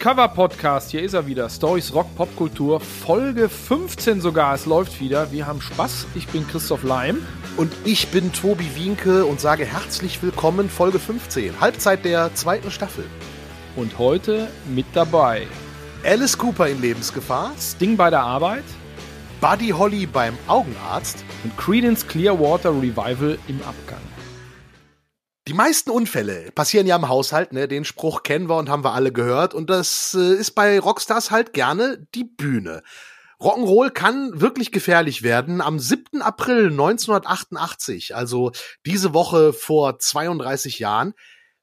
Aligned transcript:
Cover 0.00 0.28
Podcast, 0.28 0.92
hier 0.92 1.02
ist 1.02 1.12
er 1.12 1.26
wieder. 1.26 1.50
Stories 1.50 1.92
Rock 1.92 2.16
Popkultur, 2.16 2.80
Folge 2.80 3.50
15 3.50 4.22
sogar. 4.22 4.54
Es 4.54 4.64
läuft 4.64 4.98
wieder. 4.98 5.30
Wir 5.30 5.46
haben 5.46 5.60
Spaß. 5.60 6.06
Ich 6.14 6.26
bin 6.28 6.48
Christoph 6.48 6.84
Leim. 6.84 7.18
Und 7.58 7.70
ich 7.84 8.08
bin 8.08 8.32
Tobi 8.32 8.74
Wienke 8.74 9.26
und 9.26 9.42
sage 9.42 9.66
herzlich 9.66 10.22
willkommen, 10.22 10.70
Folge 10.70 10.98
15, 10.98 11.60
Halbzeit 11.60 12.06
der 12.06 12.34
zweiten 12.34 12.70
Staffel. 12.70 13.04
Und 13.76 13.98
heute 13.98 14.48
mit 14.74 14.86
dabei 14.94 15.46
Alice 16.02 16.38
Cooper 16.38 16.68
in 16.68 16.80
Lebensgefahr, 16.80 17.52
Sting 17.58 17.98
bei 17.98 18.08
der 18.08 18.22
Arbeit, 18.22 18.64
Buddy 19.42 19.68
Holly 19.68 20.06
beim 20.06 20.38
Augenarzt 20.46 21.26
und 21.44 21.54
Credence 21.58 22.06
Clearwater 22.06 22.70
Revival 22.70 23.38
im 23.48 23.60
Abgang. 23.60 24.00
Die 25.48 25.54
meisten 25.54 25.90
Unfälle 25.90 26.52
passieren 26.52 26.86
ja 26.86 26.96
im 26.96 27.08
Haushalt, 27.08 27.52
ne? 27.52 27.66
Den 27.66 27.84
Spruch 27.84 28.22
kennen 28.22 28.48
wir 28.48 28.56
und 28.56 28.68
haben 28.68 28.84
wir 28.84 28.92
alle 28.92 29.10
gehört. 29.10 29.54
Und 29.54 29.70
das 29.70 30.14
äh, 30.14 30.34
ist 30.34 30.52
bei 30.52 30.78
Rockstars 30.78 31.30
halt 31.30 31.52
gerne 31.52 32.06
die 32.14 32.24
Bühne. 32.24 32.82
Rock'n'Roll 33.40 33.90
kann 33.90 34.38
wirklich 34.38 34.70
gefährlich 34.70 35.22
werden. 35.22 35.62
Am 35.62 35.78
7. 35.78 36.20
April 36.20 36.66
1988, 36.66 38.14
also 38.14 38.52
diese 38.84 39.14
Woche 39.14 39.54
vor 39.54 39.98
32 39.98 40.78
Jahren, 40.78 41.14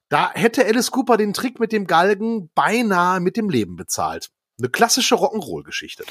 da 0.08 0.32
hätte 0.32 0.64
Alice 0.64 0.90
Cooper 0.90 1.16
den 1.16 1.32
Trick 1.32 1.60
mit 1.60 1.70
dem 1.70 1.86
Galgen 1.86 2.50
beinahe 2.54 3.20
mit 3.20 3.36
dem 3.36 3.48
Leben 3.48 3.76
bezahlt. 3.76 4.30
Eine 4.60 4.70
klassische 4.70 5.14
Rock'n'Roll-Geschichte. 5.14 6.02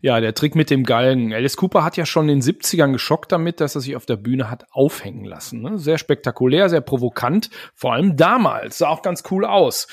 Ja, 0.00 0.18
der 0.18 0.34
Trick 0.34 0.56
mit 0.56 0.70
dem 0.70 0.82
Galgen. 0.82 1.32
Alice 1.32 1.56
Cooper 1.56 1.84
hat 1.84 1.96
ja 1.96 2.04
schon 2.04 2.28
in 2.28 2.40
den 2.40 2.42
70ern 2.42 2.90
geschockt 2.90 3.30
damit, 3.30 3.60
dass 3.60 3.76
er 3.76 3.80
sich 3.80 3.94
auf 3.94 4.06
der 4.06 4.16
Bühne 4.16 4.50
hat 4.50 4.66
aufhängen 4.72 5.24
lassen. 5.24 5.62
Ne? 5.62 5.78
Sehr 5.78 5.98
spektakulär, 5.98 6.68
sehr 6.68 6.80
provokant. 6.80 7.48
Vor 7.76 7.92
allem 7.92 8.16
damals. 8.16 8.78
Sah 8.78 8.88
auch 8.88 9.02
ganz 9.02 9.22
cool 9.30 9.44
aus. 9.44 9.86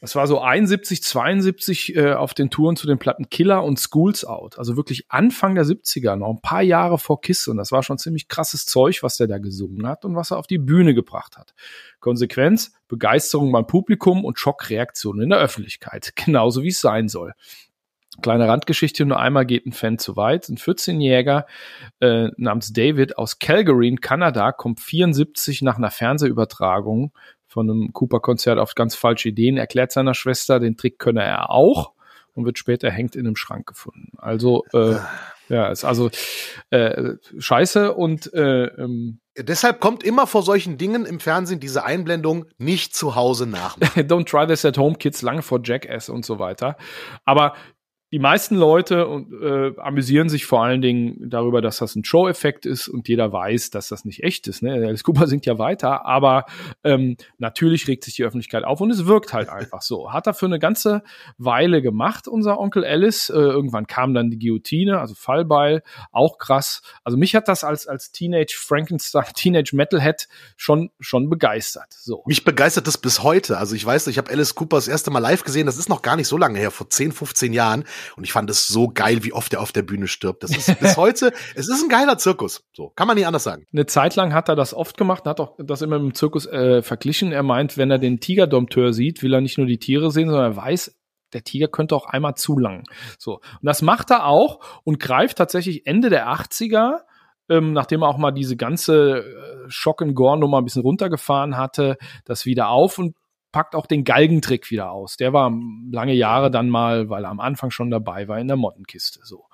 Das 0.00 0.14
war 0.14 0.28
so 0.28 0.40
71, 0.40 1.02
72 1.02 1.96
äh, 1.96 2.12
auf 2.12 2.34
den 2.34 2.50
Touren 2.50 2.76
zu 2.76 2.86
den 2.86 2.98
Platten 2.98 3.30
Killer 3.30 3.64
und 3.64 3.80
Schools 3.80 4.24
Out. 4.24 4.60
Also 4.60 4.76
wirklich 4.76 5.06
Anfang 5.08 5.56
der 5.56 5.64
70er, 5.64 6.14
noch 6.14 6.30
ein 6.30 6.40
paar 6.40 6.62
Jahre 6.62 6.98
vor 6.98 7.20
Kiss. 7.20 7.48
Und 7.48 7.56
das 7.56 7.72
war 7.72 7.82
schon 7.82 7.98
ziemlich 7.98 8.28
krasses 8.28 8.66
Zeug, 8.66 9.02
was 9.02 9.16
der 9.16 9.26
da 9.26 9.38
gesungen 9.38 9.88
hat 9.88 10.04
und 10.04 10.14
was 10.14 10.30
er 10.30 10.38
auf 10.38 10.46
die 10.46 10.58
Bühne 10.58 10.94
gebracht 10.94 11.36
hat. 11.36 11.52
Konsequenz, 11.98 12.70
Begeisterung 12.88 13.52
beim 13.52 13.66
Publikum 13.66 14.24
und 14.24 14.38
Schockreaktionen 14.38 15.22
in 15.22 15.30
der 15.30 15.38
Öffentlichkeit. 15.38 16.12
Genauso 16.16 16.62
wie 16.62 16.68
es 16.68 16.80
sein 16.80 17.08
soll. 17.08 17.32
Kleine 18.22 18.48
Randgeschichte, 18.48 19.04
nur 19.04 19.20
einmal 19.20 19.44
geht 19.44 19.66
ein 19.66 19.72
Fan 19.72 19.98
zu 19.98 20.16
weit. 20.16 20.48
Ein 20.48 20.56
14-Jähriger 20.56 21.44
äh, 22.00 22.28
namens 22.38 22.72
David 22.72 23.18
aus 23.18 23.38
Calgary 23.38 23.88
in 23.88 24.00
Kanada 24.00 24.52
kommt 24.52 24.80
74 24.80 25.60
nach 25.60 25.76
einer 25.76 25.90
Fernsehübertragung 25.90 27.12
von 27.46 27.70
einem 27.70 27.92
Cooper-Konzert 27.92 28.58
auf 28.58 28.74
ganz 28.74 28.94
falsche 28.94 29.28
Ideen, 29.28 29.58
erklärt 29.58 29.92
seiner 29.92 30.14
Schwester, 30.14 30.60
den 30.60 30.76
Trick 30.76 30.98
könne 30.98 31.22
er 31.22 31.50
auch 31.50 31.92
und 32.34 32.44
wird 32.44 32.58
später 32.58 32.90
hängt 32.90 33.16
in 33.16 33.26
einem 33.26 33.36
Schrank 33.36 33.66
gefunden. 33.66 34.12
Also 34.18 34.64
äh, 34.72 34.96
ja, 35.48 35.68
ist 35.68 35.84
also 35.84 36.10
äh, 36.70 37.14
scheiße 37.38 37.94
und 37.94 38.32
äh, 38.34 38.64
ähm, 38.64 39.20
Deshalb 39.38 39.80
kommt 39.80 40.02
immer 40.02 40.26
vor 40.26 40.42
solchen 40.42 40.78
Dingen 40.78 41.04
im 41.04 41.20
Fernsehen 41.20 41.60
diese 41.60 41.84
Einblendung 41.84 42.46
nicht 42.58 42.94
zu 42.94 43.14
Hause 43.14 43.46
nach. 43.46 43.76
Don't 43.78 44.24
try 44.26 44.46
this 44.46 44.64
at 44.64 44.78
home, 44.78 44.96
Kids, 44.96 45.20
lange 45.20 45.42
vor 45.42 45.60
Jackass 45.62 46.08
und 46.08 46.24
so 46.24 46.38
weiter. 46.38 46.76
Aber 47.24 47.54
die 48.12 48.20
meisten 48.20 48.54
Leute 48.54 49.24
äh, 49.42 49.80
amüsieren 49.80 50.28
sich 50.28 50.46
vor 50.46 50.62
allen 50.62 50.80
Dingen 50.80 51.28
darüber, 51.28 51.60
dass 51.60 51.78
das 51.78 51.96
ein 51.96 52.04
Show-Effekt 52.04 52.64
ist 52.64 52.86
und 52.86 53.08
jeder 53.08 53.32
weiß, 53.32 53.70
dass 53.70 53.88
das 53.88 54.04
nicht 54.04 54.22
echt 54.22 54.46
ist. 54.46 54.62
Ne? 54.62 54.72
Alice 54.74 55.02
Cooper 55.02 55.26
singt 55.26 55.44
ja 55.44 55.58
weiter, 55.58 56.06
aber 56.06 56.46
ähm, 56.84 57.16
natürlich 57.38 57.88
regt 57.88 58.04
sich 58.04 58.14
die 58.14 58.22
Öffentlichkeit 58.22 58.62
auf 58.62 58.80
und 58.80 58.92
es 58.92 59.06
wirkt 59.06 59.32
halt 59.32 59.48
einfach 59.48 59.82
so. 59.82 60.12
Hat 60.12 60.28
er 60.28 60.34
für 60.34 60.46
eine 60.46 60.60
ganze 60.60 61.02
Weile 61.36 61.82
gemacht, 61.82 62.28
unser 62.28 62.60
Onkel 62.60 62.84
Alice. 62.84 63.28
Äh, 63.28 63.34
irgendwann 63.34 63.88
kam 63.88 64.14
dann 64.14 64.30
die 64.30 64.38
Guillotine, 64.38 65.00
also 65.00 65.14
Fallbeil, 65.16 65.82
auch 66.12 66.38
krass. 66.38 66.82
Also 67.02 67.18
mich 67.18 67.34
hat 67.34 67.48
das 67.48 67.64
als 67.64 67.88
als 67.88 68.12
Teenage 68.12 68.56
Frankenstein, 68.56 69.24
Teenage 69.34 69.74
Metalhead 69.74 70.28
schon 70.56 70.90
schon 71.00 71.28
begeistert. 71.28 71.92
So. 71.92 72.22
Mich 72.26 72.44
begeistert 72.44 72.86
das 72.86 72.98
bis 72.98 73.24
heute. 73.24 73.58
Also 73.58 73.74
ich 73.74 73.84
weiß, 73.84 74.06
ich 74.06 74.18
habe 74.18 74.30
Alice 74.30 74.54
Cooper 74.54 74.76
das 74.76 74.86
erste 74.86 75.10
Mal 75.10 75.18
live 75.18 75.42
gesehen. 75.42 75.66
Das 75.66 75.76
ist 75.76 75.88
noch 75.88 76.02
gar 76.02 76.14
nicht 76.14 76.28
so 76.28 76.38
lange 76.38 76.60
her, 76.60 76.70
vor 76.70 76.88
10, 76.88 77.10
15 77.10 77.52
Jahren. 77.52 77.84
Und 78.16 78.24
ich 78.24 78.32
fand 78.32 78.50
es 78.50 78.66
so 78.66 78.88
geil, 78.88 79.24
wie 79.24 79.32
oft 79.32 79.52
er 79.52 79.60
auf 79.60 79.72
der 79.72 79.82
Bühne 79.82 80.08
stirbt. 80.08 80.42
Das 80.42 80.56
ist 80.56 80.78
bis 80.80 80.96
heute, 80.96 81.32
es 81.54 81.68
ist 81.68 81.82
ein 81.82 81.88
geiler 81.88 82.18
Zirkus. 82.18 82.64
So, 82.72 82.92
kann 82.96 83.06
man 83.06 83.16
nicht 83.16 83.26
anders 83.26 83.44
sagen. 83.44 83.66
Eine 83.72 83.86
Zeit 83.86 84.16
lang 84.16 84.34
hat 84.34 84.48
er 84.48 84.56
das 84.56 84.74
oft 84.74 84.96
gemacht, 84.96 85.24
hat 85.24 85.40
auch 85.40 85.54
das 85.58 85.82
immer 85.82 85.98
mit 85.98 86.12
dem 86.12 86.14
Zirkus 86.14 86.46
äh, 86.46 86.82
verglichen. 86.82 87.32
Er 87.32 87.42
meint, 87.42 87.76
wenn 87.76 87.90
er 87.90 87.98
den 87.98 88.20
Tigerdompteur 88.20 88.92
sieht, 88.92 89.22
will 89.22 89.34
er 89.34 89.40
nicht 89.40 89.58
nur 89.58 89.66
die 89.66 89.78
Tiere 89.78 90.10
sehen, 90.10 90.28
sondern 90.28 90.52
er 90.52 90.56
weiß, 90.56 90.96
der 91.32 91.42
Tiger 91.42 91.68
könnte 91.68 91.96
auch 91.96 92.06
einmal 92.06 92.34
zu 92.34 92.58
lang. 92.58 92.84
So. 93.18 93.34
Und 93.34 93.62
das 93.62 93.82
macht 93.82 94.10
er 94.10 94.26
auch 94.26 94.60
und 94.84 95.00
greift 95.00 95.38
tatsächlich 95.38 95.86
Ende 95.86 96.08
der 96.08 96.28
80er 96.28 97.00
ähm, 97.48 97.72
nachdem 97.72 98.02
er 98.02 98.08
auch 98.08 98.18
mal 98.18 98.32
diese 98.32 98.56
ganze 98.56 99.18
äh, 99.18 99.64
Schock 99.68 100.02
and 100.02 100.14
Gore 100.14 100.38
Nummer 100.38 100.58
ein 100.58 100.64
bisschen 100.64 100.82
runtergefahren 100.82 101.56
hatte, 101.56 101.96
das 102.24 102.46
wieder 102.46 102.68
auf 102.68 102.98
und 102.98 103.14
packt 103.56 103.74
auch 103.74 103.86
den 103.86 104.04
Galgentrick 104.04 104.70
wieder 104.70 104.90
aus. 104.90 105.16
Der 105.16 105.32
war 105.32 105.50
lange 105.90 106.12
Jahre 106.12 106.50
dann 106.50 106.68
mal, 106.68 107.08
weil 107.08 107.24
er 107.24 107.30
am 107.30 107.40
Anfang 107.40 107.70
schon 107.70 107.90
dabei 107.90 108.28
war 108.28 108.38
in 108.38 108.48
der 108.48 108.58
Mottenkiste. 108.58 109.20
So. 109.22 109.46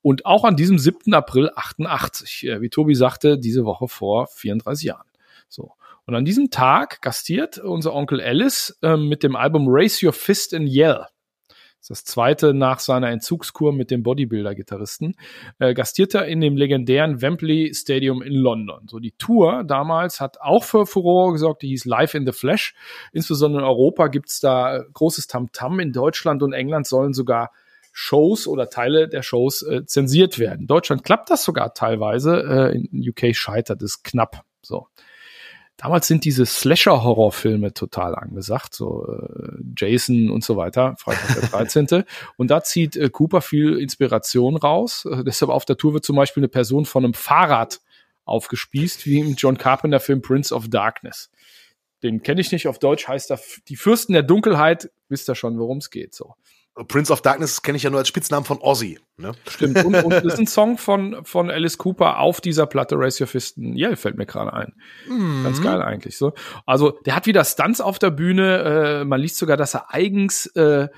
Und 0.00 0.24
auch 0.24 0.44
an 0.44 0.56
diesem 0.56 0.78
7. 0.78 1.12
April 1.12 1.50
88, 1.54 2.44
äh, 2.44 2.62
wie 2.62 2.70
Tobi 2.70 2.94
sagte, 2.94 3.38
diese 3.38 3.66
Woche 3.66 3.88
vor 3.88 4.26
34 4.28 4.86
Jahren. 4.86 5.06
So. 5.50 5.72
Und 6.06 6.14
an 6.14 6.24
diesem 6.24 6.48
Tag 6.48 7.02
gastiert 7.02 7.58
unser 7.58 7.92
Onkel 7.92 8.22
Alice 8.22 8.78
äh, 8.80 8.96
mit 8.96 9.22
dem 9.22 9.36
Album 9.36 9.66
Raise 9.68 10.06
Your 10.06 10.14
Fist 10.14 10.54
and 10.54 10.66
Yell. 10.66 11.04
Das 11.88 12.04
zweite 12.04 12.54
nach 12.54 12.78
seiner 12.78 13.10
Entzugskur 13.10 13.72
mit 13.72 13.90
dem 13.90 14.02
Bodybuilder-Gitarristen. 14.02 15.14
Äh, 15.58 15.74
gastierte 15.74 16.18
in 16.18 16.40
dem 16.40 16.56
legendären 16.56 17.20
Wembley 17.20 17.72
Stadium 17.74 18.22
in 18.22 18.34
London. 18.34 18.86
So 18.88 18.98
die 18.98 19.12
Tour 19.12 19.64
damals 19.64 20.20
hat 20.20 20.40
auch 20.40 20.64
für 20.64 20.86
Furore 20.86 21.32
gesorgt, 21.32 21.62
die 21.62 21.68
hieß 21.68 21.84
Live 21.84 22.14
in 22.14 22.24
the 22.24 22.32
Flash. 22.32 22.74
Insbesondere 23.12 23.62
in 23.62 23.68
Europa 23.68 24.06
gibt's 24.08 24.40
da 24.40 24.84
großes 24.92 25.26
Tamtam. 25.26 25.74
-Tam. 25.74 25.82
In 25.82 25.92
Deutschland 25.92 26.42
und 26.42 26.52
England 26.52 26.86
sollen 26.86 27.12
sogar 27.14 27.50
Shows 27.92 28.46
oder 28.46 28.70
Teile 28.70 29.08
der 29.08 29.22
Shows 29.22 29.62
äh, 29.62 29.84
zensiert 29.84 30.38
werden. 30.38 30.62
In 30.62 30.66
Deutschland 30.66 31.04
klappt 31.04 31.30
das 31.30 31.44
sogar 31.44 31.74
teilweise. 31.74 32.72
Äh, 32.72 32.78
in 32.78 33.08
UK 33.08 33.34
scheitert 33.36 33.82
es 33.82 34.02
knapp. 34.02 34.44
So. 34.62 34.86
Damals 35.82 36.06
sind 36.06 36.24
diese 36.24 36.46
Slasher-Horrorfilme 36.46 37.74
total 37.74 38.14
angesagt, 38.14 38.72
so 38.72 39.04
äh, 39.04 39.56
Jason 39.76 40.30
und 40.30 40.44
so 40.44 40.56
weiter, 40.56 40.94
Freitag 40.96 41.34
der 41.34 41.48
13. 41.48 42.04
und 42.36 42.52
da 42.52 42.62
zieht 42.62 42.94
äh, 42.96 43.10
Cooper 43.10 43.40
viel 43.40 43.78
Inspiration 43.78 44.56
raus. 44.56 45.08
Äh, 45.10 45.24
deshalb 45.24 45.50
auf 45.50 45.64
der 45.64 45.76
Tour 45.76 45.94
wird 45.94 46.04
zum 46.04 46.14
Beispiel 46.14 46.42
eine 46.42 46.48
Person 46.48 46.84
von 46.84 47.04
einem 47.04 47.14
Fahrrad 47.14 47.80
aufgespießt, 48.26 49.06
wie 49.06 49.18
im 49.18 49.34
John 49.34 49.58
Carpenter-Film 49.58 50.22
Prince 50.22 50.54
of 50.54 50.68
Darkness. 50.68 51.32
Den 52.04 52.22
kenne 52.22 52.40
ich 52.40 52.52
nicht, 52.52 52.68
auf 52.68 52.78
Deutsch 52.78 53.08
heißt 53.08 53.32
er 53.32 53.40
Die 53.66 53.74
Fürsten 53.74 54.12
der 54.12 54.22
Dunkelheit, 54.22 54.88
wisst 55.08 55.28
ihr 55.28 55.34
schon, 55.34 55.58
worum 55.58 55.78
es 55.78 55.90
geht. 55.90 56.14
So. 56.14 56.36
Prince 56.88 57.12
of 57.12 57.20
Darkness 57.20 57.60
kenne 57.60 57.76
ich 57.76 57.82
ja 57.82 57.90
nur 57.90 57.98
als 57.98 58.08
Spitznamen 58.08 58.46
von 58.46 58.58
Ozzy. 58.60 58.98
Ne? 59.18 59.32
Stimmt. 59.46 59.84
Und, 59.84 59.94
und 59.94 60.10
das 60.10 60.24
ist 60.24 60.38
ein 60.38 60.46
Song 60.46 60.78
von, 60.78 61.22
von 61.24 61.50
Alice 61.50 61.76
Cooper 61.76 62.18
auf 62.18 62.40
dieser 62.40 62.66
Platte 62.66 62.96
Race 62.98 63.20
Your 63.20 63.26
Fist 63.26 63.58
Yeah, 63.58 63.94
fällt 63.94 64.16
mir 64.16 64.24
gerade 64.24 64.52
ein. 64.54 64.72
Mhm. 65.06 65.44
Ganz 65.44 65.60
geil 65.62 65.82
eigentlich. 65.82 66.16
So. 66.16 66.32
Also 66.64 66.98
der 67.04 67.14
hat 67.14 67.26
wieder 67.26 67.44
Stunts 67.44 67.82
auf 67.82 67.98
der 67.98 68.10
Bühne. 68.10 69.00
Äh, 69.00 69.04
man 69.04 69.20
liest 69.20 69.36
sogar, 69.36 69.58
dass 69.58 69.74
er 69.74 69.92
eigens 69.92 70.46
äh, 70.56 70.88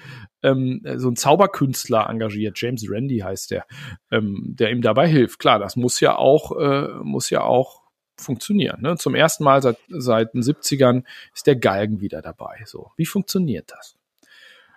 ähm, 0.44 0.82
so 0.96 1.08
ein 1.08 1.16
Zauberkünstler 1.16 2.08
engagiert. 2.08 2.60
James 2.60 2.88
Randy 2.88 3.18
heißt 3.18 3.50
der, 3.50 3.66
ähm, 4.12 4.54
der 4.56 4.70
ihm 4.70 4.80
dabei 4.80 5.08
hilft. 5.08 5.40
Klar, 5.40 5.58
das 5.58 5.74
muss 5.74 5.98
ja 5.98 6.16
auch, 6.16 6.56
äh, 6.56 6.88
muss 7.02 7.30
ja 7.30 7.42
auch 7.42 7.82
funktionieren. 8.16 8.80
Ne? 8.80 8.96
Zum 8.96 9.16
ersten 9.16 9.42
Mal 9.42 9.60
seit, 9.60 9.78
seit 9.88 10.34
den 10.34 10.42
70ern 10.42 11.02
ist 11.34 11.48
der 11.48 11.56
Galgen 11.56 12.00
wieder 12.00 12.22
dabei. 12.22 12.62
So, 12.64 12.92
wie 12.96 13.06
funktioniert 13.06 13.72
das? 13.72 13.96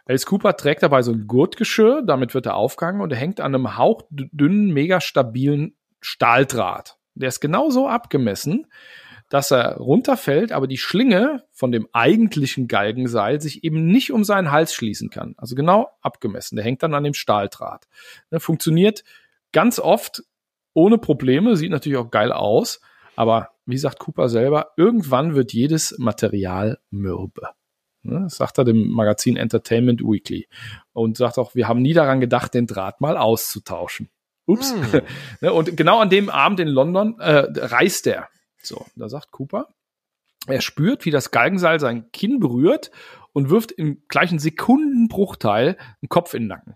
Alice 0.07 0.25
Cooper 0.25 0.55
trägt 0.55 0.83
dabei 0.83 1.01
so 1.01 1.11
ein 1.11 1.27
Gurtgeschirr, 1.27 2.01
damit 2.01 2.33
wird 2.33 2.45
er 2.45 2.55
aufgehangen 2.55 3.01
und 3.01 3.11
er 3.11 3.17
hängt 3.17 3.41
an 3.41 3.53
einem 3.53 3.77
hauchdünnen, 3.77 4.71
mega 4.71 5.01
stabilen 5.01 5.75
Stahldraht. 5.99 6.97
Der 7.15 7.27
ist 7.27 7.41
genauso 7.41 7.87
abgemessen, 7.87 8.67
dass 9.29 9.51
er 9.51 9.75
runterfällt, 9.77 10.53
aber 10.53 10.67
die 10.67 10.77
Schlinge 10.77 11.43
von 11.51 11.71
dem 11.73 11.87
eigentlichen 11.91 12.67
Galgenseil 12.69 13.41
sich 13.41 13.65
eben 13.65 13.87
nicht 13.87 14.13
um 14.13 14.23
seinen 14.23 14.51
Hals 14.51 14.73
schließen 14.73 15.09
kann. 15.09 15.35
Also 15.37 15.55
genau 15.55 15.89
abgemessen. 16.01 16.55
Der 16.55 16.63
hängt 16.63 16.83
dann 16.83 16.93
an 16.93 17.03
dem 17.03 17.13
Stahldraht. 17.13 17.87
Der 18.31 18.39
funktioniert 18.39 19.03
ganz 19.51 19.79
oft 19.79 20.23
ohne 20.73 20.97
Probleme, 20.97 21.57
sieht 21.57 21.71
natürlich 21.71 21.97
auch 21.97 22.11
geil 22.11 22.31
aus, 22.31 22.79
aber 23.15 23.49
wie 23.65 23.77
sagt 23.77 23.99
Cooper 23.99 24.29
selber, 24.29 24.71
irgendwann 24.77 25.35
wird 25.35 25.51
jedes 25.51 25.97
Material 25.97 26.79
mürbe. 26.91 27.49
Ne? 28.03 28.21
Das 28.23 28.37
sagt 28.37 28.57
er 28.57 28.63
dem 28.63 28.89
Magazin 28.89 29.37
Entertainment 29.37 30.01
Weekly. 30.01 30.47
Und 30.93 31.17
sagt 31.17 31.37
auch, 31.37 31.55
wir 31.55 31.67
haben 31.67 31.81
nie 31.81 31.93
daran 31.93 32.19
gedacht, 32.19 32.53
den 32.53 32.67
Draht 32.67 33.01
mal 33.01 33.17
auszutauschen. 33.17 34.09
Ups. 34.45 34.73
Ne? 35.41 35.53
und 35.53 35.75
genau 35.77 35.99
an 35.99 36.09
dem 36.09 36.29
Abend 36.29 36.59
in 36.59 36.67
London 36.67 37.19
äh, 37.19 37.45
reist 37.55 38.07
er. 38.07 38.29
So, 38.61 38.85
da 38.95 39.09
sagt 39.09 39.31
Cooper, 39.31 39.67
er 40.47 40.61
spürt, 40.61 41.05
wie 41.05 41.11
das 41.11 41.31
Galgenseil 41.31 41.79
sein 41.79 42.09
Kinn 42.11 42.39
berührt 42.39 42.91
und 43.33 43.49
wirft 43.49 43.71
im 43.71 44.03
gleichen 44.07 44.39
Sekundenbruchteil 44.39 45.77
einen 45.77 46.09
Kopf 46.09 46.33
in 46.33 46.43
den 46.43 46.47
Nacken. 46.47 46.75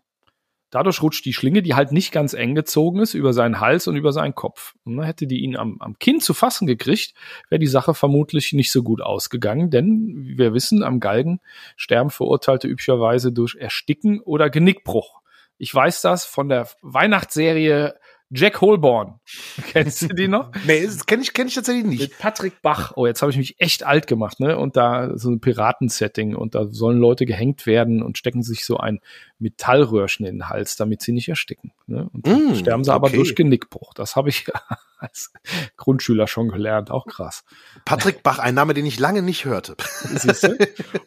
Dadurch 0.72 1.02
rutscht 1.02 1.26
die 1.26 1.34
Schlinge, 1.34 1.62
die 1.62 1.76
halt 1.76 1.92
nicht 1.92 2.14
ganz 2.14 2.34
eng 2.34 2.56
gezogen 2.56 3.02
ist, 3.02 3.14
über 3.14 3.34
seinen 3.34 3.60
Hals 3.60 3.88
und 3.88 3.98
über 3.98 4.14
seinen 4.14 4.34
Kopf. 4.34 4.74
Und 4.86 5.04
hätte 5.04 5.28
die 5.28 5.42
ihn 5.42 5.58
am, 5.58 5.78
am 5.82 6.00
Kinn 6.00 6.22
zu 6.22 6.34
fassen 6.34 6.66
gekriegt, 6.66 7.14
wäre 7.50 7.60
die 7.60 7.68
Sache 7.68 7.94
vermutlich 7.94 8.54
nicht 8.54 8.72
so 8.72 8.82
gut 8.82 9.02
ausgegangen, 9.02 9.70
denn 9.70 10.16
wir 10.38 10.54
wissen, 10.54 10.82
am 10.82 11.02
Galgen 11.02 11.42
sterben 11.76 12.10
Verurteilte 12.10 12.70
üblicherweise 12.70 13.34
durch 13.34 13.56
Ersticken 13.56 14.22
oder 14.22 14.50
Genickbruch. 14.50 15.22
Ich 15.58 15.76
weiß 15.76 16.02
das 16.02 16.26
von 16.26 16.50
der 16.50 16.68
Weihnachtsserie 16.82 17.94
Jack 18.34 18.62
Holborn. 18.62 19.20
Kennst 19.72 20.04
du 20.04 20.08
die 20.08 20.28
noch? 20.28 20.52
nee, 20.66 20.88
kenne 21.06 21.22
ich, 21.22 21.34
kenn 21.34 21.48
ich 21.48 21.56
tatsächlich 21.56 21.86
nicht. 21.86 22.02
Mit 22.02 22.18
Patrick 22.18 22.62
Bach. 22.62 22.94
Oh, 22.96 23.06
jetzt 23.06 23.22
habe 23.22 23.32
ich 23.32 23.38
mich 23.38 23.60
echt 23.60 23.84
alt 23.84 24.08
gemacht, 24.08 24.40
ne? 24.40 24.58
Und 24.58 24.78
da 24.78 25.18
so 25.18 25.30
ein 25.30 25.42
Piratensetting 25.42 26.36
und 26.36 26.56
da 26.56 26.68
sollen 26.68 26.98
Leute 26.98 27.26
gehängt 27.26 27.66
werden 27.66 28.02
und 28.02 28.18
stecken 28.18 28.42
sich 28.42 28.66
so 28.66 28.78
ein 28.78 29.02
Metallröhrchen 29.40 30.26
in 30.26 30.36
den 30.36 30.50
Hals, 30.50 30.78
damit 30.78 31.02
sie 31.02 31.12
nicht 31.12 31.28
ersticken. 31.28 31.74
Ne? 31.88 32.10
Und 32.14 32.26
mm, 32.26 32.56
sterben 32.56 32.84
sie 32.84 32.92
okay. 32.92 32.96
aber 32.96 33.10
durch 33.10 33.36
Genickbruch. 33.36 33.94
Das 33.94 34.16
habe 34.16 34.30
ich 34.30 34.46
als 34.98 35.34
Grundschüler 35.76 36.28
schon 36.28 36.48
gelernt. 36.48 36.90
Auch 36.90 37.08
krass. 37.08 37.44
Patrick 37.84 38.24
Bach, 38.24 38.40
ein 38.40 38.56
Name, 38.56 38.74
den 38.74 38.86
ich 38.86 39.00
lange 39.00 39.22
nicht 39.22 39.46
hörte. 39.46 39.76
Siehst 40.16 40.44
du? 40.44 40.58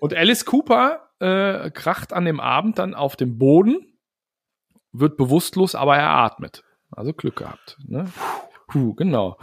Und 0.00 0.14
Alice 0.14 0.44
Cooper 0.44 1.08
äh, 1.20 1.70
kracht 1.70 2.12
an 2.12 2.24
dem 2.24 2.40
Abend 2.40 2.78
dann 2.78 2.94
auf 2.94 3.16
dem 3.16 3.38
Boden, 3.38 3.98
wird 4.92 5.16
bewusstlos, 5.16 5.74
aber 5.74 5.96
er 5.96 6.10
atmet. 6.10 6.62
Also 6.96 7.12
Glück 7.12 7.36
gehabt. 7.36 7.78
Ne? 7.86 8.06
Puh, 8.68 8.94
genau. 8.94 9.36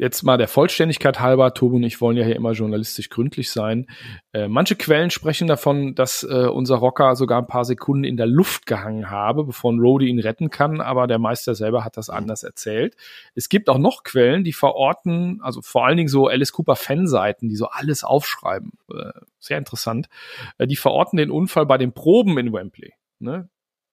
Jetzt 0.00 0.22
mal 0.22 0.38
der 0.38 0.48
Vollständigkeit 0.48 1.20
halber, 1.20 1.52
Tobi 1.52 1.76
und 1.76 1.82
ich 1.82 2.00
wollen 2.00 2.16
ja 2.16 2.24
hier 2.24 2.34
immer 2.34 2.52
journalistisch 2.52 3.10
gründlich 3.10 3.50
sein. 3.50 3.86
Äh, 4.32 4.48
manche 4.48 4.74
Quellen 4.74 5.10
sprechen 5.10 5.46
davon, 5.46 5.94
dass 5.94 6.22
äh, 6.22 6.46
unser 6.46 6.76
Rocker 6.76 7.14
sogar 7.16 7.42
ein 7.42 7.46
paar 7.46 7.66
Sekunden 7.66 8.04
in 8.04 8.16
der 8.16 8.26
Luft 8.26 8.64
gehangen 8.64 9.10
habe, 9.10 9.44
bevor 9.44 9.70
ein 9.70 9.78
Rody 9.78 10.06
ihn 10.06 10.18
retten 10.18 10.48
kann, 10.48 10.80
aber 10.80 11.06
der 11.06 11.18
Meister 11.18 11.54
selber 11.54 11.84
hat 11.84 11.98
das 11.98 12.08
anders 12.08 12.44
erzählt. 12.44 12.96
Es 13.34 13.50
gibt 13.50 13.68
auch 13.68 13.76
noch 13.76 14.02
Quellen, 14.02 14.42
die 14.42 14.54
verorten, 14.54 15.40
also 15.42 15.60
vor 15.60 15.84
allen 15.84 15.98
Dingen 15.98 16.08
so 16.08 16.28
Alice 16.28 16.52
Cooper 16.52 16.76
Fanseiten, 16.76 17.50
die 17.50 17.56
so 17.56 17.66
alles 17.66 18.02
aufschreiben. 18.02 18.72
Äh, 18.90 19.12
sehr 19.38 19.58
interessant. 19.58 20.08
Äh, 20.56 20.66
die 20.66 20.76
verorten 20.76 21.18
den 21.18 21.30
Unfall 21.30 21.66
bei 21.66 21.76
den 21.76 21.92
Proben 21.92 22.38
in 22.38 22.54
Wembley. 22.54 22.94
Ne? 23.18 23.50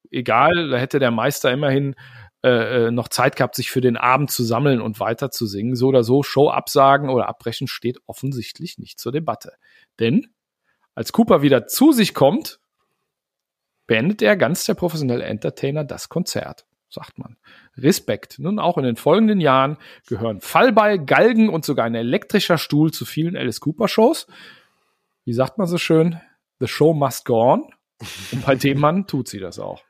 Egal, 0.09 0.69
da 0.69 0.77
hätte 0.77 0.99
der 0.99 1.11
Meister 1.11 1.51
immerhin 1.51 1.95
äh, 2.43 2.85
äh, 2.87 2.91
noch 2.91 3.07
Zeit 3.07 3.35
gehabt, 3.35 3.55
sich 3.55 3.71
für 3.71 3.81
den 3.81 3.97
Abend 3.97 4.29
zu 4.29 4.43
sammeln 4.43 4.79
und 4.79 4.99
weiter 4.99 5.31
zu 5.31 5.47
singen. 5.47 5.75
So 5.75 5.87
oder 5.87 6.03
so, 6.03 6.21
Show 6.21 6.49
absagen 6.49 7.09
oder 7.09 7.27
abbrechen 7.27 7.67
steht 7.67 7.97
offensichtlich 8.05 8.77
nicht 8.77 8.99
zur 8.99 9.11
Debatte. 9.11 9.53
Denn 9.99 10.27
als 10.93 11.11
Cooper 11.11 11.41
wieder 11.41 11.65
zu 11.65 11.91
sich 11.91 12.13
kommt, 12.13 12.59
beendet 13.87 14.21
er 14.21 14.37
ganz 14.37 14.65
der 14.65 14.75
professionelle 14.75 15.23
Entertainer 15.23 15.83
das 15.83 16.09
Konzert, 16.09 16.67
sagt 16.89 17.17
man. 17.17 17.37
Respekt. 17.75 18.37
Nun 18.37 18.59
auch 18.59 18.77
in 18.77 18.83
den 18.83 18.97
folgenden 18.97 19.41
Jahren 19.41 19.77
gehören 20.07 20.39
Fallball, 20.39 21.03
Galgen 21.03 21.49
und 21.49 21.65
sogar 21.65 21.85
ein 21.85 21.95
elektrischer 21.95 22.59
Stuhl 22.59 22.91
zu 22.91 23.05
vielen 23.05 23.35
Alice 23.35 23.61
Cooper 23.61 23.87
Shows. 23.87 24.27
Wie 25.25 25.33
sagt 25.33 25.57
man 25.57 25.65
so 25.65 25.79
schön? 25.79 26.21
The 26.59 26.67
show 26.67 26.93
must 26.93 27.25
go 27.25 27.41
on. 27.41 27.63
Und 28.31 28.45
bei 28.45 28.55
dem 28.55 28.79
Mann 28.79 29.07
tut 29.07 29.27
sie 29.27 29.39
das 29.39 29.57
auch. 29.57 29.86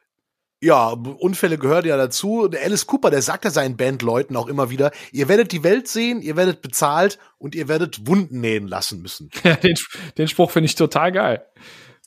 Ja, 0.60 0.90
Unfälle 0.90 1.60
gehören 1.60 1.86
ja 1.86 1.98
dazu. 1.98 2.48
Der 2.48 2.64
Alice 2.64 2.88
Cooper, 2.88 3.12
der 3.12 3.22
sagt 3.22 3.46
ja 3.46 3.52
seinen 3.52 3.78
Bandleuten 3.78 4.36
auch 4.36 4.48
immer 4.48 4.72
wieder, 4.72 4.92
ihr 5.12 5.28
werdet 5.28 5.52
die 5.52 5.64
Welt 5.64 5.88
sehen, 5.88 6.22
ihr 6.22 6.36
werdet 6.36 6.62
bezahlt 6.62 7.20
und 7.38 7.54
ihr 7.54 7.68
werdet 7.68 8.08
Wunden 8.08 8.42
nähen 8.42 8.68
lassen 8.68 9.02
müssen. 9.02 9.30
Ja, 9.44 9.56
den, 9.56 9.76
den 10.18 10.28
Spruch 10.28 10.52
finde 10.52 10.66
ich 10.66 10.76
total 10.76 11.12
geil. 11.12 11.46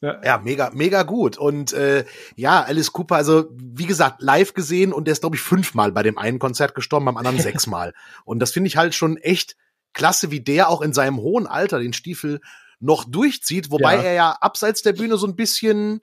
Ja. 0.02 0.20
ja, 0.24 0.38
mega, 0.38 0.70
mega 0.72 1.02
gut. 1.02 1.36
Und 1.36 1.72
äh, 1.74 2.04
ja, 2.34 2.62
Alice 2.62 2.92
Cooper, 2.92 3.16
also 3.16 3.50
wie 3.52 3.86
gesagt, 3.86 4.22
live 4.22 4.54
gesehen 4.54 4.92
und 4.92 5.06
der 5.06 5.12
ist, 5.12 5.20
glaube 5.20 5.36
ich, 5.36 5.42
fünfmal 5.42 5.92
bei 5.92 6.02
dem 6.02 6.18
einen 6.18 6.38
Konzert 6.38 6.74
gestorben, 6.74 7.04
beim 7.04 7.18
anderen 7.18 7.38
sechsmal. 7.40 7.92
Und 8.24 8.40
das 8.40 8.50
finde 8.50 8.68
ich 8.68 8.76
halt 8.76 8.94
schon 8.94 9.16
echt 9.18 9.56
klasse, 9.92 10.30
wie 10.30 10.40
der 10.40 10.70
auch 10.70 10.80
in 10.80 10.92
seinem 10.92 11.18
hohen 11.18 11.46
Alter 11.46 11.78
den 11.78 11.92
Stiefel 11.92 12.40
noch 12.80 13.04
durchzieht, 13.04 13.70
wobei 13.70 13.96
ja. 13.96 14.02
er 14.02 14.12
ja 14.14 14.30
abseits 14.40 14.82
der 14.82 14.94
Bühne 14.94 15.18
so 15.18 15.26
ein 15.26 15.36
bisschen 15.36 16.00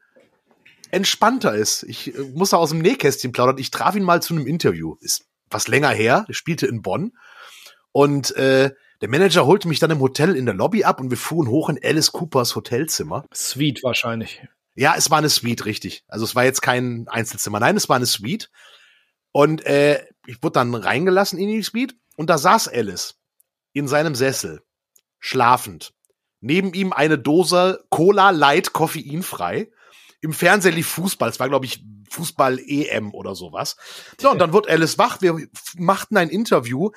entspannter 0.91 1.55
ist. 1.55 1.83
Ich 1.83 2.15
äh, 2.15 2.21
muss 2.33 2.51
da 2.51 2.57
aus 2.57 2.69
dem 2.69 2.79
Nähkästchen 2.79 3.31
plaudern. 3.31 3.57
Ich 3.57 3.71
traf 3.71 3.95
ihn 3.95 4.03
mal 4.03 4.21
zu 4.21 4.33
einem 4.33 4.47
Interview. 4.47 4.95
Ist 4.99 5.25
was 5.49 5.67
länger 5.67 5.89
her. 5.89 6.25
Er 6.27 6.33
spielte 6.33 6.67
in 6.67 6.81
Bonn. 6.81 7.13
Und 7.91 8.35
äh, 8.35 8.71
der 9.01 9.09
Manager 9.09 9.45
holte 9.45 9.67
mich 9.67 9.79
dann 9.79 9.91
im 9.91 9.99
Hotel 9.99 10.35
in 10.35 10.45
der 10.45 10.55
Lobby 10.55 10.83
ab 10.83 10.99
und 10.99 11.09
wir 11.09 11.17
fuhren 11.17 11.47
hoch 11.47 11.69
in 11.69 11.79
Alice 11.83 12.11
Coopers 12.11 12.55
Hotelzimmer. 12.55 13.25
Suite 13.33 13.83
wahrscheinlich. 13.83 14.41
Ja, 14.75 14.95
es 14.95 15.09
war 15.09 15.19
eine 15.19 15.29
Suite, 15.29 15.65
richtig. 15.65 16.03
Also 16.07 16.25
es 16.25 16.35
war 16.35 16.43
jetzt 16.43 16.61
kein 16.61 17.07
Einzelzimmer. 17.07 17.59
Nein, 17.59 17.77
es 17.77 17.89
war 17.89 17.95
eine 17.95 18.05
Suite. 18.05 18.49
Und 19.31 19.65
äh, 19.65 20.03
ich 20.25 20.41
wurde 20.41 20.53
dann 20.53 20.73
reingelassen 20.73 21.39
in 21.39 21.47
die 21.47 21.63
Suite 21.63 21.95
und 22.15 22.29
da 22.29 22.37
saß 22.37 22.67
Alice 22.69 23.15
in 23.73 23.87
seinem 23.87 24.15
Sessel, 24.15 24.61
schlafend. 25.19 25.93
Neben 26.39 26.73
ihm 26.73 26.93
eine 26.93 27.17
Dose 27.17 27.83
Cola 27.89 28.31
Light 28.31 28.73
koffeinfrei 28.73 29.71
im 30.21 30.33
Fernsehen 30.33 30.75
lief 30.75 30.87
Fußball. 30.87 31.29
Es 31.29 31.39
war, 31.39 31.49
glaube 31.49 31.65
ich, 31.65 31.83
Fußball-EM 32.09 33.13
oder 33.13 33.35
sowas. 33.35 33.77
So, 34.19 34.31
und 34.31 34.39
dann 34.39 34.53
wurde 34.53 34.69
Alice 34.69 34.97
wach. 34.97 35.21
Wir 35.21 35.37
machten 35.75 36.17
ein 36.17 36.29
Interview. 36.29 36.91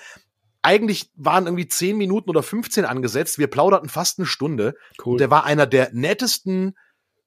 Eigentlich 0.63 1.11
waren 1.17 1.47
irgendwie 1.47 1.69
zehn 1.69 1.97
Minuten 1.97 2.31
oder 2.31 2.43
15 2.43 2.85
angesetzt. 2.85 3.39
Wir 3.39 3.49
plauderten 3.49 3.89
fast 3.89 4.19
eine 4.19 4.27
Stunde. 4.27 4.75
Cool. 5.05 5.13
Und 5.13 5.19
der 5.19 5.31
war 5.31 5.45
einer 5.45 5.67
der 5.67 5.91
nettesten, 5.93 6.77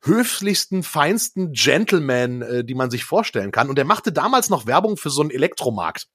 höflichsten, 0.01 0.83
feinsten 0.83 1.53
Gentlemen, 1.53 2.41
äh, 2.41 2.63
die 2.63 2.75
man 2.75 2.91
sich 2.91 3.05
vorstellen 3.05 3.51
kann. 3.51 3.69
Und 3.69 3.77
der 3.77 3.85
machte 3.85 4.11
damals 4.11 4.49
noch 4.49 4.65
Werbung 4.65 4.97
für 4.97 5.09
so 5.09 5.21
einen 5.21 5.31
Elektromarkt. 5.31 6.07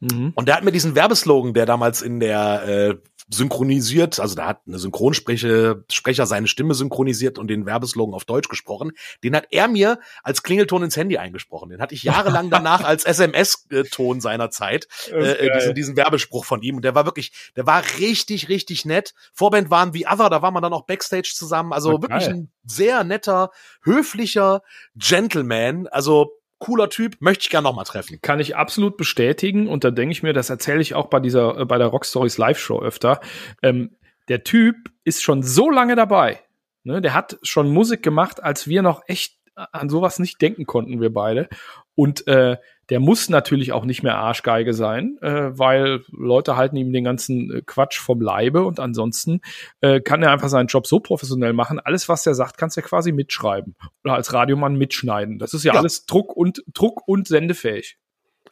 Mhm. 0.00 0.32
Und 0.34 0.48
der 0.48 0.56
hat 0.56 0.64
mir 0.64 0.72
diesen 0.72 0.94
Werbeslogan, 0.94 1.54
der 1.54 1.66
damals 1.66 2.02
in 2.02 2.20
der 2.20 2.62
äh, 2.66 2.96
synchronisiert, 3.32 4.18
also 4.18 4.34
da 4.34 4.46
hat 4.46 4.62
eine 4.66 4.78
Synchronsprecher 4.78 5.76
Sprecher 5.90 6.26
seine 6.26 6.48
Stimme 6.48 6.74
synchronisiert 6.74 7.38
und 7.38 7.48
den 7.48 7.64
Werbeslogan 7.64 8.14
auf 8.14 8.24
Deutsch 8.24 8.48
gesprochen. 8.48 8.92
Den 9.22 9.36
hat 9.36 9.46
er 9.50 9.68
mir 9.68 10.00
als 10.22 10.42
Klingelton 10.42 10.82
ins 10.82 10.96
Handy 10.96 11.16
eingesprochen. 11.16 11.70
Den 11.70 11.80
hatte 11.80 11.94
ich 11.94 12.02
jahrelang 12.02 12.50
danach 12.50 12.82
als 12.82 13.04
SMS-Ton 13.04 14.20
seiner 14.20 14.50
Zeit, 14.50 14.88
äh, 15.12 15.46
äh 15.46 15.58
diesen, 15.58 15.74
diesen 15.74 15.96
Werbespruch 15.96 16.44
von 16.44 16.60
ihm. 16.62 16.76
Und 16.76 16.84
der 16.84 16.96
war 16.96 17.04
wirklich, 17.04 17.32
der 17.54 17.66
war 17.66 17.82
richtig, 18.00 18.48
richtig 18.48 18.84
nett. 18.84 19.14
Vorband 19.32 19.70
waren 19.70 19.94
wie 19.94 20.06
Other, 20.06 20.28
da 20.28 20.42
war 20.42 20.50
man 20.50 20.62
dann 20.62 20.72
auch 20.72 20.86
Backstage 20.86 21.32
zusammen. 21.34 21.72
Also 21.72 21.92
okay. 21.92 22.02
wirklich 22.02 22.28
ein 22.28 22.50
sehr 22.64 23.04
netter, 23.04 23.50
höflicher 23.84 24.62
Gentleman. 24.96 25.86
Also 25.86 26.39
cooler 26.60 26.88
Typ, 26.88 27.16
möchte 27.18 27.42
ich 27.42 27.50
gerne 27.50 27.64
noch 27.64 27.74
mal 27.74 27.84
treffen. 27.84 28.20
Kann 28.22 28.38
ich 28.38 28.54
absolut 28.54 28.96
bestätigen 28.96 29.66
und 29.66 29.82
da 29.82 29.90
denke 29.90 30.12
ich 30.12 30.22
mir, 30.22 30.32
das 30.32 30.50
erzähle 30.50 30.80
ich 30.80 30.94
auch 30.94 31.08
bei 31.08 31.18
dieser 31.18 31.58
äh, 31.58 31.64
bei 31.64 31.78
der 31.78 31.88
Rockstories 31.88 32.38
Live 32.38 32.60
Show 32.60 32.80
öfter. 32.80 33.20
Ähm, 33.62 33.96
der 34.28 34.44
Typ 34.44 34.76
ist 35.02 35.22
schon 35.22 35.42
so 35.42 35.70
lange 35.70 35.96
dabei. 35.96 36.40
Ne? 36.84 37.00
Der 37.00 37.14
hat 37.14 37.38
schon 37.42 37.68
Musik 37.70 38.02
gemacht, 38.02 38.40
als 38.42 38.68
wir 38.68 38.82
noch 38.82 39.02
echt 39.08 39.36
an 39.72 39.88
sowas 39.88 40.18
nicht 40.18 40.40
denken 40.40 40.66
konnten, 40.66 41.00
wir 41.00 41.12
beide. 41.12 41.48
Und 41.94 42.26
äh, 42.28 42.56
der 42.90 43.00
muss 43.00 43.28
natürlich 43.28 43.72
auch 43.72 43.84
nicht 43.84 44.02
mehr 44.02 44.16
Arschgeige 44.16 44.74
sein, 44.74 45.16
äh, 45.22 45.56
weil 45.58 46.02
Leute 46.10 46.56
halten 46.56 46.76
ihm 46.76 46.92
den 46.92 47.04
ganzen 47.04 47.50
äh, 47.50 47.62
Quatsch 47.64 47.98
vom 47.98 48.20
Leibe 48.20 48.64
und 48.64 48.80
ansonsten 48.80 49.40
äh, 49.80 50.00
kann 50.00 50.22
er 50.22 50.32
einfach 50.32 50.48
seinen 50.48 50.66
Job 50.66 50.86
so 50.86 51.00
professionell 51.00 51.52
machen. 51.52 51.78
Alles, 51.78 52.08
was 52.08 52.26
er 52.26 52.34
sagt, 52.34 52.58
kannst 52.58 52.76
du 52.76 52.80
ja 52.80 52.86
quasi 52.86 53.12
mitschreiben 53.12 53.76
oder 54.04 54.14
als 54.14 54.32
Radiomann 54.32 54.76
mitschneiden. 54.76 55.38
Das 55.38 55.54
ist 55.54 55.64
ja, 55.64 55.72
ja. 55.72 55.80
alles 55.80 56.04
Druck 56.06 56.36
und 56.36 56.64
Druck 56.74 57.06
und 57.06 57.28
sendefähig. 57.28 57.96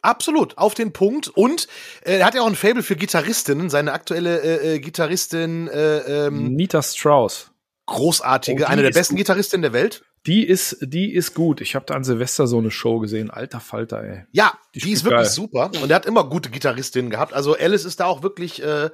Absolut, 0.01 0.57
auf 0.57 0.73
den 0.73 0.93
Punkt. 0.93 1.27
Und 1.27 1.67
äh, 2.01 2.19
er 2.19 2.25
hat 2.25 2.33
ja 2.33 2.41
auch 2.41 2.47
ein 2.47 2.55
Fable 2.55 2.83
für 2.83 2.95
Gitarristinnen. 2.95 3.69
Seine 3.69 3.91
aktuelle 3.91 4.41
äh, 4.41 4.75
äh, 4.75 4.79
Gitarristin 4.79 5.67
äh, 5.67 6.27
ähm, 6.27 6.55
Nita 6.55 6.81
Strauss. 6.81 7.51
Großartige, 7.87 8.63
oh, 8.63 8.67
eine 8.67 8.83
der 8.83 8.91
besten 8.91 9.15
Gitarristinnen 9.15 9.63
der 9.63 9.73
Welt. 9.73 10.03
Die 10.25 10.45
ist, 10.45 10.77
die 10.81 11.13
ist 11.13 11.33
gut. 11.33 11.61
Ich 11.61 11.75
habe 11.75 11.85
da 11.85 11.95
an 11.95 12.03
Silvester 12.03 12.45
so 12.45 12.57
eine 12.57 12.71
Show 12.71 12.99
gesehen. 12.99 13.31
Alter 13.31 13.59
Falter, 13.59 14.03
ey. 14.03 14.25
Ja, 14.31 14.53
die, 14.75 14.79
die 14.79 14.91
ist 14.91 15.03
wirklich 15.05 15.21
geil. 15.21 15.29
super. 15.29 15.71
Und 15.81 15.89
er 15.89 15.95
hat 15.95 16.05
immer 16.05 16.25
gute 16.29 16.49
Gitarristinnen 16.49 17.09
gehabt. 17.09 17.33
Also 17.33 17.55
Alice 17.55 17.85
ist 17.85 17.99
da 17.99 18.05
auch 18.05 18.21
wirklich 18.21 18.61
äh, 18.61 18.89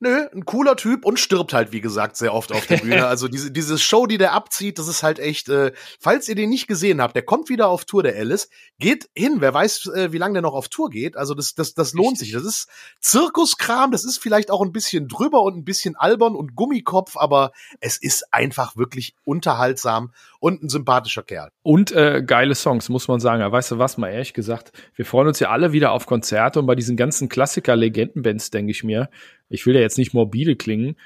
nö, 0.00 0.26
ein 0.34 0.44
cooler 0.44 0.76
Typ 0.76 1.04
und 1.04 1.20
stirbt 1.20 1.52
halt, 1.52 1.72
wie 1.72 1.80
gesagt, 1.80 2.16
sehr 2.16 2.34
oft 2.34 2.52
auf 2.52 2.66
der 2.66 2.76
Bühne. 2.82 3.06
also 3.06 3.28
diese, 3.28 3.50
diese 3.50 3.78
Show, 3.78 4.06
die 4.06 4.18
der 4.18 4.32
abzieht, 4.32 4.78
das 4.78 4.88
ist 4.88 5.02
halt 5.02 5.18
echt, 5.18 5.48
äh, 5.48 5.72
falls 6.00 6.28
ihr 6.28 6.34
den 6.34 6.50
nicht 6.50 6.66
gesehen 6.66 7.00
habt, 7.00 7.14
der 7.14 7.22
kommt 7.22 7.48
wieder 7.48 7.68
auf 7.68 7.84
Tour, 7.84 8.02
der 8.02 8.16
Alice. 8.16 8.48
Geht 8.78 9.08
hin, 9.14 9.36
wer 9.38 9.54
weiß, 9.54 9.86
äh, 9.94 10.12
wie 10.12 10.18
lange 10.18 10.34
der 10.34 10.42
noch 10.42 10.54
auf 10.54 10.68
Tour 10.68 10.90
geht. 10.90 11.16
Also 11.16 11.34
das, 11.34 11.54
das, 11.54 11.74
das 11.74 11.92
lohnt 11.92 12.18
sich. 12.18 12.32
Das 12.32 12.44
ist 12.44 12.68
Zirkuskram, 13.00 13.92
das 13.92 14.04
ist 14.04 14.18
vielleicht 14.18 14.50
auch 14.50 14.62
ein 14.62 14.72
bisschen 14.72 15.06
drüber 15.06 15.42
und 15.42 15.56
ein 15.56 15.64
bisschen 15.64 15.96
albern 15.96 16.34
und 16.34 16.56
Gummikopf, 16.56 17.16
aber 17.16 17.52
es 17.80 17.98
ist 17.98 18.32
einfach 18.32 18.76
wirklich 18.76 19.14
unterhaltsam 19.24 20.12
und 20.40 20.62
ein 20.62 20.68
sympathischer 20.70 21.22
Kerl. 21.22 21.50
Und 21.62 21.92
äh, 21.92 22.22
geile 22.22 22.54
Songs, 22.54 22.88
muss 22.88 23.06
man 23.06 23.20
sagen. 23.20 23.42
Ja, 23.42 23.52
weißt 23.52 23.72
du 23.72 23.78
was, 23.78 23.98
mal 23.98 24.08
ehrlich 24.08 24.32
gesagt, 24.32 24.72
wir 24.94 25.04
freuen 25.04 25.28
uns 25.28 25.38
ja 25.40 25.50
alle 25.50 25.72
wieder 25.72 25.92
auf 25.92 26.06
Konzerte 26.06 26.58
und 26.58 26.66
bei 26.66 26.74
diesen 26.74 26.96
ganzen 26.96 27.28
Klassiker-Legendenbands 27.28 28.50
denke 28.50 28.70
ich 28.70 28.82
mir, 28.82 29.10
ich 29.50 29.66
will 29.66 29.74
ja 29.74 29.80
jetzt 29.80 29.98
nicht 29.98 30.14
morbide 30.14 30.56
klingen, 30.56 30.96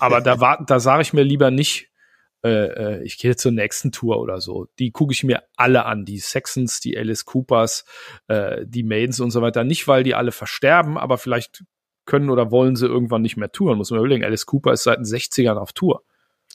aber 0.00 0.20
da 0.20 0.40
war, 0.40 0.64
da 0.66 0.80
sage 0.80 1.02
ich 1.02 1.12
mir 1.12 1.22
lieber 1.22 1.50
nicht, 1.50 1.88
äh, 2.44 3.02
ich 3.02 3.18
gehe 3.18 3.36
zur 3.36 3.52
nächsten 3.52 3.90
Tour 3.90 4.20
oder 4.20 4.40
so. 4.40 4.66
Die 4.78 4.90
gucke 4.90 5.12
ich 5.12 5.24
mir 5.24 5.44
alle 5.56 5.86
an. 5.86 6.04
Die 6.04 6.18
Saxons, 6.18 6.80
die 6.80 6.96
Alice 6.96 7.24
Coopers, 7.24 7.86
äh, 8.28 8.66
die 8.66 8.82
Maidens 8.82 9.20
und 9.20 9.30
so 9.30 9.40
weiter. 9.40 9.64
Nicht, 9.64 9.88
weil 9.88 10.02
die 10.02 10.14
alle 10.14 10.32
versterben, 10.32 10.98
aber 10.98 11.16
vielleicht 11.18 11.64
können 12.04 12.28
oder 12.28 12.50
wollen 12.50 12.76
sie 12.76 12.86
irgendwann 12.86 13.22
nicht 13.22 13.38
mehr 13.38 13.50
touren. 13.50 13.78
Muss 13.78 13.90
man 13.90 14.00
überlegen. 14.00 14.24
Alice 14.24 14.46
Cooper 14.46 14.72
ist 14.72 14.82
seit 14.82 14.98
den 14.98 15.06
60ern 15.06 15.56
auf 15.56 15.72
Tour. 15.72 16.04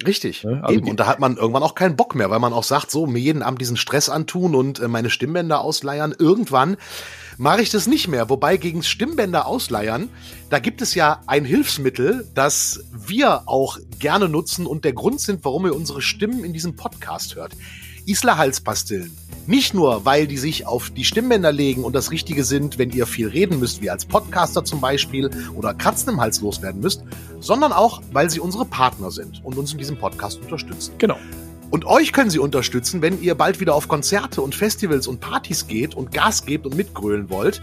Richtig. 0.05 0.43
Ja, 0.43 0.61
also 0.61 0.75
Eben. 0.75 0.89
Und 0.89 0.99
da 0.99 1.07
hat 1.07 1.19
man 1.19 1.35
irgendwann 1.35 1.63
auch 1.63 1.75
keinen 1.75 1.97
Bock 1.97 2.15
mehr, 2.15 2.29
weil 2.29 2.39
man 2.39 2.53
auch 2.53 2.63
sagt, 2.63 2.89
so, 2.89 3.05
mir 3.05 3.19
jeden 3.19 3.43
Abend 3.43 3.59
diesen 3.59 3.75
Stress 3.75 4.07
antun 4.07 4.55
und 4.55 4.79
äh, 4.79 4.87
meine 4.87 5.09
Stimmbänder 5.09 5.59
ausleiern. 5.59 6.15
Irgendwann 6.17 6.77
mache 7.37 7.61
ich 7.61 7.69
das 7.69 7.85
nicht 7.85 8.07
mehr. 8.07 8.29
Wobei 8.29 8.55
gegen 8.55 8.81
Stimmbänder 8.81 9.45
ausleiern, 9.45 10.09
da 10.49 10.59
gibt 10.59 10.81
es 10.81 10.95
ja 10.95 11.21
ein 11.27 11.43
Hilfsmittel, 11.43 12.25
das 12.33 12.85
wir 12.93 13.43
auch 13.45 13.77
gerne 13.99 14.29
nutzen 14.29 14.65
und 14.65 14.85
der 14.85 14.93
Grund 14.93 15.19
sind, 15.19 15.43
warum 15.43 15.65
ihr 15.65 15.75
unsere 15.75 16.01
Stimmen 16.01 16.45
in 16.45 16.53
diesem 16.53 16.77
Podcast 16.77 17.35
hört. 17.35 17.51
Isla 18.09 18.37
Halspastillen. 18.37 19.15
Nicht 19.45 19.75
nur, 19.75 20.03
weil 20.03 20.25
die 20.25 20.37
sich 20.37 20.65
auf 20.65 20.89
die 20.89 21.05
Stimmbänder 21.05 21.51
legen 21.51 21.83
und 21.83 21.93
das 21.93 22.09
Richtige 22.09 22.43
sind, 22.43 22.79
wenn 22.79 22.89
ihr 22.89 23.05
viel 23.05 23.27
reden 23.27 23.59
müsst, 23.59 23.83
wie 23.83 23.91
als 23.91 24.05
Podcaster 24.05 24.63
zum 24.63 24.81
Beispiel, 24.81 25.29
oder 25.55 25.75
Kratzen 25.75 26.13
im 26.13 26.19
Hals 26.19 26.41
loswerden 26.41 26.81
müsst, 26.81 27.03
sondern 27.39 27.71
auch, 27.71 28.01
weil 28.11 28.31
sie 28.31 28.39
unsere 28.39 28.65
Partner 28.65 29.11
sind 29.11 29.45
und 29.45 29.59
uns 29.59 29.73
in 29.73 29.77
diesem 29.77 29.97
Podcast 29.97 30.41
unterstützen. 30.41 30.93
Genau. 30.97 31.17
Und 31.69 31.85
euch 31.85 32.11
können 32.11 32.31
sie 32.31 32.39
unterstützen, 32.39 33.03
wenn 33.03 33.21
ihr 33.21 33.35
bald 33.35 33.59
wieder 33.59 33.75
auf 33.75 33.87
Konzerte 33.87 34.41
und 34.41 34.55
Festivals 34.55 35.05
und 35.05 35.19
Partys 35.19 35.67
geht 35.67 35.93
und 35.93 36.11
Gas 36.11 36.45
gebt 36.45 36.65
und 36.65 36.75
mitgrölen 36.75 37.29
wollt. 37.29 37.61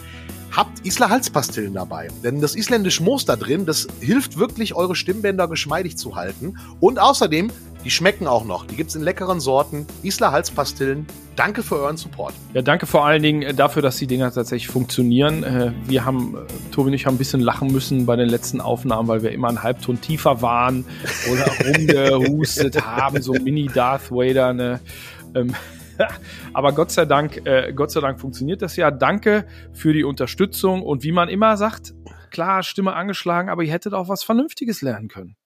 Habt 0.57 0.87
Isla 0.87 1.11
Halspastillen 1.11 1.75
dabei. 1.75 2.09
Denn 2.25 2.41
das 2.41 2.55
isländische 2.55 3.03
Moos 3.03 3.27
da 3.27 3.37
drin, 3.37 3.67
das 3.67 3.87
hilft 4.01 4.39
wirklich, 4.39 4.75
eure 4.75 4.97
Stimmbänder 4.97 5.49
geschmeidig 5.49 5.99
zu 5.99 6.17
halten. 6.17 6.57
Und 6.81 6.99
außerdem 6.99 7.51
die 7.85 7.91
schmecken 7.93 8.27
auch 8.27 8.45
noch. 8.45 8.67
Die 8.67 8.75
gibt 8.75 8.91
es 8.91 8.97
in 8.97 9.03
leckeren 9.03 9.39
Sorten. 9.39 9.87
Isla 10.03 10.33
Halspastillen. 10.33 11.07
Danke 11.37 11.63
für 11.63 11.77
euren 11.77 11.97
Support. 11.97 12.35
Ja, 12.53 12.63
danke 12.63 12.87
vor 12.87 13.07
allen 13.07 13.23
Dingen 13.23 13.43
äh, 13.43 13.55
dafür, 13.55 13.81
dass 13.81 13.99
die 13.99 14.09
Dinger 14.09 14.33
tatsächlich 14.33 14.67
funktionieren. 14.67 15.45
Äh, 15.45 15.73
wir 15.87 16.05
haben, 16.05 16.35
äh, 16.35 16.73
Tobi 16.73 16.89
und 16.89 16.95
ich 16.95 17.07
haben 17.07 17.15
ein 17.15 17.19
bisschen 17.19 17.41
lachen 17.41 17.71
müssen 17.71 18.05
bei 18.07 18.17
den 18.17 18.29
letzten 18.29 18.61
Aufnahmen, 18.61 19.07
weil 19.07 19.23
wir 19.23 19.31
immer 19.31 19.49
einen 19.49 19.63
Halbton 19.63 20.01
tiefer 20.01 20.43
waren 20.43 20.85
oder 21.31 21.47
rumgehustet 21.65 22.85
haben, 22.85 23.23
so 23.23 23.35
Mini-Darth 23.35 24.11
Vader. 24.11 24.53
Ne? 24.53 24.81
Aber 26.53 26.73
Gott 26.73 26.91
sei 26.91 27.05
Dank, 27.05 27.43
Gott 27.75 27.91
sei 27.91 28.01
Dank 28.01 28.21
funktioniert 28.21 28.63
das 28.63 28.77
ja. 28.77 28.91
Danke 28.91 29.47
für 29.73 29.93
die 29.93 30.05
Unterstützung 30.05 30.83
und 30.83 31.03
wie 31.03 31.13
man 31.13 31.29
immer 31.29 31.57
sagt, 31.57 31.95
klar, 32.31 32.63
Stimme 32.63 32.95
angeschlagen, 32.95 33.49
aber 33.49 33.63
ihr 33.63 33.73
hättet 33.73 33.95
auch 33.95 34.09
was 34.09 34.23
Vernünftiges 34.23 34.83
lernen 34.83 35.09
können. 35.09 35.37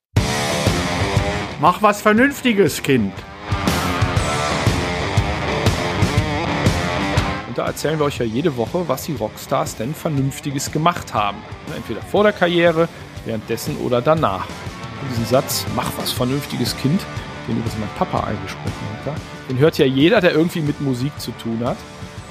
Mach 1.61 1.83
was 1.83 2.01
Vernünftiges, 2.03 2.83
Kind. 2.83 3.13
Und 7.49 7.59
da 7.59 7.67
erzählen 7.67 7.99
wir 7.99 8.07
euch 8.07 8.19
ja 8.19 8.25
jede 8.25 8.57
Woche, 8.57 8.89
was 8.89 9.05
die 9.05 9.15
Rockstars 9.15 9.77
denn 9.77 9.93
Vernünftiges 9.93 10.73
gemacht 10.73 11.13
haben. 11.13 11.39
Entweder 11.77 12.01
vor 12.01 12.23
der 12.23 12.33
Karriere, 12.33 12.89
währenddessen 13.25 13.77
oder 13.79 14.01
danach. 14.01 14.47
Und 15.03 15.11
diesen 15.11 15.27
Satz, 15.27 15.67
mach 15.77 15.91
was 15.99 16.13
Vernünftiges, 16.13 16.77
Kind, 16.77 17.01
den 17.47 17.57
übrigens 17.57 17.79
mein 17.79 17.89
Papa 17.97 18.25
eingesprochen 18.25 18.73
hat, 19.05 19.21
den 19.49 19.59
hört 19.59 19.79
ja 19.79 19.87
jeder, 19.87 20.21
der 20.21 20.33
irgendwie 20.33 20.61
mit 20.61 20.81
Musik 20.81 21.13
zu 21.19 21.33
tun 21.33 21.61
hat. 21.65 21.77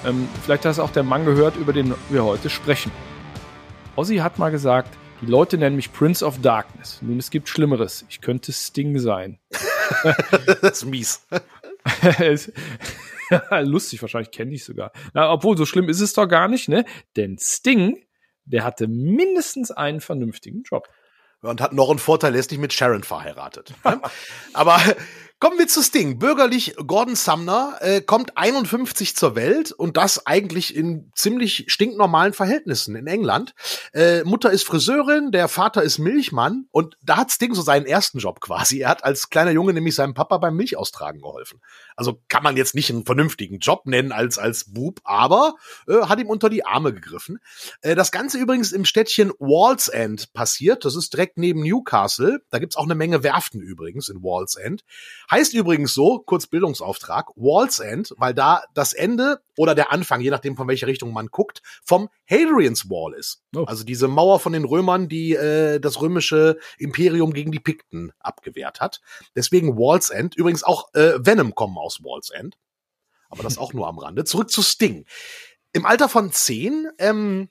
Ähm, 0.05 0.27
vielleicht 0.43 0.65
hat 0.65 0.71
es 0.71 0.79
auch 0.79 0.91
der 0.91 1.03
Mann 1.03 1.25
gehört, 1.25 1.55
über 1.55 1.73
den 1.73 1.93
wir 2.09 2.23
heute 2.23 2.49
sprechen. 2.49 2.91
Ozzy 3.95 4.17
hat 4.17 4.39
mal 4.39 4.49
gesagt, 4.49 4.97
die 5.21 5.25
Leute 5.25 5.57
nennen 5.57 5.75
mich 5.75 5.91
Prince 5.91 6.25
of 6.25 6.39
Darkness. 6.41 6.99
Nun, 7.01 7.17
es 7.17 7.29
gibt 7.29 7.49
Schlimmeres. 7.49 8.05
Ich 8.09 8.21
könnte 8.21 8.53
Sting 8.53 8.99
sein. 8.99 9.39
das 10.61 10.83
ist 10.83 10.85
mies. 10.85 11.27
Lustig, 13.61 14.01
wahrscheinlich 14.01 14.31
kenne 14.31 14.53
ich 14.53 14.63
sogar. 14.63 14.91
Na, 15.13 15.31
obwohl, 15.31 15.57
so 15.57 15.65
schlimm 15.65 15.89
ist 15.89 16.01
es 16.01 16.13
doch 16.13 16.27
gar 16.27 16.47
nicht, 16.47 16.69
ne? 16.69 16.85
Denn 17.15 17.37
Sting, 17.37 18.03
der 18.45 18.63
hatte 18.63 18.87
mindestens 18.87 19.71
einen 19.71 20.01
vernünftigen 20.01 20.63
Job. 20.63 20.87
Und 21.41 21.61
hat 21.61 21.73
noch 21.73 21.89
einen 21.89 21.99
Vorteil, 21.99 22.33
er 22.33 22.39
ist 22.39 22.51
nicht 22.51 22.59
mit 22.59 22.73
Sharon 22.73 23.03
verheiratet. 23.03 23.73
Ne? 23.85 24.01
Aber 24.53 24.79
Kommen 25.41 25.57
wir 25.57 25.69
zu 25.69 25.81
Sting. 25.81 26.19
Bürgerlich 26.19 26.75
Gordon 26.85 27.15
Sumner 27.15 27.77
äh, 27.79 28.01
kommt 28.01 28.35
51 28.35 29.15
zur 29.15 29.37
Welt 29.37 29.71
und 29.71 29.95
das 29.95 30.25
eigentlich 30.25 30.75
in 30.75 31.13
ziemlich 31.15 31.63
stinknormalen 31.69 32.33
Verhältnissen 32.33 32.93
in 32.97 33.07
England. 33.07 33.53
Äh, 33.93 34.25
Mutter 34.25 34.51
ist 34.51 34.65
Friseurin, 34.65 35.31
der 35.31 35.47
Vater 35.47 35.81
ist 35.81 35.97
Milchmann 35.97 36.65
und 36.71 36.97
da 37.01 37.15
hat 37.15 37.31
Sting 37.31 37.53
so 37.53 37.61
seinen 37.61 37.85
ersten 37.85 38.19
Job 38.19 38.41
quasi. 38.41 38.79
Er 38.79 38.89
hat 38.89 39.05
als 39.05 39.29
kleiner 39.29 39.51
Junge 39.51 39.71
nämlich 39.71 39.95
seinem 39.95 40.13
Papa 40.13 40.39
beim 40.39 40.57
Milchaustragen 40.57 41.21
geholfen. 41.21 41.61
Also 41.95 42.21
kann 42.27 42.43
man 42.43 42.57
jetzt 42.57 42.75
nicht 42.75 42.89
einen 42.89 43.05
vernünftigen 43.05 43.59
Job 43.59 43.85
nennen 43.85 44.11
als 44.11 44.37
als 44.37 44.73
Bub, 44.73 44.99
aber 45.05 45.55
äh, 45.87 46.01
hat 46.01 46.19
ihm 46.19 46.27
unter 46.27 46.49
die 46.49 46.65
Arme 46.65 46.93
gegriffen. 46.93 47.39
Äh, 47.79 47.95
das 47.95 48.11
Ganze 48.11 48.39
übrigens 48.39 48.73
im 48.73 48.83
Städtchen 48.83 49.31
Walls 49.39 49.87
End 49.87 50.33
passiert. 50.33 50.83
Das 50.83 50.97
ist 50.97 51.13
direkt 51.13 51.37
neben 51.37 51.61
Newcastle. 51.63 52.41
Da 52.49 52.59
gibt's 52.59 52.75
auch 52.75 52.83
eine 52.83 52.95
Menge 52.95 53.23
Werften 53.23 53.61
übrigens 53.61 54.09
in 54.09 54.21
Walls 54.21 54.55
End. 54.55 54.83
Heißt 55.31 55.53
übrigens 55.53 55.93
so, 55.93 56.19
kurz 56.19 56.47
Bildungsauftrag, 56.47 57.29
Walls 57.35 57.79
End, 57.79 58.13
weil 58.17 58.33
da 58.33 58.63
das 58.73 58.93
Ende 58.93 59.41
oder 59.57 59.75
der 59.75 59.91
Anfang, 59.91 60.21
je 60.21 60.31
nachdem 60.31 60.55
von 60.55 60.67
welcher 60.67 60.87
Richtung 60.87 61.13
man 61.13 61.27
guckt, 61.27 61.61
vom 61.83 62.09
Hadrian's 62.27 62.89
Wall 62.89 63.13
ist. 63.13 63.43
Oh. 63.55 63.63
Also 63.65 63.83
diese 63.83 64.07
Mauer 64.07 64.39
von 64.39 64.53
den 64.53 64.65
Römern, 64.65 65.07
die 65.07 65.33
äh, 65.33 65.79
das 65.79 66.01
römische 66.01 66.57
Imperium 66.77 67.33
gegen 67.33 67.51
die 67.51 67.59
Pikten 67.59 68.11
abgewehrt 68.19 68.79
hat. 68.79 69.01
Deswegen 69.35 69.77
Walls 69.77 70.09
End. 70.09 70.35
Übrigens 70.35 70.63
auch 70.63 70.93
äh, 70.93 71.13
Venom 71.19 71.53
kommen 71.53 71.77
aus 71.77 71.99
Walls 72.03 72.31
End. 72.31 72.57
Aber 73.29 73.43
das 73.43 73.59
auch 73.59 73.73
nur 73.73 73.87
am 73.87 73.99
Rande. 73.99 74.23
Zurück 74.23 74.49
zu 74.49 74.63
Sting. 74.63 75.05
Im 75.73 75.85
Alter 75.85 76.09
von 76.09 76.31
zehn 76.31 76.87
ähm, 76.97 77.49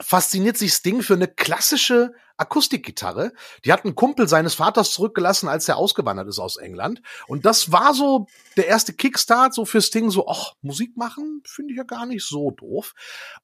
fasziniert 0.00 0.56
sich 0.56 0.72
Sting 0.72 1.02
für 1.02 1.14
eine 1.14 1.28
klassische 1.28 2.14
Akustikgitarre. 2.36 3.32
Die 3.64 3.72
hat 3.72 3.84
ein 3.84 3.94
Kumpel 3.94 4.28
seines 4.28 4.54
Vaters 4.54 4.92
zurückgelassen, 4.92 5.48
als 5.48 5.68
er 5.68 5.76
ausgewandert 5.76 6.28
ist 6.28 6.38
aus 6.38 6.56
England. 6.56 7.02
Und 7.26 7.46
das 7.46 7.72
war 7.72 7.94
so 7.94 8.26
der 8.56 8.66
erste 8.66 8.92
Kickstart 8.92 9.54
so 9.54 9.64
für 9.64 9.80
Sting, 9.80 10.10
so, 10.10 10.28
ach, 10.28 10.54
Musik 10.62 10.96
machen 10.96 11.36
finde 11.46 11.72
ich 11.72 11.78
ja 11.78 11.84
gar 11.84 12.06
nicht 12.06 12.24
so 12.24 12.50
doof. 12.50 12.94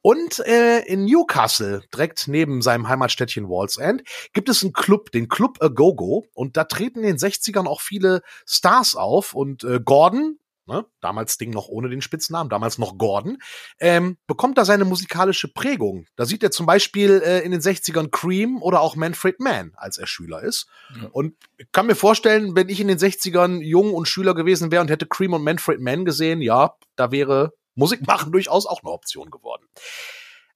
Und 0.01 0.41
äh, 0.41 0.81
in 0.81 1.05
Newcastle, 1.05 1.83
direkt 1.93 2.29
neben 2.29 2.63
seinem 2.63 2.89
Heimatstädtchen 2.89 3.49
Walls 3.49 3.77
End, 3.77 4.03
gibt 4.33 4.49
es 4.49 4.63
einen 4.63 4.73
Club, 4.73 5.11
den 5.13 5.29
Club 5.29 5.59
A 5.63 5.69
Go 5.69 5.95
Go. 5.95 6.27
Und 6.35 6.57
da 6.57 6.65
treten 6.65 7.01
in 7.01 7.17
den 7.17 7.19
60ern 7.19 7.67
auch 7.67 7.81
viele 7.81 8.23
Stars 8.47 8.95
auf. 8.95 9.35
Und 9.35 9.65
äh, 9.65 9.81
Gordon, 9.83 10.39
ne, 10.67 10.85
damals 11.01 11.39
Ding 11.39 11.51
noch 11.51 11.69
ohne 11.69 11.89
den 11.89 12.03
Spitznamen, 12.03 12.51
damals 12.51 12.79
noch 12.79 12.99
Gordon, 12.99 13.39
ähm, 13.81 14.17
bekommt 14.27 14.59
da 14.59 14.65
seine 14.65 14.85
musikalische 14.85 15.49
Prägung. 15.49 16.07
Da 16.17 16.27
sieht 16.27 16.43
er 16.43 16.51
zum 16.51 16.67
Beispiel 16.67 17.23
äh, 17.25 17.41
in 17.41 17.51
den 17.51 17.61
60ern 17.61 18.11
Cream 18.11 18.63
oder 18.63 18.81
auch 18.81 18.97
Manfred 18.97 19.41
Mann, 19.41 19.73
als 19.77 19.99
er 19.99 20.07
Schüler 20.07 20.43
ist. 20.43 20.67
Ja. 21.01 21.09
Und 21.13 21.35
ich 21.57 21.71
kann 21.73 21.87
mir 21.87 21.95
vorstellen, 21.95 22.55
wenn 22.55 22.69
ich 22.69 22.81
in 22.81 22.89
den 22.89 22.99
60ern 22.99 23.61
jung 23.61 23.95
und 23.95 24.07
Schüler 24.07 24.35
gewesen 24.35 24.71
wäre 24.71 24.83
und 24.83 24.91
hätte 24.91 25.07
Cream 25.07 25.33
und 25.33 25.45
Manfred 25.45 25.81
Mann 25.81 26.05
gesehen, 26.05 26.41
ja, 26.41 26.75
da 26.97 27.11
wäre 27.11 27.53
Musik 27.75 28.07
machen 28.07 28.33
durchaus 28.33 28.67
auch 28.67 28.83
eine 28.83 28.93
Option 28.93 29.31
geworden. 29.31 29.67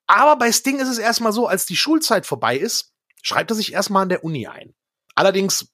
Aber 0.07 0.37
bei 0.37 0.53
Sting 0.53 0.79
ist 0.79 0.89
es 0.89 0.99
erstmal 0.99 1.33
so, 1.33 1.47
als 1.47 1.67
die 1.67 1.77
Schulzeit 1.77 2.27
vorbei 2.27 2.57
ist, 2.57 2.93
schreibt 3.23 3.51
er 3.51 3.57
sich 3.57 3.73
erstmal 3.73 4.03
an 4.03 4.09
der 4.09 4.23
Uni 4.23 4.47
ein. 4.47 4.75
Allerdings 5.17 5.73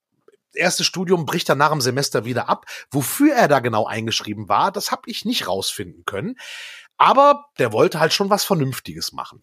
erste 0.54 0.84
Studium 0.84 1.26
bricht 1.26 1.48
er 1.48 1.54
nach 1.54 1.70
dem 1.70 1.80
Semester 1.80 2.24
wieder 2.24 2.48
ab. 2.48 2.66
Wofür 2.90 3.34
er 3.34 3.48
da 3.48 3.60
genau 3.60 3.86
eingeschrieben 3.86 4.48
war, 4.48 4.72
das 4.72 4.90
habe 4.90 5.02
ich 5.06 5.24
nicht 5.24 5.48
rausfinden 5.48 6.04
können. 6.04 6.36
Aber 6.96 7.46
der 7.58 7.72
wollte 7.72 8.00
halt 8.00 8.12
schon 8.12 8.30
was 8.30 8.44
Vernünftiges 8.44 9.12
machen. 9.12 9.42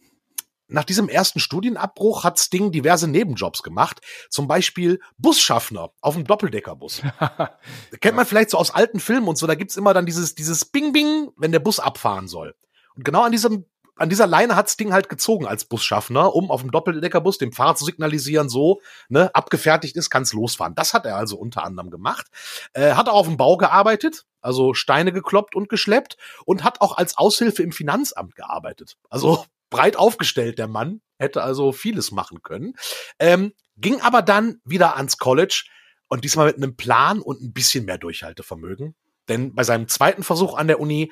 Nach 0.71 0.83
diesem 0.83 1.09
ersten 1.09 1.39
Studienabbruch 1.39 2.23
hat 2.23 2.37
Sting 2.37 2.71
diverse 2.71 3.07
Nebenjobs 3.07 3.63
gemacht, 3.63 4.01
zum 4.29 4.47
Beispiel 4.47 5.01
Busschaffner 5.17 5.91
auf 5.99 6.13
dem 6.13 6.25
Doppeldeckerbus. 6.25 7.01
Kennt 8.01 8.15
man 8.15 8.27
vielleicht 8.27 8.51
so 8.51 8.57
aus 8.59 8.69
alten 8.69 8.99
Filmen 8.99 9.27
und 9.27 9.35
so, 9.35 9.47
da 9.47 9.55
gibt's 9.55 9.77
immer 9.77 9.95
dann 9.95 10.05
dieses, 10.05 10.35
dieses 10.35 10.65
Bing-Bing, 10.65 11.31
wenn 11.37 11.51
der 11.51 11.59
Bus 11.59 11.79
abfahren 11.79 12.27
soll. 12.27 12.55
Und 12.95 13.03
genau 13.03 13.23
an 13.23 13.31
diesem 13.31 13.65
an 13.99 14.09
dieser 14.09 14.27
Leine 14.27 14.55
hat's 14.55 14.77
Ding 14.77 14.93
halt 14.93 15.09
gezogen 15.09 15.45
als 15.45 15.65
Busschaffner, 15.65 16.33
um 16.33 16.51
auf 16.51 16.61
dem 16.61 16.71
Doppeldeckerbus 16.71 17.37
dem 17.37 17.51
Fahrer 17.51 17.75
zu 17.75 17.85
signalisieren, 17.85 18.49
so, 18.49 18.81
ne, 19.09 19.33
abgefertigt 19.35 19.95
ist, 19.95 20.09
kann's 20.09 20.33
losfahren. 20.33 20.75
Das 20.75 20.93
hat 20.93 21.05
er 21.05 21.15
also 21.15 21.37
unter 21.37 21.63
anderem 21.63 21.89
gemacht. 21.89 22.27
Äh, 22.73 22.93
hat 22.93 23.09
auch 23.09 23.15
auf 23.15 23.27
dem 23.27 23.37
Bau 23.37 23.57
gearbeitet, 23.57 24.25
also 24.41 24.73
Steine 24.73 25.11
gekloppt 25.11 25.55
und 25.55 25.69
geschleppt 25.69 26.17
und 26.45 26.63
hat 26.63 26.81
auch 26.81 26.97
als 26.97 27.17
Aushilfe 27.17 27.63
im 27.63 27.71
Finanzamt 27.71 28.35
gearbeitet. 28.35 28.97
Also 29.09 29.45
breit 29.69 29.97
aufgestellt, 29.97 30.57
der 30.59 30.67
Mann, 30.67 31.01
hätte 31.17 31.43
also 31.43 31.71
vieles 31.71 32.11
machen 32.11 32.41
können. 32.41 32.73
Ähm, 33.19 33.53
ging 33.77 34.01
aber 34.01 34.21
dann 34.21 34.61
wieder 34.63 34.95
ans 34.97 35.17
College 35.17 35.65
und 36.07 36.23
diesmal 36.23 36.47
mit 36.47 36.57
einem 36.57 36.75
Plan 36.75 37.21
und 37.21 37.41
ein 37.41 37.53
bisschen 37.53 37.85
mehr 37.85 37.97
Durchhaltevermögen. 37.97 38.95
Denn 39.27 39.53
bei 39.53 39.63
seinem 39.63 39.87
zweiten 39.87 40.23
Versuch 40.23 40.55
an 40.55 40.67
der 40.67 40.79
Uni 40.79 41.11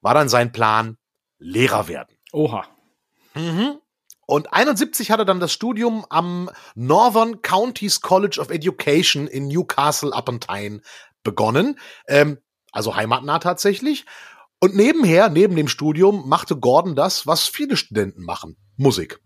war 0.00 0.14
dann 0.14 0.28
sein 0.28 0.52
Plan 0.52 0.98
Lehrer 1.38 1.88
werden. 1.88 2.13
Oha. 2.34 2.66
Mhm. 3.34 3.78
Und 4.26 4.52
71 4.52 5.10
hat 5.10 5.20
er 5.20 5.24
dann 5.24 5.38
das 5.38 5.52
Studium 5.52 6.04
am 6.08 6.50
Northern 6.74 7.42
Counties 7.42 8.00
College 8.00 8.40
of 8.40 8.50
Education 8.50 9.26
in 9.26 9.48
Newcastle 9.48 10.10
upon 10.12 10.40
Tyne 10.40 10.80
begonnen, 11.22 11.78
ähm, 12.08 12.38
also 12.72 12.96
heimatnah 12.96 13.38
tatsächlich. 13.38 14.04
Und 14.60 14.74
nebenher, 14.74 15.28
neben 15.28 15.54
dem 15.54 15.68
Studium, 15.68 16.28
machte 16.28 16.56
Gordon 16.56 16.96
das, 16.96 17.26
was 17.26 17.46
viele 17.46 17.76
Studenten 17.76 18.24
machen, 18.24 18.56
Musik. 18.76 19.20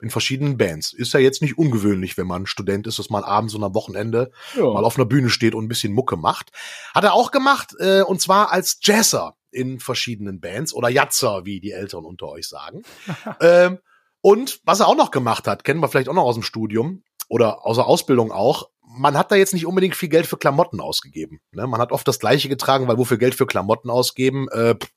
In 0.00 0.10
verschiedenen 0.10 0.56
Bands. 0.56 0.92
Ist 0.92 1.12
ja 1.12 1.20
jetzt 1.20 1.42
nicht 1.42 1.58
ungewöhnlich, 1.58 2.16
wenn 2.16 2.26
man 2.26 2.46
Student 2.46 2.86
ist, 2.86 2.98
dass 2.98 3.10
man 3.10 3.24
abends 3.24 3.54
und 3.54 3.64
am 3.64 3.74
Wochenende 3.74 4.30
Ja. 4.54 4.62
mal 4.64 4.84
auf 4.84 4.96
einer 4.96 5.06
Bühne 5.06 5.28
steht 5.28 5.54
und 5.54 5.64
ein 5.64 5.68
bisschen 5.68 5.92
Mucke 5.92 6.16
macht. 6.16 6.50
Hat 6.94 7.04
er 7.04 7.14
auch 7.14 7.30
gemacht, 7.32 7.74
äh, 7.80 8.02
und 8.02 8.20
zwar 8.20 8.52
als 8.52 8.78
Jazzer 8.82 9.34
in 9.50 9.80
verschiedenen 9.80 10.40
Bands 10.40 10.72
oder 10.72 10.88
Jatzer, 10.88 11.44
wie 11.46 11.58
die 11.60 11.72
Älteren 11.72 12.04
unter 12.04 12.28
euch 12.28 12.46
sagen. 12.46 12.82
ähm, 13.40 13.78
und 14.20 14.60
was 14.64 14.80
er 14.80 14.88
auch 14.88 14.96
noch 14.96 15.10
gemacht 15.10 15.46
hat, 15.48 15.64
kennen 15.64 15.80
wir 15.80 15.88
vielleicht 15.88 16.08
auch 16.08 16.14
noch 16.14 16.24
aus 16.24 16.34
dem 16.36 16.42
Studium 16.42 17.02
oder 17.28 17.64
aus 17.66 17.76
der 17.76 17.86
Ausbildung 17.86 18.30
auch. 18.32 18.68
Man 18.82 19.16
hat 19.18 19.30
da 19.32 19.36
jetzt 19.36 19.52
nicht 19.54 19.66
unbedingt 19.66 19.96
viel 19.96 20.08
Geld 20.08 20.26
für 20.26 20.38
Klamotten 20.38 20.80
ausgegeben. 20.80 21.40
Ne? 21.52 21.66
Man 21.66 21.80
hat 21.80 21.92
oft 21.92 22.06
das 22.08 22.18
Gleiche 22.18 22.48
getragen, 22.48 22.88
weil 22.88 22.98
wofür 22.98 23.18
Geld 23.18 23.34
für 23.34 23.46
Klamotten 23.46 23.90
ausgeben? 23.90 24.48
Äh, 24.48 24.74
pff, 24.76 24.90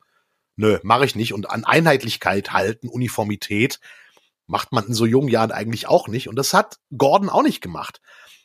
nö, 0.56 0.80
mache 0.84 1.06
ich 1.06 1.16
nicht. 1.16 1.34
Und 1.34 1.50
an 1.50 1.66
Einheitlichkeit 1.66 2.54
halten, 2.54 2.88
Uniformität, 2.88 3.80
macht 4.52 4.74
man 4.74 4.86
in 4.86 4.94
so 4.94 5.06
jungen 5.06 5.30
Jahren 5.30 5.52
eigentlich 5.52 5.88
auch 5.88 6.08
nicht. 6.08 6.28
Und 6.28 6.36
das 6.36 6.54
hat 6.54 6.78
Gordon 6.96 7.30
auch 7.30 7.42
nicht 7.42 7.62
gemacht. 7.62 8.02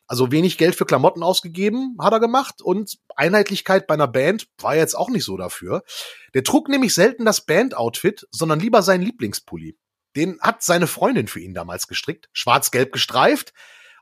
Also 0.06 0.30
wenig 0.30 0.56
Geld 0.56 0.76
für 0.76 0.86
Klamotten 0.86 1.24
ausgegeben 1.24 1.96
hat 2.00 2.12
er 2.12 2.20
gemacht 2.20 2.62
und 2.62 2.96
Einheitlichkeit 3.16 3.88
bei 3.88 3.94
einer 3.94 4.06
Band 4.06 4.46
war 4.58 4.76
jetzt 4.76 4.94
auch 4.94 5.10
nicht 5.10 5.24
so 5.24 5.36
dafür. 5.36 5.82
Der 6.32 6.44
trug 6.44 6.68
nämlich 6.68 6.94
selten 6.94 7.24
das 7.24 7.44
Band-Outfit, 7.44 8.28
sondern 8.30 8.60
lieber 8.60 8.82
seinen 8.82 9.02
Lieblingspulli. 9.02 9.76
Den 10.14 10.40
hat 10.40 10.62
seine 10.62 10.86
Freundin 10.86 11.26
für 11.26 11.40
ihn 11.40 11.54
damals 11.54 11.88
gestrickt, 11.88 12.28
schwarz-gelb 12.32 12.92
gestreift. 12.92 13.52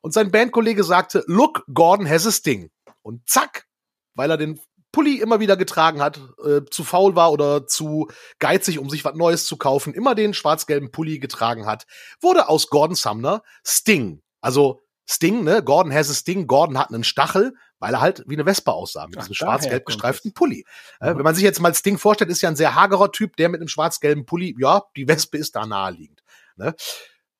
Und 0.02 0.12
sein 0.12 0.30
Bandkollege 0.30 0.84
sagte, 0.84 1.24
look, 1.26 1.64
Gordon 1.72 2.08
has 2.08 2.26
a 2.26 2.30
sting. 2.30 2.70
Und 3.00 3.26
zack, 3.26 3.66
weil 4.14 4.30
er 4.30 4.36
den 4.36 4.60
Pulli 4.94 5.20
immer 5.20 5.40
wieder 5.40 5.56
getragen 5.56 6.00
hat, 6.00 6.20
äh, 6.44 6.60
zu 6.70 6.84
faul 6.84 7.16
war 7.16 7.32
oder 7.32 7.66
zu 7.66 8.08
geizig, 8.38 8.78
um 8.78 8.88
sich 8.88 9.04
was 9.04 9.14
Neues 9.14 9.44
zu 9.46 9.56
kaufen, 9.56 9.92
immer 9.92 10.14
den 10.14 10.32
schwarz-gelben 10.34 10.90
Pulli 10.90 11.18
getragen 11.18 11.66
hat, 11.66 11.86
wurde 12.20 12.48
aus 12.48 12.68
Gordon 12.68 12.94
Sumner 12.96 13.42
Sting. 13.66 14.22
Also 14.40 14.80
Sting, 15.06 15.44
ne? 15.44 15.62
Gordon 15.62 15.92
has 15.92 16.08
a 16.10 16.14
Sting. 16.14 16.46
Gordon 16.46 16.78
hat 16.78 16.88
einen 16.88 17.04
Stachel, 17.04 17.54
weil 17.78 17.92
er 17.92 18.00
halt 18.00 18.22
wie 18.26 18.34
eine 18.36 18.46
Wespe 18.46 18.72
aussah, 18.72 19.06
mit 19.06 19.16
Ach, 19.18 19.22
diesem 19.22 19.34
schwarz-gelb 19.34 19.84
gestreiften 19.84 20.30
es. 20.30 20.34
Pulli. 20.34 20.64
Äh, 21.00 21.12
Mhm. 21.12 21.18
wenn 21.18 21.24
man 21.24 21.34
sich 21.34 21.44
jetzt 21.44 21.60
mal 21.60 21.74
Sting 21.74 21.98
vorstellt, 21.98 22.30
ist 22.30 22.40
ja 22.40 22.48
ein 22.48 22.56
sehr 22.56 22.74
hagerer 22.74 23.12
Typ, 23.12 23.36
der 23.36 23.50
mit 23.50 23.60
einem 23.60 23.68
schwarz-gelben 23.68 24.24
Pulli, 24.24 24.54
ja, 24.58 24.82
die 24.96 25.06
Wespe 25.06 25.36
ist 25.36 25.56
da 25.56 25.66
naheliegend. 25.66 26.22
Ne? 26.56 26.74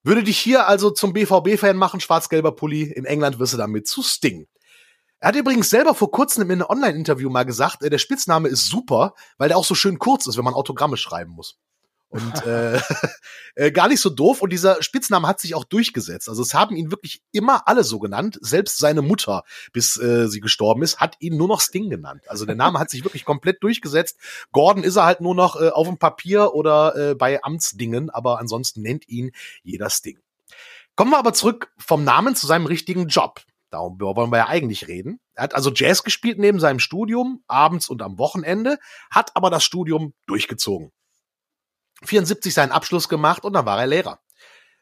Würde 0.02 0.22
dich 0.22 0.38
hier 0.38 0.68
also 0.68 0.90
zum 0.90 1.14
BVB-Fan 1.14 1.76
machen, 1.78 2.00
schwarz-gelber 2.00 2.52
Pulli, 2.52 2.82
in 2.82 3.06
England 3.06 3.38
wirst 3.38 3.54
du 3.54 3.56
damit 3.56 3.88
zu 3.88 4.02
Sting. 4.02 4.46
Er 5.20 5.28
hat 5.28 5.36
übrigens 5.36 5.70
selber 5.70 5.94
vor 5.94 6.10
kurzem 6.10 6.42
in 6.44 6.52
einem 6.52 6.68
Online-Interview 6.68 7.30
mal 7.30 7.44
gesagt, 7.44 7.82
äh, 7.82 7.90
der 7.90 7.98
Spitzname 7.98 8.48
ist 8.48 8.68
super, 8.68 9.14
weil 9.38 9.48
der 9.48 9.56
auch 9.56 9.64
so 9.64 9.74
schön 9.74 9.98
kurz 9.98 10.26
ist, 10.26 10.36
wenn 10.36 10.44
man 10.44 10.54
Autogramme 10.54 10.96
schreiben 10.96 11.32
muss. 11.32 11.58
Und 12.14 12.42
äh, 12.46 12.80
äh, 13.56 13.72
gar 13.72 13.88
nicht 13.88 14.00
so 14.00 14.08
doof. 14.08 14.40
Und 14.40 14.50
dieser 14.52 14.82
Spitzname 14.82 15.26
hat 15.26 15.40
sich 15.40 15.54
auch 15.54 15.64
durchgesetzt. 15.64 16.28
Also 16.28 16.42
es 16.42 16.54
haben 16.54 16.76
ihn 16.76 16.92
wirklich 16.92 17.22
immer 17.32 17.66
alle 17.66 17.82
so 17.82 17.98
genannt. 17.98 18.38
Selbst 18.40 18.78
seine 18.78 19.02
Mutter, 19.02 19.42
bis 19.72 19.96
äh, 19.96 20.28
sie 20.28 20.40
gestorben 20.40 20.82
ist, 20.82 21.00
hat 21.00 21.16
ihn 21.18 21.36
nur 21.36 21.48
noch 21.48 21.60
Sting 21.60 21.90
genannt. 21.90 22.22
Also 22.28 22.46
der 22.46 22.54
Name 22.54 22.78
hat 22.78 22.90
sich 22.90 23.02
wirklich 23.04 23.24
komplett 23.24 23.62
durchgesetzt. 23.62 24.18
Gordon 24.52 24.84
ist 24.84 24.96
er 24.96 25.04
halt 25.04 25.20
nur 25.20 25.34
noch 25.34 25.60
äh, 25.60 25.70
auf 25.70 25.88
dem 25.88 25.98
Papier 25.98 26.54
oder 26.54 26.94
äh, 26.96 27.14
bei 27.16 27.42
Amtsdingen, 27.42 28.10
aber 28.10 28.38
ansonsten 28.38 28.82
nennt 28.82 29.08
ihn 29.08 29.32
jeder 29.62 29.90
Sting. 29.90 30.18
Kommen 30.94 31.10
wir 31.10 31.18
aber 31.18 31.32
zurück 31.32 31.72
vom 31.78 32.04
Namen 32.04 32.36
zu 32.36 32.46
seinem 32.46 32.66
richtigen 32.66 33.08
Job. 33.08 33.40
Darum 33.74 34.16
wollen 34.16 34.30
wir 34.30 34.38
ja 34.38 34.46
eigentlich 34.48 34.88
reden. 34.88 35.20
Er 35.34 35.44
hat 35.44 35.54
also 35.54 35.70
Jazz 35.72 36.02
gespielt 36.04 36.38
neben 36.38 36.60
seinem 36.60 36.78
Studium, 36.78 37.42
abends 37.48 37.88
und 37.88 38.00
am 38.02 38.18
Wochenende, 38.18 38.78
hat 39.10 39.32
aber 39.34 39.50
das 39.50 39.64
Studium 39.64 40.14
durchgezogen. 40.26 40.90
74 42.04 42.52
seinen 42.52 42.72
Abschluss 42.72 43.08
gemacht 43.08 43.44
und 43.44 43.52
dann 43.54 43.66
war 43.66 43.78
er 43.80 43.86
Lehrer. 43.86 44.20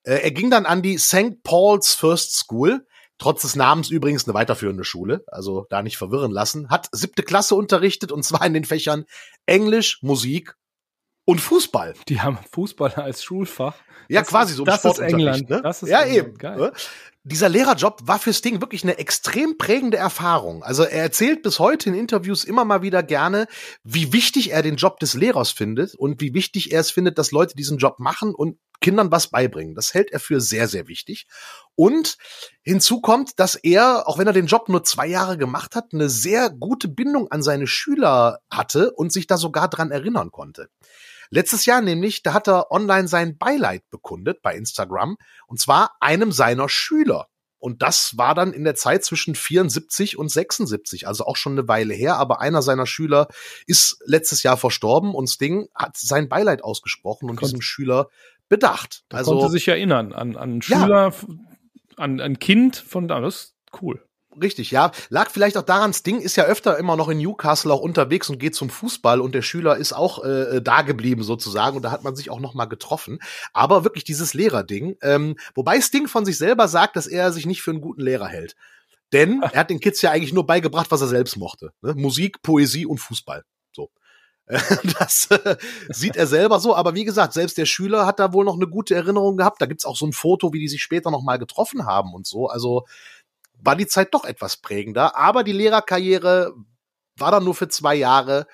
Äh, 0.04 0.16
er 0.22 0.30
ging 0.32 0.50
dann 0.50 0.66
an 0.66 0.82
die 0.82 0.98
St. 0.98 1.42
Paul's 1.42 1.94
First 1.94 2.36
School, 2.36 2.86
trotz 3.18 3.42
des 3.42 3.54
Namens 3.56 3.90
übrigens 3.90 4.24
eine 4.26 4.34
weiterführende 4.34 4.84
Schule, 4.84 5.24
also 5.28 5.66
da 5.70 5.82
nicht 5.82 5.96
verwirren 5.98 6.32
lassen, 6.32 6.68
hat 6.70 6.88
siebte 6.92 7.22
Klasse 7.22 7.54
unterrichtet 7.54 8.10
und 8.12 8.22
zwar 8.24 8.44
in 8.44 8.54
den 8.54 8.64
Fächern 8.64 9.04
Englisch, 9.46 10.00
Musik 10.02 10.54
und 11.24 11.40
Fußball. 11.40 11.94
Die 12.08 12.20
haben 12.20 12.38
Fußball 12.52 12.94
als 12.94 13.22
Schulfach. 13.22 13.76
Ja, 14.08 14.20
Das 14.22 14.28
quasi 14.30 14.50
ist- 14.52 14.56
so 14.56 14.62
im 14.64 14.66
das 14.66 14.76
ist 14.76 14.80
Sportunterricht, 14.96 15.14
England. 15.42 15.50
Ne? 15.50 15.62
Das 15.62 15.82
ist 15.82 15.88
ja, 15.88 16.00
England. 16.02 16.28
eben. 16.28 16.38
Geil. 16.38 16.72
Dieser 17.24 17.48
Lehrerjob 17.48 18.00
war 18.02 18.18
für 18.18 18.32
Sting 18.32 18.60
wirklich 18.60 18.82
eine 18.82 18.98
extrem 18.98 19.56
prägende 19.56 19.96
Erfahrung. 19.96 20.64
Also 20.64 20.82
er 20.82 21.02
erzählt 21.02 21.42
bis 21.42 21.60
heute 21.60 21.88
in 21.88 21.94
Interviews 21.94 22.42
immer 22.42 22.64
mal 22.64 22.82
wieder 22.82 23.04
gerne, 23.04 23.46
wie 23.84 24.12
wichtig 24.12 24.50
er 24.50 24.62
den 24.62 24.74
Job 24.74 24.98
des 24.98 25.14
Lehrers 25.14 25.52
findet 25.52 25.94
und 25.94 26.20
wie 26.20 26.34
wichtig 26.34 26.72
er 26.72 26.80
es 26.80 26.90
findet, 26.90 27.18
dass 27.18 27.30
Leute 27.30 27.54
diesen 27.54 27.78
Job 27.78 28.00
machen 28.00 28.34
und 28.34 28.58
Kindern 28.80 29.12
was 29.12 29.28
beibringen. 29.28 29.76
Das 29.76 29.94
hält 29.94 30.10
er 30.10 30.18
für 30.18 30.40
sehr, 30.40 30.66
sehr 30.66 30.88
wichtig. 30.88 31.28
Und 31.76 32.18
hinzu 32.62 33.00
kommt, 33.00 33.38
dass 33.38 33.54
er, 33.54 34.08
auch 34.08 34.18
wenn 34.18 34.26
er 34.26 34.32
den 34.32 34.46
Job 34.46 34.68
nur 34.68 34.82
zwei 34.82 35.06
Jahre 35.06 35.38
gemacht 35.38 35.76
hat, 35.76 35.92
eine 35.92 36.08
sehr 36.08 36.50
gute 36.50 36.88
Bindung 36.88 37.30
an 37.30 37.44
seine 37.44 37.68
Schüler 37.68 38.40
hatte 38.50 38.90
und 38.92 39.12
sich 39.12 39.28
da 39.28 39.36
sogar 39.36 39.68
dran 39.68 39.92
erinnern 39.92 40.32
konnte. 40.32 40.68
Letztes 41.34 41.64
Jahr 41.64 41.80
nämlich, 41.80 42.22
da 42.22 42.34
hat 42.34 42.46
er 42.46 42.70
online 42.70 43.08
sein 43.08 43.38
Beileid 43.38 43.88
bekundet 43.88 44.42
bei 44.42 44.54
Instagram 44.54 45.16
und 45.46 45.58
zwar 45.58 45.92
einem 45.98 46.30
seiner 46.30 46.68
Schüler. 46.68 47.26
Und 47.58 47.80
das 47.80 48.18
war 48.18 48.34
dann 48.34 48.52
in 48.52 48.64
der 48.64 48.74
Zeit 48.74 49.02
zwischen 49.04 49.34
74 49.34 50.18
und 50.18 50.28
76, 50.30 51.06
also 51.08 51.24
auch 51.24 51.36
schon 51.36 51.52
eine 51.52 51.68
Weile 51.68 51.94
her. 51.94 52.16
Aber 52.16 52.40
einer 52.40 52.60
seiner 52.60 52.86
Schüler 52.86 53.28
ist 53.66 53.98
letztes 54.04 54.42
Jahr 54.42 54.56
verstorben 54.58 55.14
und 55.14 55.28
Sting 55.28 55.68
hat 55.74 55.96
sein 55.96 56.28
Beileid 56.28 56.62
ausgesprochen 56.64 57.30
und 57.30 57.40
diesem 57.40 57.62
Schüler 57.62 58.08
bedacht. 58.48 59.04
Da 59.08 59.18
also 59.18 59.30
konnte 59.38 59.48
sich 59.52 59.66
erinnern 59.68 60.12
an, 60.12 60.36
an 60.36 60.60
Ja. 60.66 60.82
Schüler, 60.82 61.06
f- 61.06 61.26
an 61.96 62.20
ein 62.20 62.38
Kind 62.40 62.76
von 62.76 63.08
da. 63.08 63.20
Das 63.20 63.36
ist 63.36 63.54
cool. 63.80 64.04
Richtig, 64.40 64.70
ja. 64.70 64.92
Lag 65.10 65.30
vielleicht 65.30 65.58
auch 65.58 65.62
daran, 65.62 65.92
Sting 65.92 66.20
ist 66.20 66.36
ja 66.36 66.44
öfter 66.44 66.78
immer 66.78 66.96
noch 66.96 67.08
in 67.08 67.18
Newcastle 67.18 67.72
auch 67.72 67.80
unterwegs 67.80 68.30
und 68.30 68.38
geht 68.38 68.54
zum 68.54 68.70
Fußball 68.70 69.20
und 69.20 69.34
der 69.34 69.42
Schüler 69.42 69.76
ist 69.76 69.92
auch 69.92 70.24
äh, 70.24 70.62
da 70.62 70.82
geblieben 70.82 71.22
sozusagen 71.22 71.76
und 71.76 71.82
da 71.82 71.90
hat 71.90 72.02
man 72.02 72.16
sich 72.16 72.30
auch 72.30 72.40
noch 72.40 72.54
mal 72.54 72.64
getroffen. 72.64 73.18
Aber 73.52 73.84
wirklich 73.84 74.04
dieses 74.04 74.32
Lehrerding, 74.32 74.96
ähm, 75.02 75.36
wobei 75.54 75.80
Sting 75.80 76.08
von 76.08 76.24
sich 76.24 76.38
selber 76.38 76.68
sagt, 76.68 76.96
dass 76.96 77.06
er 77.06 77.32
sich 77.32 77.44
nicht 77.44 77.62
für 77.62 77.72
einen 77.72 77.82
guten 77.82 78.00
Lehrer 78.00 78.28
hält. 78.28 78.56
Denn 79.12 79.42
er 79.52 79.60
hat 79.60 79.70
den 79.70 79.80
Kids 79.80 80.00
ja 80.02 80.10
eigentlich 80.10 80.32
nur 80.32 80.46
beigebracht, 80.46 80.90
was 80.90 81.02
er 81.02 81.08
selbst 81.08 81.36
mochte. 81.36 81.72
Ne? 81.82 81.94
Musik, 81.94 82.42
Poesie 82.42 82.86
und 82.86 82.98
Fußball. 82.98 83.44
So. 83.72 83.90
Äh, 84.46 84.58
Das 84.98 85.30
äh, 85.30 85.56
sieht 85.90 86.16
er 86.16 86.26
selber 86.26 86.58
so, 86.58 86.74
aber 86.74 86.94
wie 86.94 87.04
gesagt, 87.04 87.34
selbst 87.34 87.58
der 87.58 87.66
Schüler 87.66 88.06
hat 88.06 88.18
da 88.18 88.32
wohl 88.32 88.44
noch 88.44 88.56
eine 88.56 88.66
gute 88.66 88.94
Erinnerung 88.94 89.36
gehabt. 89.36 89.60
Da 89.60 89.66
gibt's 89.66 89.84
auch 89.84 89.96
so 89.96 90.06
ein 90.06 90.12
Foto, 90.12 90.52
wie 90.52 90.60
die 90.60 90.68
sich 90.68 90.82
später 90.82 91.10
noch 91.10 91.22
mal 91.22 91.38
getroffen 91.38 91.84
haben 91.86 92.14
und 92.14 92.26
so. 92.26 92.48
Also 92.48 92.86
war 93.62 93.76
die 93.76 93.86
Zeit 93.86 94.12
doch 94.12 94.24
etwas 94.24 94.56
prägender. 94.56 95.16
Aber 95.16 95.44
die 95.44 95.52
Lehrerkarriere 95.52 96.54
war 97.16 97.30
dann 97.30 97.44
nur 97.44 97.54
für 97.54 97.68
zwei 97.68 97.94
Jahre. 97.94 98.46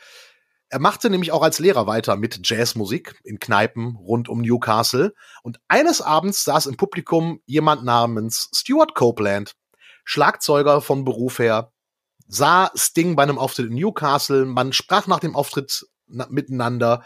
Er 0.68 0.80
machte 0.80 1.08
nämlich 1.08 1.32
auch 1.32 1.42
als 1.42 1.58
Lehrer 1.58 1.86
weiter 1.86 2.16
mit 2.16 2.46
Jazzmusik 2.46 3.18
in 3.24 3.38
Kneipen 3.38 3.96
rund 3.96 4.28
um 4.28 4.42
Newcastle. 4.42 5.14
Und 5.42 5.58
eines 5.68 6.02
Abends 6.02 6.44
saß 6.44 6.66
im 6.66 6.76
Publikum 6.76 7.40
jemand 7.46 7.84
namens 7.84 8.50
Stuart 8.54 8.94
Copeland, 8.94 9.54
Schlagzeuger 10.04 10.82
von 10.82 11.04
Beruf 11.04 11.38
her, 11.38 11.72
sah 12.26 12.70
Sting 12.74 13.16
bei 13.16 13.22
einem 13.22 13.38
Auftritt 13.38 13.70
in 13.70 13.76
Newcastle. 13.76 14.44
Man 14.44 14.74
sprach 14.74 15.06
nach 15.06 15.20
dem 15.20 15.34
Auftritt 15.34 15.86
na 16.06 16.26
miteinander, 16.28 17.04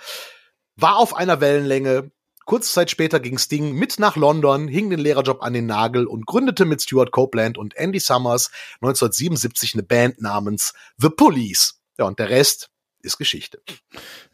war 0.76 0.96
auf 0.96 1.14
einer 1.14 1.40
Wellenlänge. 1.40 2.10
Kurze 2.44 2.72
Zeit 2.72 2.90
später 2.90 3.20
ging 3.20 3.38
Sting 3.38 3.72
mit 3.72 3.98
nach 3.98 4.16
London, 4.16 4.68
hing 4.68 4.90
den 4.90 4.98
Lehrerjob 4.98 5.42
an 5.42 5.52
den 5.52 5.66
Nagel 5.66 6.06
und 6.06 6.26
gründete 6.26 6.64
mit 6.64 6.82
Stuart 6.82 7.12
Copeland 7.12 7.58
und 7.58 7.76
Andy 7.76 8.00
Summers 8.00 8.50
1977 8.76 9.74
eine 9.74 9.82
Band 9.82 10.20
namens 10.20 10.74
The 10.98 11.08
Police. 11.08 11.80
Ja, 11.98 12.06
und 12.06 12.18
der 12.18 12.30
Rest 12.30 12.70
ist 13.02 13.18
Geschichte. 13.18 13.60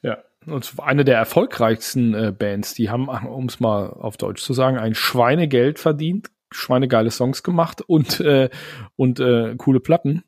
Ja. 0.02 0.18
Und 0.46 0.72
eine 0.78 1.04
der 1.04 1.18
erfolgreichsten 1.18 2.14
äh, 2.14 2.32
Bands, 2.32 2.74
die 2.74 2.88
haben, 2.88 3.08
um 3.08 3.46
es 3.46 3.60
mal 3.60 3.90
auf 3.90 4.16
Deutsch 4.16 4.42
zu 4.42 4.52
sagen, 4.52 4.78
ein 4.78 4.94
Schweinegeld 4.94 5.78
verdient, 5.78 6.30
schweinegeile 6.50 7.10
Songs 7.10 7.42
gemacht 7.42 7.82
und, 7.82 8.20
äh, 8.20 8.48
und 8.96 9.20
äh, 9.20 9.56
coole 9.56 9.80
Platten. 9.80 10.24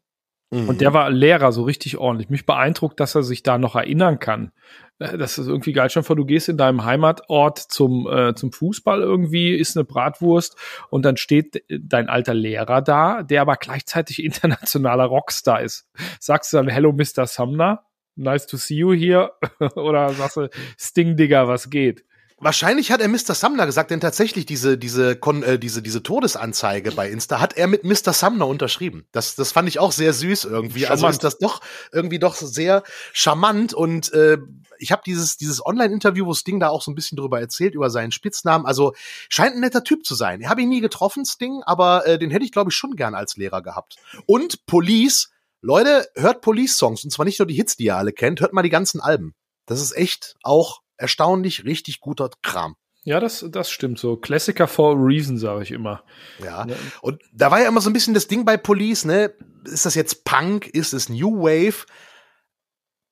Mhm. 0.51 0.69
Und 0.69 0.81
der 0.81 0.93
war 0.93 1.11
Lehrer 1.11 1.53
so 1.53 1.63
richtig 1.63 1.97
ordentlich. 1.99 2.29
Mich 2.29 2.47
beeindruckt, 2.47 2.99
dass 3.01 3.15
er 3.15 3.23
sich 3.23 3.43
da 3.43 3.57
noch 3.59 3.77
erinnern 3.77 4.19
kann. 4.19 4.53
Äh, 4.99 5.17
Das 5.17 5.39
ist 5.39 5.47
irgendwie 5.47 5.73
geil. 5.73 5.91
Schon 5.91 6.03
vor, 6.03 6.17
du 6.17 6.25
gehst 6.25 6.49
in 6.49 6.57
deinem 6.57 6.85
Heimatort 6.85 7.59
zum, 7.59 8.09
äh, 8.11 8.35
zum 8.35 8.53
Fußball 8.53 9.01
irgendwie, 9.01 9.55
isst 9.55 9.77
eine 9.77 9.85
Bratwurst 9.85 10.57
und 10.91 11.05
dann 11.05 11.17
steht 11.17 11.63
dein 11.69 12.09
alter 12.09 12.35
Lehrer 12.35 12.83
da, 12.83 13.23
der 13.23 13.43
aber 13.43 13.57
gleichzeitig 13.57 14.23
internationaler 14.25 15.05
Rockstar 15.05 15.63
ist. 15.63 15.89
Sagst 16.19 16.53
du 16.53 16.57
dann, 16.57 16.69
hello 16.69 16.93
Mr. 16.93 17.27
Sumner, 17.27 17.85
nice 18.17 18.47
to 18.47 18.57
see 18.57 18.75
you 18.77 18.93
here? 18.93 19.33
Oder 19.77 20.11
sagst 20.11 20.37
du, 20.37 20.49
Sting 20.79 21.17
Digger, 21.17 21.47
was 21.49 21.71
geht? 21.71 22.05
Wahrscheinlich 22.42 22.90
hat 22.90 23.03
er 23.03 23.09
Mr. 23.09 23.35
Sumner 23.35 23.66
gesagt, 23.66 23.90
denn 23.90 24.00
tatsächlich 24.00 24.46
diese, 24.46 24.79
diese, 24.79 25.14
Kon 25.14 25.42
äh, 25.42 25.59
diese, 25.59 25.83
diese 25.83 26.03
Todesanzeige 26.03 26.92
bei 26.92 27.11
Insta 27.11 27.38
hat 27.38 27.57
er 27.59 27.66
mit 27.66 27.85
Mr. 27.85 28.14
Sumner 28.14 28.46
unterschrieben. 28.46 29.07
Das, 29.12 29.35
das 29.35 29.53
fand 29.53 29.68
ich 29.68 29.79
auch 29.79 29.92
sehr 29.92 30.14
süß 30.14 30.46
irgendwie. 30.46 30.87
Also 30.87 31.03
Charmant. 31.03 31.14
ist 31.16 31.24
das 31.24 31.38
doch 31.38 31.61
irgendwie 31.92 32.18
doch 32.18 32.35
sehr 32.35 32.83
charmant 33.12 33.74
und 33.74 34.12
äh, 34.14 34.38
ich 34.79 34.90
habe 34.90 35.03
dieses, 35.05 35.37
dieses 35.37 35.64
Online-Interview, 35.64 36.24
wo 36.24 36.33
Sting 36.33 36.59
da 36.59 36.70
auch 36.70 36.81
so 36.81 36.90
ein 36.90 36.94
bisschen 36.94 37.16
drüber 37.16 37.38
erzählt, 37.38 37.74
über 37.74 37.90
seinen 37.90 38.11
Spitznamen. 38.11 38.64
Also 38.64 38.94
scheint 39.29 39.55
ein 39.55 39.61
netter 39.61 39.85
Typ 39.85 40.07
zu 40.07 40.14
sein. 40.14 40.40
Ich 40.40 40.48
habe 40.48 40.62
ihn 40.62 40.70
nie 40.70 40.81
getroffen, 40.81 41.26
Sting, 41.26 41.62
aber 41.66 42.07
äh, 42.07 42.18
den 42.18 42.31
hätte 42.31 42.46
ich, 42.46 42.53
glaube 42.53 42.70
ich, 42.70 42.76
schon 42.76 42.96
gern 42.96 43.14
als 43.14 43.37
Lehrer 43.37 43.61
gehabt. 43.61 43.96
Und 44.24 44.64
Police, 44.64 45.31
Leute, 45.61 46.09
hört 46.14 46.40
Police-Songs. 46.40 47.05
Und 47.05 47.11
zwar 47.11 47.26
nicht 47.26 47.38
nur 47.38 47.46
die 47.46 47.55
Hits, 47.55 47.76
die 47.76 47.85
ihr 47.85 47.96
alle 47.96 48.12
kennt, 48.12 48.40
hört 48.40 48.55
mal 48.55 48.62
die 48.62 48.70
ganzen 48.70 49.00
Alben. 49.00 49.35
Das 49.66 49.83
ist 49.83 49.94
echt 49.94 50.37
auch 50.42 50.81
erstaunlich 51.01 51.65
richtig 51.65 52.01
guter 52.01 52.31
Kram. 52.43 52.77
Ja, 53.03 53.19
das, 53.19 53.45
das 53.51 53.71
stimmt 53.71 53.99
so. 53.99 54.17
Klassiker 54.17 54.69
for 54.69 54.95
a 54.95 54.99
reason, 54.99 55.39
sage 55.39 55.63
ich 55.63 55.71
immer. 55.71 56.05
Ja. 56.39 56.67
Ja. 56.67 56.77
Und 57.01 57.23
da 57.33 57.51
war 57.51 57.61
ja 57.61 57.69
immer 57.69 57.81
so 57.81 57.89
ein 57.89 57.95
bisschen 57.95 58.15
das 58.15 58.29
Ding 58.29 58.45
bei 58.45 58.57
Police, 58.57 59.07
ne? 59.07 59.33
Ist 59.65 59.87
das 59.87 59.95
jetzt 59.95 60.25
Punk? 60.25 60.67
Ist 60.67 60.93
es 60.93 61.09
New 61.09 61.43
Wave? 61.43 61.87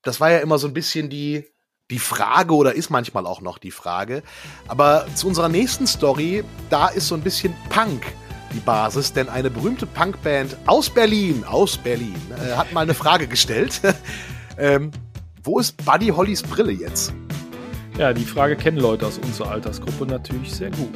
Das 0.02 0.20
war 0.20 0.30
ja 0.30 0.38
immer 0.38 0.58
so 0.58 0.66
ein 0.66 0.74
bisschen 0.74 1.08
die, 1.08 1.46
die 1.90 1.98
Frage 1.98 2.54
oder 2.54 2.74
ist 2.74 2.90
manchmal 2.90 3.26
auch 3.26 3.40
noch 3.40 3.56
die 3.58 3.70
Frage. 3.70 4.22
Aber 4.66 5.06
zu 5.14 5.26
unserer 5.26 5.48
nächsten 5.48 5.86
Story, 5.86 6.44
da 6.68 6.88
ist 6.88 7.08
so 7.08 7.14
ein 7.14 7.22
bisschen 7.22 7.54
Punk 7.70 8.04
die 8.52 8.60
Basis, 8.60 9.12
denn 9.12 9.28
eine 9.28 9.50
berühmte 9.50 9.86
Punkband 9.86 10.56
aus 10.66 10.88
Berlin, 10.88 11.44
aus 11.44 11.76
Berlin, 11.76 12.16
äh, 12.30 12.52
hat 12.56 12.72
mal 12.72 12.80
eine 12.82 12.94
Frage 12.94 13.26
gestellt. 13.26 13.80
ähm, 14.58 14.90
wo 15.42 15.58
ist 15.58 15.84
Buddy 15.84 16.08
Hollys 16.08 16.42
Brille 16.42 16.72
jetzt? 16.72 17.12
Ja, 17.98 18.12
die 18.12 18.24
Frage 18.24 18.56
kennen 18.56 18.78
Leute 18.78 19.06
aus 19.06 19.18
unserer 19.18 19.50
Altersgruppe 19.50 20.06
natürlich 20.06 20.54
sehr 20.54 20.70
gut. 20.70 20.88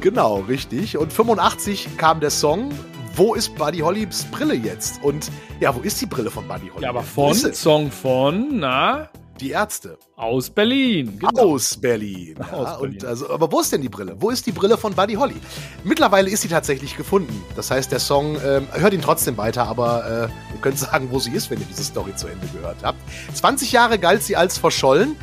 Genau, 0.00 0.36
richtig. 0.48 0.96
Und 0.96 1.12
85 1.12 1.96
kam 1.96 2.20
der 2.20 2.30
Song 2.30 2.70
Wo 3.16 3.34
ist 3.34 3.54
Buddy 3.56 3.78
Hollys 3.78 4.24
Brille 4.30 4.54
jetzt? 4.54 5.02
Und 5.02 5.30
ja, 5.60 5.74
wo 5.74 5.80
ist 5.80 6.00
die 6.00 6.06
Brille 6.06 6.30
von 6.30 6.46
Buddy 6.46 6.68
Holly? 6.72 6.84
Ja, 6.84 6.90
aber 6.90 7.02
von? 7.02 7.34
Song 7.34 7.90
von, 7.90 8.58
na, 8.60 9.08
Die 9.40 9.50
Ärzte. 9.50 9.98
aus 10.14 10.48
Berlin. 10.50 11.18
Genau. 11.18 11.54
Aus 11.54 11.76
Berlin. 11.76 12.36
Ja, 12.38 12.52
Aus 12.56 12.78
Berlin. 12.78 12.96
Und 12.98 13.04
also, 13.04 13.30
aber 13.30 13.50
wo 13.50 13.60
ist 13.60 13.72
denn 13.72 13.82
die 13.82 13.88
Brille? 13.88 14.14
Wo 14.20 14.30
ist 14.30 14.46
die 14.46 14.52
Brille 14.52 14.78
von 14.78 14.94
Buddy 14.94 15.14
Holly? 15.14 15.36
Mittlerweile 15.82 16.30
ist 16.30 16.42
sie 16.42 16.48
tatsächlich 16.48 16.96
gefunden. 16.96 17.42
Das 17.56 17.70
heißt, 17.72 17.90
der 17.90 17.98
Song, 17.98 18.36
ähm, 18.46 18.68
hört 18.72 18.92
ihn 18.94 19.02
trotzdem 19.02 19.36
weiter, 19.36 19.66
aber 19.66 20.28
äh, 20.30 20.54
ihr 20.54 20.60
könnt 20.60 20.78
sagen, 20.78 21.08
wo 21.10 21.18
sie 21.18 21.32
ist, 21.32 21.50
wenn 21.50 21.58
ihr 21.58 21.66
diese 21.68 21.82
Story 21.82 22.14
zu 22.14 22.28
Ende 22.28 22.46
gehört 22.48 22.76
habt. 22.84 22.98
20 23.34 23.72
Jahre 23.72 23.98
galt 23.98 24.22
sie 24.22 24.36
als 24.36 24.56
verschollen, 24.58 25.16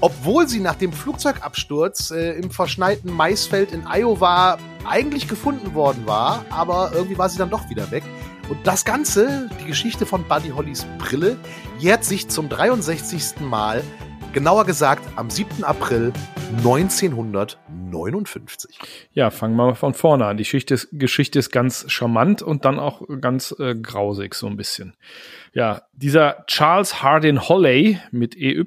obwohl 0.00 0.48
sie 0.48 0.60
nach 0.60 0.76
dem 0.76 0.92
Flugzeugabsturz 0.92 2.10
äh, 2.10 2.32
im 2.32 2.50
verschneiten 2.50 3.12
Maisfeld 3.12 3.72
in 3.72 3.86
Iowa 3.86 4.58
eigentlich 4.88 5.28
gefunden 5.28 5.74
worden 5.74 6.06
war, 6.06 6.46
aber 6.50 6.92
irgendwie 6.94 7.18
war 7.18 7.28
sie 7.28 7.38
dann 7.38 7.50
doch 7.50 7.68
wieder 7.70 7.90
weg. 7.90 8.04
Und 8.48 8.64
das 8.66 8.84
Ganze, 8.84 9.50
die 9.60 9.66
Geschichte 9.66 10.06
von 10.06 10.22
Buddy 10.24 10.50
Hollys 10.50 10.86
Brille, 10.98 11.36
jährt 11.78 12.04
sich 12.04 12.28
zum 12.28 12.48
63. 12.48 13.40
Mal, 13.40 13.82
genauer 14.32 14.66
gesagt 14.66 15.02
am 15.16 15.30
7. 15.30 15.64
April 15.64 16.12
1959. 16.58 18.78
Ja, 19.12 19.30
fangen 19.30 19.56
wir 19.56 19.66
mal 19.66 19.74
von 19.74 19.94
vorne 19.94 20.26
an. 20.26 20.36
Die 20.36 20.44
Geschichte 20.44 20.74
ist, 20.74 20.90
Geschichte 20.92 21.40
ist 21.40 21.50
ganz 21.50 21.90
charmant 21.90 22.42
und 22.42 22.64
dann 22.64 22.78
auch 22.78 23.02
ganz 23.20 23.52
äh, 23.58 23.74
grausig 23.74 24.34
so 24.34 24.46
ein 24.46 24.56
bisschen. 24.56 24.94
Ja, 25.52 25.82
dieser 25.96 26.44
Charles 26.46 27.02
Hardin 27.02 27.48
Holley 27.48 27.98
mit 28.10 28.36
EY, 28.36 28.66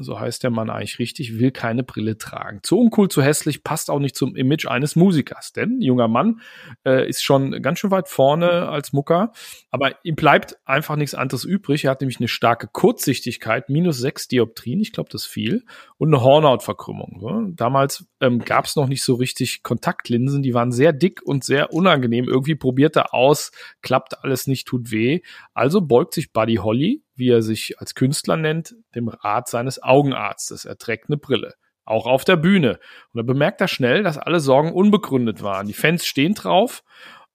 so 0.00 0.20
heißt 0.20 0.42
der 0.42 0.50
Mann 0.50 0.68
eigentlich 0.68 0.98
richtig, 0.98 1.38
will 1.38 1.50
keine 1.50 1.82
Brille 1.82 2.18
tragen. 2.18 2.60
Zu 2.62 2.78
uncool, 2.78 3.08
zu 3.08 3.22
hässlich, 3.22 3.64
passt 3.64 3.90
auch 3.90 3.98
nicht 3.98 4.14
zum 4.14 4.36
Image 4.36 4.66
eines 4.66 4.94
Musikers. 4.94 5.52
Denn 5.52 5.80
junger 5.80 6.08
Mann 6.08 6.40
äh, 6.84 7.08
ist 7.08 7.24
schon 7.24 7.62
ganz 7.62 7.78
schön 7.78 7.90
weit 7.90 8.08
vorne 8.08 8.68
als 8.68 8.92
Mucker, 8.92 9.32
aber 9.70 9.92
ihm 10.04 10.14
bleibt 10.14 10.58
einfach 10.66 10.96
nichts 10.96 11.14
anderes 11.14 11.44
übrig. 11.44 11.84
Er 11.84 11.92
hat 11.92 12.02
nämlich 12.02 12.20
eine 12.20 12.28
starke 12.28 12.68
Kurzsichtigkeit, 12.68 13.70
minus 13.70 13.98
sechs 13.98 14.28
Dioptrien, 14.28 14.80
ich 14.80 14.92
glaube, 14.92 15.08
das 15.10 15.22
ist 15.22 15.28
viel, 15.28 15.64
und 15.96 16.12
eine 16.12 16.22
Hornhautverkrümmung. 16.22 17.18
So. 17.20 17.40
Damals 17.54 18.06
ähm, 18.20 18.40
gab 18.40 18.66
es 18.66 18.76
noch 18.76 18.88
nicht 18.88 19.02
so 19.02 19.14
richtig 19.14 19.62
Kontaktlinsen, 19.62 20.42
die 20.42 20.52
waren 20.52 20.70
sehr 20.70 20.92
dick 20.92 21.22
und 21.22 21.44
sehr 21.44 21.72
unangenehm. 21.72 22.28
Irgendwie 22.28 22.56
probiert 22.56 22.96
er 22.96 23.14
aus, 23.14 23.52
klappt 23.80 24.22
alles 24.22 24.46
nicht, 24.46 24.66
tut 24.66 24.90
weh. 24.90 25.20
Also 25.54 25.80
beugt 25.80 26.12
sich 26.12 26.32
Buddy 26.42 26.56
Holly, 26.56 27.04
wie 27.14 27.28
er 27.28 27.40
sich 27.40 27.78
als 27.78 27.94
Künstler 27.94 28.36
nennt, 28.36 28.74
dem 28.96 29.06
Rat 29.06 29.48
seines 29.48 29.80
Augenarztes. 29.80 30.64
Er 30.64 30.76
trägt 30.76 31.08
eine 31.08 31.16
Brille. 31.16 31.54
Auch 31.84 32.06
auf 32.06 32.24
der 32.24 32.34
Bühne. 32.34 32.80
Und 33.12 33.20
er 33.20 33.24
bemerkt 33.24 33.60
er 33.60 33.68
schnell, 33.68 34.02
dass 34.02 34.18
alle 34.18 34.40
Sorgen 34.40 34.72
unbegründet 34.72 35.40
waren. 35.44 35.68
Die 35.68 35.72
Fans 35.72 36.04
stehen 36.04 36.34
drauf 36.34 36.82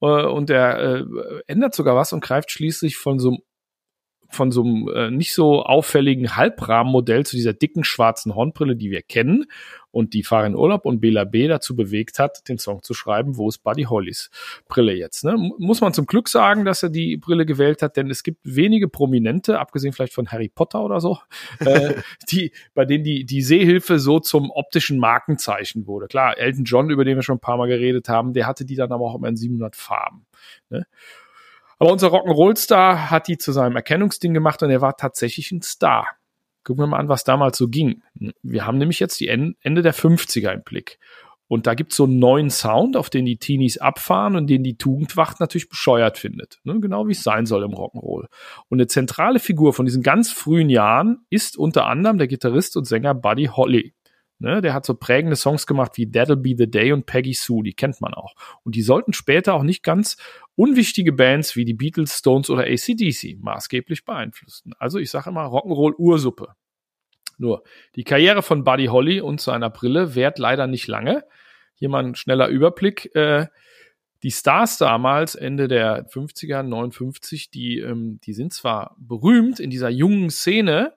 äh, 0.01 0.07
und 0.07 0.49
er 0.49 0.79
äh, 0.79 1.05
ändert 1.47 1.73
sogar 1.73 1.95
was 1.95 2.11
und 2.11 2.19
greift 2.19 2.51
schließlich 2.51 2.97
von 2.97 3.17
so 3.17 3.29
einem 3.29 3.37
von 4.29 4.51
so 4.51 4.61
einem 4.61 4.89
äh, 4.93 5.09
nicht 5.09 5.33
so 5.33 5.63
auffälligen 5.63 6.35
Halbrahmenmodell 6.35 7.25
zu 7.25 7.37
dieser 7.37 7.53
dicken 7.53 7.85
schwarzen 7.85 8.35
Hornbrille, 8.35 8.75
die 8.75 8.91
wir 8.91 9.03
kennen 9.03 9.45
und 9.97 10.13
die 10.13 10.21
Farin 10.21 10.55
Urlaub 10.55 10.85
und 10.85 10.99
Bela 10.99 11.23
B. 11.23 11.47
dazu 11.47 11.75
bewegt 11.75 12.19
hat, 12.19 12.47
den 12.47 12.59
Song 12.59 12.83
zu 12.83 12.93
schreiben, 12.93 13.35
wo 13.35 13.49
ist 13.49 13.63
Buddy 13.63 13.85
Hollys 13.85 14.29
Brille 14.67 14.93
jetzt. 14.93 15.23
Ne? 15.23 15.35
Muss 15.57 15.81
man 15.81 15.91
zum 15.91 16.05
Glück 16.05 16.29
sagen, 16.29 16.65
dass 16.65 16.83
er 16.83 16.89
die 16.89 17.17
Brille 17.17 17.47
gewählt 17.47 17.81
hat, 17.81 17.97
denn 17.97 18.11
es 18.11 18.21
gibt 18.21 18.39
wenige 18.43 18.87
Prominente, 18.89 19.59
abgesehen 19.59 19.93
vielleicht 19.93 20.13
von 20.13 20.27
Harry 20.27 20.49
Potter 20.49 20.83
oder 20.83 21.01
so, 21.01 21.17
äh, 21.59 21.95
die, 22.29 22.51
bei 22.75 22.85
denen 22.85 23.03
die, 23.03 23.25
die 23.25 23.41
Sehhilfe 23.41 23.97
so 23.97 24.19
zum 24.19 24.51
optischen 24.51 24.99
Markenzeichen 24.99 25.87
wurde. 25.87 26.07
Klar, 26.07 26.37
Elton 26.37 26.65
John, 26.65 26.91
über 26.91 27.03
den 27.03 27.17
wir 27.17 27.23
schon 27.23 27.37
ein 27.37 27.41
paar 27.41 27.57
Mal 27.57 27.67
geredet 27.67 28.07
haben, 28.07 28.33
der 28.33 28.45
hatte 28.45 28.65
die 28.65 28.75
dann 28.75 28.91
aber 28.91 29.05
auch 29.05 29.15
immer 29.15 29.29
in 29.29 29.35
700 29.35 29.75
Farben. 29.75 30.27
Ne? 30.69 30.85
Aber 31.79 31.91
unser 31.91 32.09
Rock'n'Roll-Star 32.09 33.09
hat 33.09 33.27
die 33.27 33.39
zu 33.39 33.51
seinem 33.51 33.75
Erkennungsding 33.75 34.35
gemacht 34.35 34.61
und 34.61 34.69
er 34.69 34.81
war 34.81 34.95
tatsächlich 34.95 35.51
ein 35.51 35.63
Star. 35.63 36.07
Gucken 36.67 36.83
wir 36.83 36.87
mal 36.87 36.97
an, 36.99 37.07
was 37.07 37.23
damals 37.23 37.57
so 37.57 37.69
ging. 37.69 38.03
Wir 38.43 38.65
haben 38.65 38.77
nämlich 38.77 38.99
jetzt 38.99 39.21
die 39.21 39.29
En- 39.29 39.55
Ende 39.61 39.81
der 39.81 39.93
50er 39.93 40.51
im 40.51 40.63
Blick. 40.63 40.99
Und 41.47 41.65
da 41.65 41.75
gibt's 41.75 41.95
so 41.95 42.03
einen 42.03 42.19
neuen 42.19 42.49
Sound, 42.49 42.97
auf 42.97 43.09
den 43.09 43.23
die 43.23 43.37
Teenies 43.37 43.77
abfahren 43.77 44.35
und 44.35 44.47
den 44.47 44.63
die 44.63 44.75
Tugendwacht 44.77 45.39
natürlich 45.39 45.69
bescheuert 45.69 46.17
findet. 46.17 46.59
Ne? 46.65 46.77
Genau 46.81 47.07
wie 47.07 47.13
es 47.13 47.23
sein 47.23 47.45
soll 47.45 47.63
im 47.63 47.71
Rock'n'Roll. 47.71 48.25
Und 48.67 48.79
eine 48.79 48.87
zentrale 48.87 49.39
Figur 49.39 49.71
von 49.71 49.85
diesen 49.85 50.03
ganz 50.03 50.29
frühen 50.29 50.69
Jahren 50.69 51.19
ist 51.29 51.57
unter 51.57 51.85
anderem 51.85 52.17
der 52.17 52.27
Gitarrist 52.27 52.75
und 52.75 52.83
Sänger 52.83 53.15
Buddy 53.15 53.45
Holly. 53.45 53.93
Ne, 54.39 54.61
der 54.61 54.75
hat 54.75 54.85
so 54.85 54.93
prägende 54.93 55.35
Songs 55.35 55.65
gemacht 55.65 55.93
wie 55.95 56.05
That'll 56.05 56.35
Be 56.35 56.53
the 56.55 56.69
Day 56.69 56.91
und 56.91 57.07
Peggy 57.07 57.33
Sue, 57.33 57.63
die 57.63 57.73
kennt 57.73 58.01
man 58.01 58.13
auch. 58.13 58.35
Und 58.63 58.75
die 58.75 58.83
sollten 58.83 59.13
später 59.13 59.55
auch 59.55 59.63
nicht 59.63 59.81
ganz 59.81 60.17
unwichtige 60.55 61.11
Bands 61.11 61.55
wie 61.55 61.65
die 61.65 61.73
Beatles, 61.73 62.19
Stones 62.19 62.51
oder 62.51 62.63
ACDC 62.63 63.39
maßgeblich 63.41 64.05
beeinflussen. 64.05 64.73
Also 64.77 64.99
ich 64.99 65.09
sage 65.09 65.31
immer 65.31 65.45
Rock'n'Roll 65.45 65.95
Ursuppe. 65.97 66.53
Nur, 67.39 67.63
die 67.95 68.03
Karriere 68.03 68.43
von 68.43 68.63
Buddy 68.63 68.87
Holly 68.87 69.21
und 69.21 69.41
seiner 69.41 69.71
Brille 69.71 70.13
währt 70.13 70.37
leider 70.37 70.67
nicht 70.67 70.87
lange. 70.87 71.23
Hier 71.73 71.89
mal 71.89 72.03
ein 72.03 72.15
schneller 72.15 72.47
Überblick. 72.47 73.15
Äh, 73.15 73.47
die 74.23 74.31
Stars 74.31 74.77
damals, 74.77 75.35
Ende 75.35 75.67
der 75.67 76.07
50er, 76.07 76.63
59, 76.63 77.51
die, 77.51 77.79
ähm, 77.79 78.19
die 78.23 78.33
sind 78.33 78.53
zwar 78.53 78.95
berühmt 78.99 79.59
in 79.59 79.69
dieser 79.69 79.89
jungen 79.89 80.29
Szene, 80.29 80.93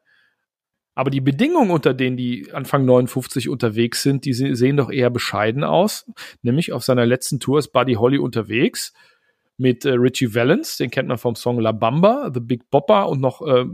aber 1.01 1.09
die 1.09 1.23
Bedingungen, 1.23 1.71
unter 1.71 1.95
denen 1.95 2.19
die 2.19 2.53
Anfang 2.53 2.85
59 2.85 3.49
unterwegs 3.49 4.03
sind, 4.03 4.27
die 4.27 4.35
se- 4.35 4.55
sehen 4.55 4.77
doch 4.77 4.91
eher 4.91 5.09
bescheiden 5.09 5.65
aus. 5.65 6.05
Nämlich 6.43 6.75
auf 6.75 6.85
seiner 6.85 7.07
letzten 7.07 7.41
Tour 7.41 7.59
ist 7.59 7.69
Buddy 7.69 7.95
Holly 7.95 8.19
unterwegs 8.19 8.93
mit 9.57 9.87
äh, 9.87 9.93
Richie 9.93 10.35
Valens, 10.35 10.77
den 10.77 10.91
kennt 10.91 11.09
man 11.09 11.17
vom 11.17 11.37
Song 11.37 11.59
La 11.59 11.73
Bamba, 11.73 12.31
The 12.35 12.41
Big 12.41 12.69
Bopper 12.69 13.09
und 13.09 13.19
noch 13.23 13.41
äh, 13.41 13.65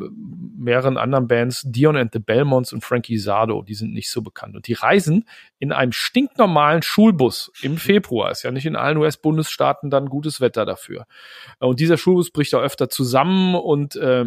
mehreren 0.56 0.98
anderen 0.98 1.26
Bands, 1.26 1.64
Dion 1.66 1.96
and 1.96 2.12
the 2.12 2.20
Belmonts 2.20 2.72
und 2.72 2.84
Frankie 2.84 3.18
Sado, 3.18 3.62
die 3.62 3.74
sind 3.74 3.92
nicht 3.92 4.08
so 4.08 4.22
bekannt. 4.22 4.54
Und 4.54 4.68
die 4.68 4.74
reisen 4.74 5.24
in 5.58 5.72
einem 5.72 5.90
stinknormalen 5.90 6.82
Schulbus 6.82 7.50
im 7.60 7.76
Februar. 7.76 8.30
Ist 8.30 8.44
ja 8.44 8.52
nicht 8.52 8.66
in 8.66 8.76
allen 8.76 8.98
US-Bundesstaaten 8.98 9.90
dann 9.90 10.10
gutes 10.10 10.40
Wetter 10.40 10.64
dafür. 10.64 11.06
Und 11.58 11.80
dieser 11.80 11.96
Schulbus 11.96 12.30
bricht 12.30 12.54
auch 12.54 12.62
öfter 12.62 12.88
zusammen 12.88 13.56
und 13.56 13.96
äh, 13.96 14.26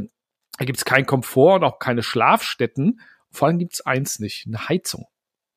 da 0.57 0.65
gibt's 0.65 0.85
keinen 0.85 1.05
Komfort 1.05 1.57
und 1.57 1.63
auch 1.63 1.79
keine 1.79 2.03
Schlafstätten. 2.03 2.99
Vor 3.31 3.47
allem 3.47 3.59
gibt's 3.59 3.81
eins 3.81 4.19
nicht, 4.19 4.47
eine 4.47 4.67
Heizung. 4.67 5.05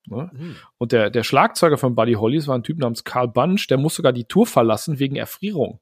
Ne? 0.07 0.57
Und 0.79 0.93
der, 0.93 1.11
der 1.11 1.23
Schlagzeuger 1.23 1.79
von 1.79 1.95
Buddy 1.95 2.15
Hollies 2.15 2.49
war 2.49 2.57
ein 2.57 2.65
Typ 2.65 2.79
namens 2.79 3.05
Carl 3.05 3.29
Bunch, 3.29 3.67
der 3.69 3.79
muss 3.79 3.95
sogar 3.95 4.13
die 4.13 4.25
Tour 4.25 4.47
verlassen 4.47 4.99
wegen 4.99 5.17
Erfrierung. 5.17 5.81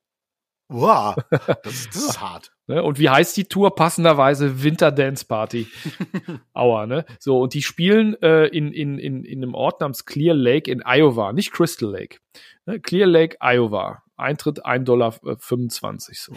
Wow, 0.69 1.17
das, 1.31 1.89
das 1.89 1.97
ist 1.97 2.21
hart. 2.21 2.53
Ne? 2.69 2.83
Und 2.83 3.01
wie 3.01 3.11
heißt 3.11 3.37
die 3.37 3.45
Tour? 3.45 3.75
Passenderweise 3.75 4.63
Winter 4.63 4.93
Dance 4.93 5.25
Party. 5.25 5.67
Aua, 6.53 6.87
ne? 6.87 7.05
So, 7.19 7.41
und 7.41 7.55
die 7.55 7.63
spielen 7.63 8.15
äh, 8.23 8.47
in, 8.47 8.73
in, 8.73 8.99
in, 8.99 9.25
in 9.25 9.43
einem 9.43 9.55
Ort 9.55 9.81
namens 9.81 10.05
Clear 10.05 10.35
Lake 10.35 10.71
in 10.71 10.83
Iowa, 10.87 11.33
nicht 11.33 11.51
Crystal 11.51 11.91
Lake. 11.91 12.19
Ne? 12.67 12.79
Clear 12.79 13.09
Lake, 13.09 13.37
Iowa. 13.41 14.05
Eintritt 14.17 14.65
1,25 14.65 14.85
Dollar. 14.85 15.13
25, 15.13 16.21
so. 16.21 16.35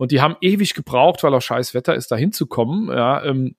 Und 0.00 0.12
die 0.12 0.22
haben 0.22 0.36
ewig 0.40 0.72
gebraucht, 0.72 1.22
weil 1.22 1.34
auch 1.34 1.42
scheiß 1.42 1.74
Wetter 1.74 1.94
ist, 1.94 2.10
da 2.10 2.16
hinzukommen. 2.16 2.88
Ja, 2.88 3.22
ähm, 3.22 3.54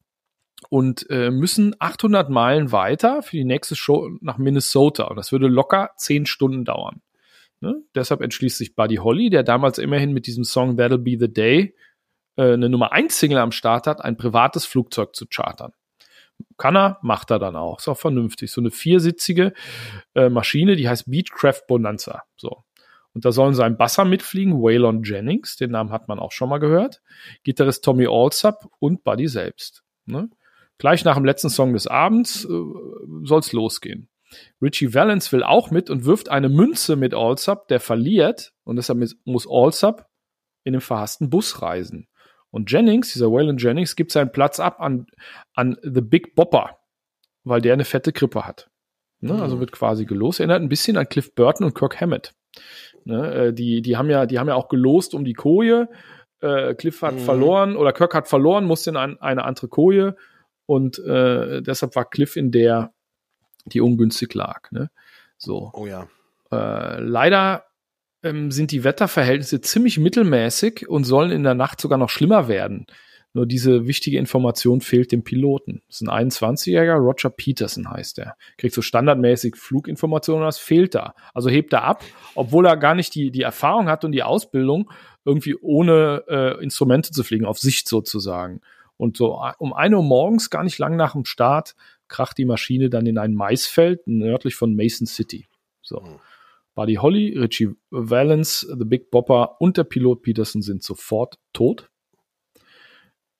und 0.69 1.07
äh, 1.11 1.29
müssen 1.29 1.75
800 1.77 2.31
Meilen 2.31 2.71
weiter 2.71 3.21
für 3.21 3.37
die 3.37 3.45
nächste 3.45 3.75
Show 3.75 4.09
nach 4.21 4.39
Minnesota. 4.39 5.03
Und 5.03 5.17
das 5.17 5.31
würde 5.31 5.47
locker 5.47 5.91
10 5.97 6.25
Stunden 6.25 6.65
dauern. 6.65 7.03
Ne? 7.59 7.83
Deshalb 7.93 8.21
entschließt 8.21 8.57
sich 8.57 8.75
Buddy 8.75 8.95
Holly, 8.95 9.29
der 9.29 9.43
damals 9.43 9.77
immerhin 9.77 10.13
mit 10.13 10.25
diesem 10.25 10.43
Song 10.43 10.79
That'll 10.79 10.97
Be 10.97 11.15
the 11.19 11.31
Day 11.31 11.75
äh, 12.37 12.53
eine 12.53 12.69
Nummer 12.69 12.91
1 12.91 13.19
Single 13.19 13.37
am 13.37 13.51
Start 13.51 13.85
hat, 13.85 14.03
ein 14.03 14.17
privates 14.17 14.65
Flugzeug 14.65 15.15
zu 15.15 15.27
chartern. 15.27 15.73
Kann 16.57 16.75
er, 16.75 16.97
macht 17.03 17.29
er 17.29 17.37
dann 17.37 17.55
auch. 17.55 17.77
Ist 17.77 17.87
auch 17.87 17.99
vernünftig. 17.99 18.51
So 18.51 18.61
eine 18.61 18.71
viersitzige 18.71 19.53
äh, 20.15 20.29
Maschine, 20.29 20.75
die 20.75 20.89
heißt 20.89 21.05
Beechcraft 21.07 21.67
Bonanza. 21.67 22.23
So. 22.35 22.63
Und 23.13 23.25
da 23.25 23.31
sollen 23.31 23.53
sein 23.53 23.77
Basser 23.77 24.05
mitfliegen, 24.05 24.61
Waylon 24.61 25.03
Jennings, 25.03 25.57
den 25.57 25.71
Namen 25.71 25.91
hat 25.91 26.07
man 26.07 26.19
auch 26.19 26.31
schon 26.31 26.49
mal 26.49 26.59
gehört, 26.59 27.01
Gitarrist 27.43 27.83
Tommy 27.83 28.07
Allsup 28.07 28.69
und 28.79 29.03
Buddy 29.03 29.27
selbst. 29.27 29.83
Ne? 30.05 30.29
Gleich 30.77 31.03
nach 31.03 31.15
dem 31.15 31.25
letzten 31.25 31.49
Song 31.49 31.73
des 31.73 31.87
Abends 31.87 32.45
äh, 32.45 32.63
soll's 33.23 33.51
losgehen. 33.51 34.09
Richie 34.61 34.93
Valens 34.93 35.31
will 35.33 35.43
auch 35.43 35.71
mit 35.71 35.89
und 35.89 36.05
wirft 36.05 36.29
eine 36.29 36.47
Münze 36.47 36.95
mit 36.95 37.13
Allsup, 37.13 37.67
der 37.67 37.81
verliert 37.81 38.53
und 38.63 38.77
deshalb 38.77 38.99
muss 39.25 39.47
Allsup 39.49 40.05
in 40.63 40.73
den 40.73 40.81
verhassten 40.81 41.29
Bus 41.29 41.61
reisen. 41.61 42.07
Und 42.49 42.71
Jennings, 42.71 43.13
dieser 43.13 43.31
Waylon 43.31 43.57
Jennings, 43.57 43.95
gibt 43.95 44.11
seinen 44.11 44.31
Platz 44.31 44.59
ab 44.59 44.79
an, 44.79 45.07
an 45.53 45.77
The 45.81 46.01
Big 46.01 46.35
Bopper, 46.35 46.77
weil 47.43 47.61
der 47.61 47.73
eine 47.73 47.85
fette 47.85 48.11
Krippe 48.11 48.45
hat. 48.45 48.69
Ne? 49.19 49.41
Also 49.41 49.55
mhm. 49.55 49.61
wird 49.61 49.71
quasi 49.71 50.05
gelost. 50.05 50.39
Erinnert 50.39 50.61
ein 50.61 50.69
bisschen 50.69 50.97
an 50.97 51.07
Cliff 51.07 51.33
Burton 51.33 51.65
und 51.65 51.75
Kirk 51.75 51.99
Hammett. 52.01 52.33
Ne? 53.05 53.33
Äh, 53.33 53.53
die, 53.53 53.81
die, 53.81 53.97
haben 53.97 54.09
ja, 54.09 54.25
die 54.25 54.39
haben 54.39 54.47
ja 54.47 54.55
auch 54.55 54.69
gelost 54.69 55.13
um 55.13 55.25
die 55.25 55.33
Koje. 55.33 55.89
Äh, 56.39 56.73
Cliff 56.75 57.01
hat 57.01 57.15
mhm. 57.15 57.19
verloren 57.19 57.75
oder 57.75 57.93
Kirk 57.93 58.13
hat 58.13 58.27
verloren, 58.27 58.65
musste 58.65 58.91
in 58.91 58.97
ein, 58.97 59.21
eine 59.21 59.43
andere 59.43 59.67
Koje 59.67 60.15
und 60.65 60.99
äh, 60.99 61.61
deshalb 61.61 61.95
war 61.95 62.09
Cliff 62.09 62.35
in 62.35 62.51
der, 62.51 62.93
die 63.65 63.81
ungünstig 63.81 64.33
lag. 64.33 64.71
Ne? 64.71 64.89
So. 65.37 65.71
Oh 65.73 65.85
ja. 65.85 66.07
Äh, 66.51 66.99
leider 66.99 67.65
ähm, 68.23 68.51
sind 68.51 68.71
die 68.71 68.83
Wetterverhältnisse 68.83 69.61
ziemlich 69.61 69.97
mittelmäßig 69.97 70.87
und 70.87 71.03
sollen 71.03 71.31
in 71.31 71.43
der 71.43 71.55
Nacht 71.55 71.81
sogar 71.81 71.97
noch 71.97 72.09
schlimmer 72.09 72.47
werden. 72.47 72.85
Nur 73.33 73.45
diese 73.45 73.87
wichtige 73.87 74.17
Information 74.17 74.81
fehlt 74.81 75.11
dem 75.11 75.23
Piloten. 75.23 75.81
Das 75.87 76.01
ist 76.01 76.07
ein 76.07 76.29
21-Jähriger, 76.29 76.95
Roger 76.95 77.29
Peterson 77.29 77.89
heißt 77.89 78.19
er. 78.19 78.35
Kriegt 78.57 78.73
so 78.73 78.81
standardmäßig 78.81 79.55
Fluginformationen, 79.55 80.43
das 80.43 80.57
fehlt 80.57 80.95
da. 80.95 81.13
Also 81.33 81.49
hebt 81.49 81.71
er 81.71 81.83
ab, 81.83 82.03
obwohl 82.35 82.65
er 82.65 82.75
gar 82.75 82.93
nicht 82.93 83.15
die, 83.15 83.31
die 83.31 83.43
Erfahrung 83.43 83.87
hat 83.87 84.03
und 84.03 84.11
die 84.11 84.23
Ausbildung, 84.23 84.91
irgendwie 85.23 85.55
ohne 85.55 86.23
äh, 86.27 86.63
Instrumente 86.63 87.11
zu 87.11 87.23
fliegen, 87.23 87.45
auf 87.45 87.59
Sicht 87.59 87.87
sozusagen. 87.87 88.59
Und 88.97 89.17
so 89.17 89.41
um 89.59 89.73
eine 89.73 89.97
Uhr 89.97 90.03
morgens, 90.03 90.49
gar 90.49 90.63
nicht 90.63 90.77
lang 90.77 90.95
nach 90.95 91.13
dem 91.13 91.25
Start, 91.25 91.75
kracht 92.09 92.37
die 92.37 92.45
Maschine 92.45 92.89
dann 92.89 93.05
in 93.05 93.17
ein 93.17 93.33
Maisfeld 93.33 94.05
nördlich 94.07 94.55
von 94.55 94.75
Mason 94.75 95.07
City. 95.07 95.47
So. 95.81 96.01
Mhm. 96.01 96.19
Buddy 96.75 96.95
Holly, 96.95 97.37
Richie 97.37 97.69
Valens, 97.89 98.61
The 98.61 98.85
Big 98.85 99.11
Bopper 99.11 99.59
und 99.59 99.77
der 99.77 99.83
Pilot 99.83 100.21
Peterson 100.21 100.61
sind 100.61 100.83
sofort 100.83 101.37
tot. 101.53 101.90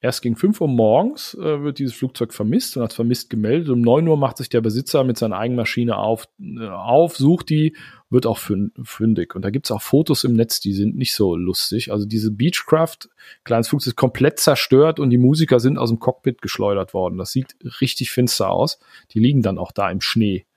Erst 0.04 0.24
gegen 0.24 0.36
5 0.36 0.60
Uhr 0.62 0.68
morgens 0.68 1.36
äh, 1.36 1.62
wird 1.62 1.78
dieses 1.78 1.94
Flugzeug 1.94 2.34
vermisst 2.34 2.76
und 2.76 2.82
als 2.82 2.96
vermisst 2.96 3.30
gemeldet. 3.30 3.70
Um 3.70 3.82
9 3.82 4.08
Uhr 4.08 4.18
macht 4.18 4.38
sich 4.38 4.50
der 4.50 4.62
Besitzer 4.62 5.04
mit 5.04 5.16
seiner 5.16 5.38
eigenen 5.38 5.58
Maschine 5.58 5.98
auf, 5.98 6.28
äh, 6.40 6.68
auf 6.68 7.16
sucht 7.18 7.52
die, 7.52 7.76
wird 8.10 8.26
auch 8.26 8.40
fündig. 8.40 9.36
Und 9.36 9.46
da 9.46 9.52
gibt's 9.52 9.70
auch 9.70 9.84
Fotos 9.84 10.24
im 10.24 10.34
Netz, 10.34 10.60
die 10.60 10.74
sind 10.74 10.98
nicht 10.98 11.14
so 11.14 11.36
lustig. 11.36 11.92
Also 11.92 12.08
diese 12.08 12.32
Beechcraft, 12.32 13.10
kleines 13.44 13.68
Flugzeug, 13.68 13.92
ist 13.92 13.96
komplett 13.96 14.40
zerstört 14.40 15.00
und 15.00 15.12
die 15.12 15.20
Musiker 15.20 15.60
sind 15.60 15.78
aus 15.78 15.90
dem 15.90 16.00
Cockpit 16.00 16.42
geschleudert 16.42 16.96
worden. 16.96 17.20
Das 17.20 17.32
sieht 17.32 17.56
richtig 17.80 18.10
finster 18.10 18.50
aus. 18.50 18.80
Die 19.12 19.20
liegen 19.20 19.44
dann 19.44 19.60
auch 19.60 19.72
da 19.72 19.92
im 19.92 20.02
Schnee. 20.02 20.48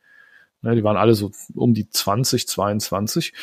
Ne, 0.63 0.75
die 0.75 0.85
waren 0.85 0.97
alle 0.97 1.15
so 1.15 1.31
um 1.55 1.75
die 1.75 1.91
20, 1.91 2.49
22. 2.49 3.35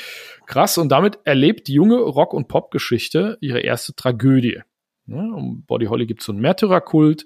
Krass. 0.47 0.79
Und 0.79 0.89
damit 0.89 1.19
erlebt 1.25 1.67
die 1.67 1.73
junge 1.73 1.97
Rock- 1.97 2.33
und 2.33 2.47
Popgeschichte 2.47 3.37
ihre 3.39 3.59
erste 3.59 3.93
Tragödie. 3.93 4.63
Ne? 5.05 5.33
Um 5.33 5.63
Body 5.65 5.87
Holly 5.87 6.05
gibt 6.05 6.21
es 6.21 6.25
so 6.25 6.31
einen 6.31 6.41
Märtyrerkult 6.41 7.25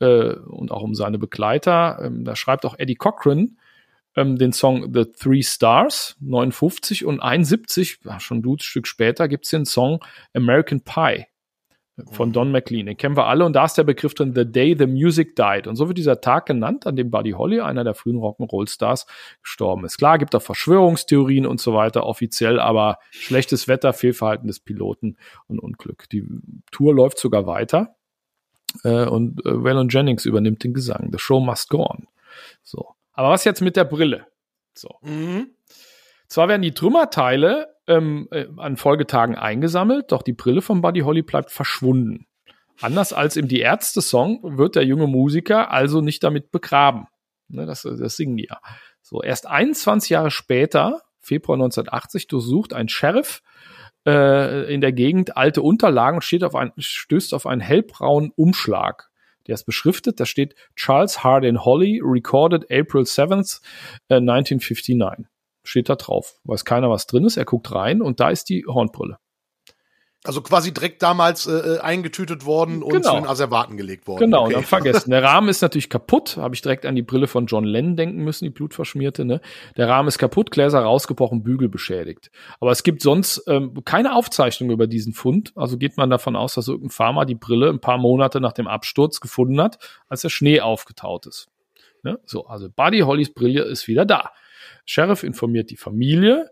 äh, 0.00 0.34
und 0.34 0.70
auch 0.70 0.82
um 0.82 0.94
seine 0.94 1.18
Begleiter. 1.18 1.98
Ähm, 2.02 2.24
da 2.24 2.36
schreibt 2.36 2.64
auch 2.64 2.78
Eddie 2.78 2.96
Cochran 2.96 3.56
ähm, 4.16 4.36
den 4.38 4.52
Song 4.52 4.92
The 4.92 5.04
Three 5.04 5.42
Stars, 5.42 6.16
59 6.20 7.04
und 7.04 7.20
71, 7.20 8.00
schon 8.18 8.38
ein 8.38 8.42
Stück 8.62 8.86
später, 8.86 9.28
gibt 9.28 9.44
es 9.44 9.50
den 9.50 9.66
Song 9.66 10.02
American 10.34 10.80
Pie 10.80 11.26
von 12.10 12.32
Don 12.32 12.52
McLean. 12.52 12.86
Den 12.86 12.96
kennen 12.96 13.16
wir 13.16 13.26
alle 13.26 13.44
und 13.44 13.54
da 13.54 13.64
ist 13.64 13.78
der 13.78 13.84
Begriff 13.84 14.14
drin 14.14 14.34
The 14.34 14.50
Day 14.50 14.76
the 14.78 14.86
Music 14.86 15.34
Died. 15.34 15.66
Und 15.66 15.76
so 15.76 15.88
wird 15.88 15.96
dieser 15.96 16.20
Tag 16.20 16.46
genannt, 16.46 16.86
an 16.86 16.96
dem 16.96 17.10
Buddy 17.10 17.32
Holly, 17.32 17.60
einer 17.60 17.84
der 17.84 17.94
frühen 17.94 18.18
Rock'n'Roll-Stars, 18.18 19.06
gestorben 19.42 19.84
ist. 19.84 19.96
Klar, 19.96 20.18
gibt 20.18 20.34
auch 20.34 20.42
Verschwörungstheorien 20.42 21.46
und 21.46 21.60
so 21.60 21.72
weiter 21.74 22.04
offiziell, 22.04 22.60
aber 22.60 22.98
schlechtes 23.10 23.66
Wetter, 23.66 23.92
Fehlverhalten 23.92 24.46
des 24.46 24.60
Piloten 24.60 25.16
und 25.46 25.58
Unglück. 25.58 26.08
Die 26.10 26.26
Tour 26.70 26.94
läuft 26.94 27.18
sogar 27.18 27.46
weiter 27.46 27.96
äh, 28.84 29.06
und 29.06 29.44
äh, 29.46 29.64
Waylon 29.64 29.88
Jennings 29.88 30.26
übernimmt 30.26 30.62
den 30.64 30.74
Gesang. 30.74 31.08
The 31.12 31.18
show 31.18 31.40
must 31.40 31.70
go 31.70 31.86
on. 31.86 32.08
So. 32.62 32.94
Aber 33.12 33.30
was 33.30 33.44
jetzt 33.44 33.62
mit 33.62 33.76
der 33.76 33.84
Brille? 33.84 34.26
So. 34.74 34.96
Mhm. 35.00 35.52
Zwar 36.28 36.48
werden 36.48 36.62
die 36.62 36.74
Trümmerteile 36.74 37.75
ähm, 37.86 38.28
äh, 38.30 38.46
an 38.56 38.76
Folgetagen 38.76 39.36
eingesammelt, 39.36 40.12
doch 40.12 40.22
die 40.22 40.32
Brille 40.32 40.62
von 40.62 40.80
Buddy 40.80 41.00
Holly 41.00 41.22
bleibt 41.22 41.50
verschwunden. 41.50 42.26
Anders 42.80 43.12
als 43.12 43.36
im 43.36 43.48
Die 43.48 43.60
Ärzte-Song 43.60 44.58
wird 44.58 44.76
der 44.76 44.84
junge 44.84 45.06
Musiker 45.06 45.70
also 45.70 46.00
nicht 46.00 46.22
damit 46.22 46.50
begraben. 46.50 47.06
Ne, 47.48 47.64
das, 47.64 47.82
das 47.82 48.16
singen 48.16 48.36
die 48.36 48.48
ja. 48.50 48.60
So, 49.02 49.22
erst 49.22 49.46
21 49.46 50.10
Jahre 50.10 50.30
später, 50.30 51.02
Februar 51.20 51.56
1980, 51.56 52.26
durchsucht 52.26 52.74
ein 52.74 52.88
Sheriff 52.88 53.42
äh, 54.06 54.72
in 54.72 54.80
der 54.80 54.92
Gegend 54.92 55.36
alte 55.36 55.62
Unterlagen 55.62 56.18
und 56.18 56.22
steht 56.22 56.44
auf 56.44 56.54
ein, 56.54 56.72
stößt 56.76 57.34
auf 57.34 57.46
einen 57.46 57.60
hellbraunen 57.60 58.32
Umschlag. 58.34 59.10
Der 59.46 59.54
ist 59.54 59.64
beschriftet, 59.64 60.18
da 60.18 60.26
steht 60.26 60.56
Charles 60.74 61.22
Hardin 61.22 61.64
Holly, 61.64 62.00
recorded 62.02 62.64
April 62.64 63.02
7th, 63.02 63.60
äh, 64.08 64.16
1959 64.16 65.28
steht 65.66 65.88
da 65.88 65.96
drauf. 65.96 66.36
Weiß 66.44 66.64
keiner, 66.64 66.90
was 66.90 67.06
drin 67.06 67.24
ist. 67.24 67.36
Er 67.36 67.44
guckt 67.44 67.72
rein 67.72 68.02
und 68.02 68.20
da 68.20 68.30
ist 68.30 68.48
die 68.48 68.64
Hornbrille. 68.66 69.18
Also 70.26 70.40
quasi 70.40 70.74
direkt 70.74 71.02
damals 71.02 71.46
äh, 71.46 71.52
äh 71.52 71.78
eingetütet 71.78 72.44
worden 72.44 72.82
und 72.82 72.92
genau. 72.92 73.10
zu 73.10 73.16
den 73.16 73.26
Asservaten 73.26 73.76
gelegt 73.76 74.08
worden. 74.08 74.20
Genau, 74.20 74.44
okay. 74.44 74.54
dann 74.54 74.64
vergessen. 74.64 75.10
Der 75.10 75.22
Rahmen 75.22 75.48
ist 75.48 75.62
natürlich 75.62 75.88
kaputt. 75.88 76.36
Habe 76.36 76.54
ich 76.54 76.62
direkt 76.62 76.84
an 76.84 76.96
die 76.96 77.02
Brille 77.02 77.28
von 77.28 77.46
John 77.46 77.64
Lennon 77.64 77.96
denken 77.96 78.24
müssen, 78.24 78.44
die 78.44 78.50
blutverschmierte. 78.50 79.24
Ne? 79.24 79.40
Der 79.76 79.88
Rahmen 79.88 80.08
ist 80.08 80.18
kaputt, 80.18 80.50
Gläser 80.50 80.80
rausgebrochen, 80.80 81.44
Bügel 81.44 81.68
beschädigt. 81.68 82.30
Aber 82.60 82.72
es 82.72 82.82
gibt 82.82 83.02
sonst 83.02 83.44
ähm, 83.46 83.84
keine 83.84 84.14
Aufzeichnung 84.16 84.70
über 84.70 84.88
diesen 84.88 85.12
Fund. 85.12 85.52
Also 85.54 85.78
geht 85.78 85.96
man 85.96 86.10
davon 86.10 86.34
aus, 86.34 86.54
dass 86.54 86.66
irgendein 86.66 86.90
Farmer 86.90 87.24
die 87.24 87.36
Brille 87.36 87.68
ein 87.68 87.80
paar 87.80 87.98
Monate 87.98 88.40
nach 88.40 88.52
dem 88.52 88.66
Absturz 88.66 89.20
gefunden 89.20 89.60
hat, 89.60 89.78
als 90.08 90.22
der 90.22 90.30
Schnee 90.30 90.60
aufgetaut 90.60 91.26
ist. 91.26 91.48
Ne? 92.02 92.18
So, 92.24 92.46
also 92.46 92.68
Buddy 92.68 93.00
Hollys 93.00 93.32
Brille 93.32 93.62
ist 93.62 93.86
wieder 93.86 94.04
da. 94.04 94.32
Sheriff 94.86 95.22
informiert 95.22 95.70
die 95.70 95.76
Familie 95.76 96.50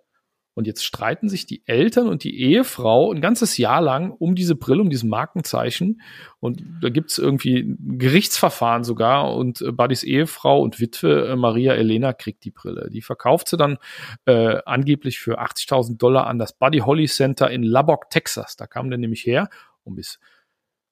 und 0.55 0.69
jetzt 0.69 0.85
streiten 0.85 1.29
sich 1.29 1.47
die 1.47 1.65
Eltern 1.67 2.09
und 2.09 2.23
die 2.23 2.41
Ehefrau 2.41 3.13
ein 3.13 3.21
ganzes 3.21 3.59
Jahr 3.59 3.81
lang 3.81 4.13
um 4.13 4.37
diese 4.37 4.55
Brille, 4.55 4.83
um 4.83 4.89
diesen 4.89 5.11
Markenzeichen. 5.11 6.01
Und 6.39 6.63
da 6.81 6.91
gibt's 6.91 7.19
irgendwie 7.19 7.59
ein 7.59 7.99
Gerichtsverfahren 7.99 8.85
sogar. 8.85 9.35
Und 9.35 9.63
äh, 9.63 9.73
Buddys 9.73 10.05
Ehefrau 10.05 10.63
und 10.63 10.79
Witwe 10.79 11.29
äh, 11.29 11.37
Maria 11.37 11.75
Elena 11.75 12.13
kriegt 12.13 12.45
die 12.45 12.53
Brille. 12.53 12.89
Die 12.89 13.03
verkauft 13.03 13.49
sie 13.49 13.57
dann 13.57 13.79
äh, 14.27 14.61
angeblich 14.65 15.19
für 15.19 15.41
80.000 15.41 15.99
Dollar 15.99 16.29
an 16.29 16.39
das 16.39 16.53
Buddy 16.53 16.79
Holly 16.79 17.07
Center 17.07 17.51
in 17.51 17.65
Lubbock, 17.65 18.09
Texas. 18.11 18.55
Da 18.57 18.69
kam 18.69 18.91
der 18.91 18.99
nämlich 18.99 19.27
her. 19.27 19.49
Und 19.83 19.97
bis 19.97 20.21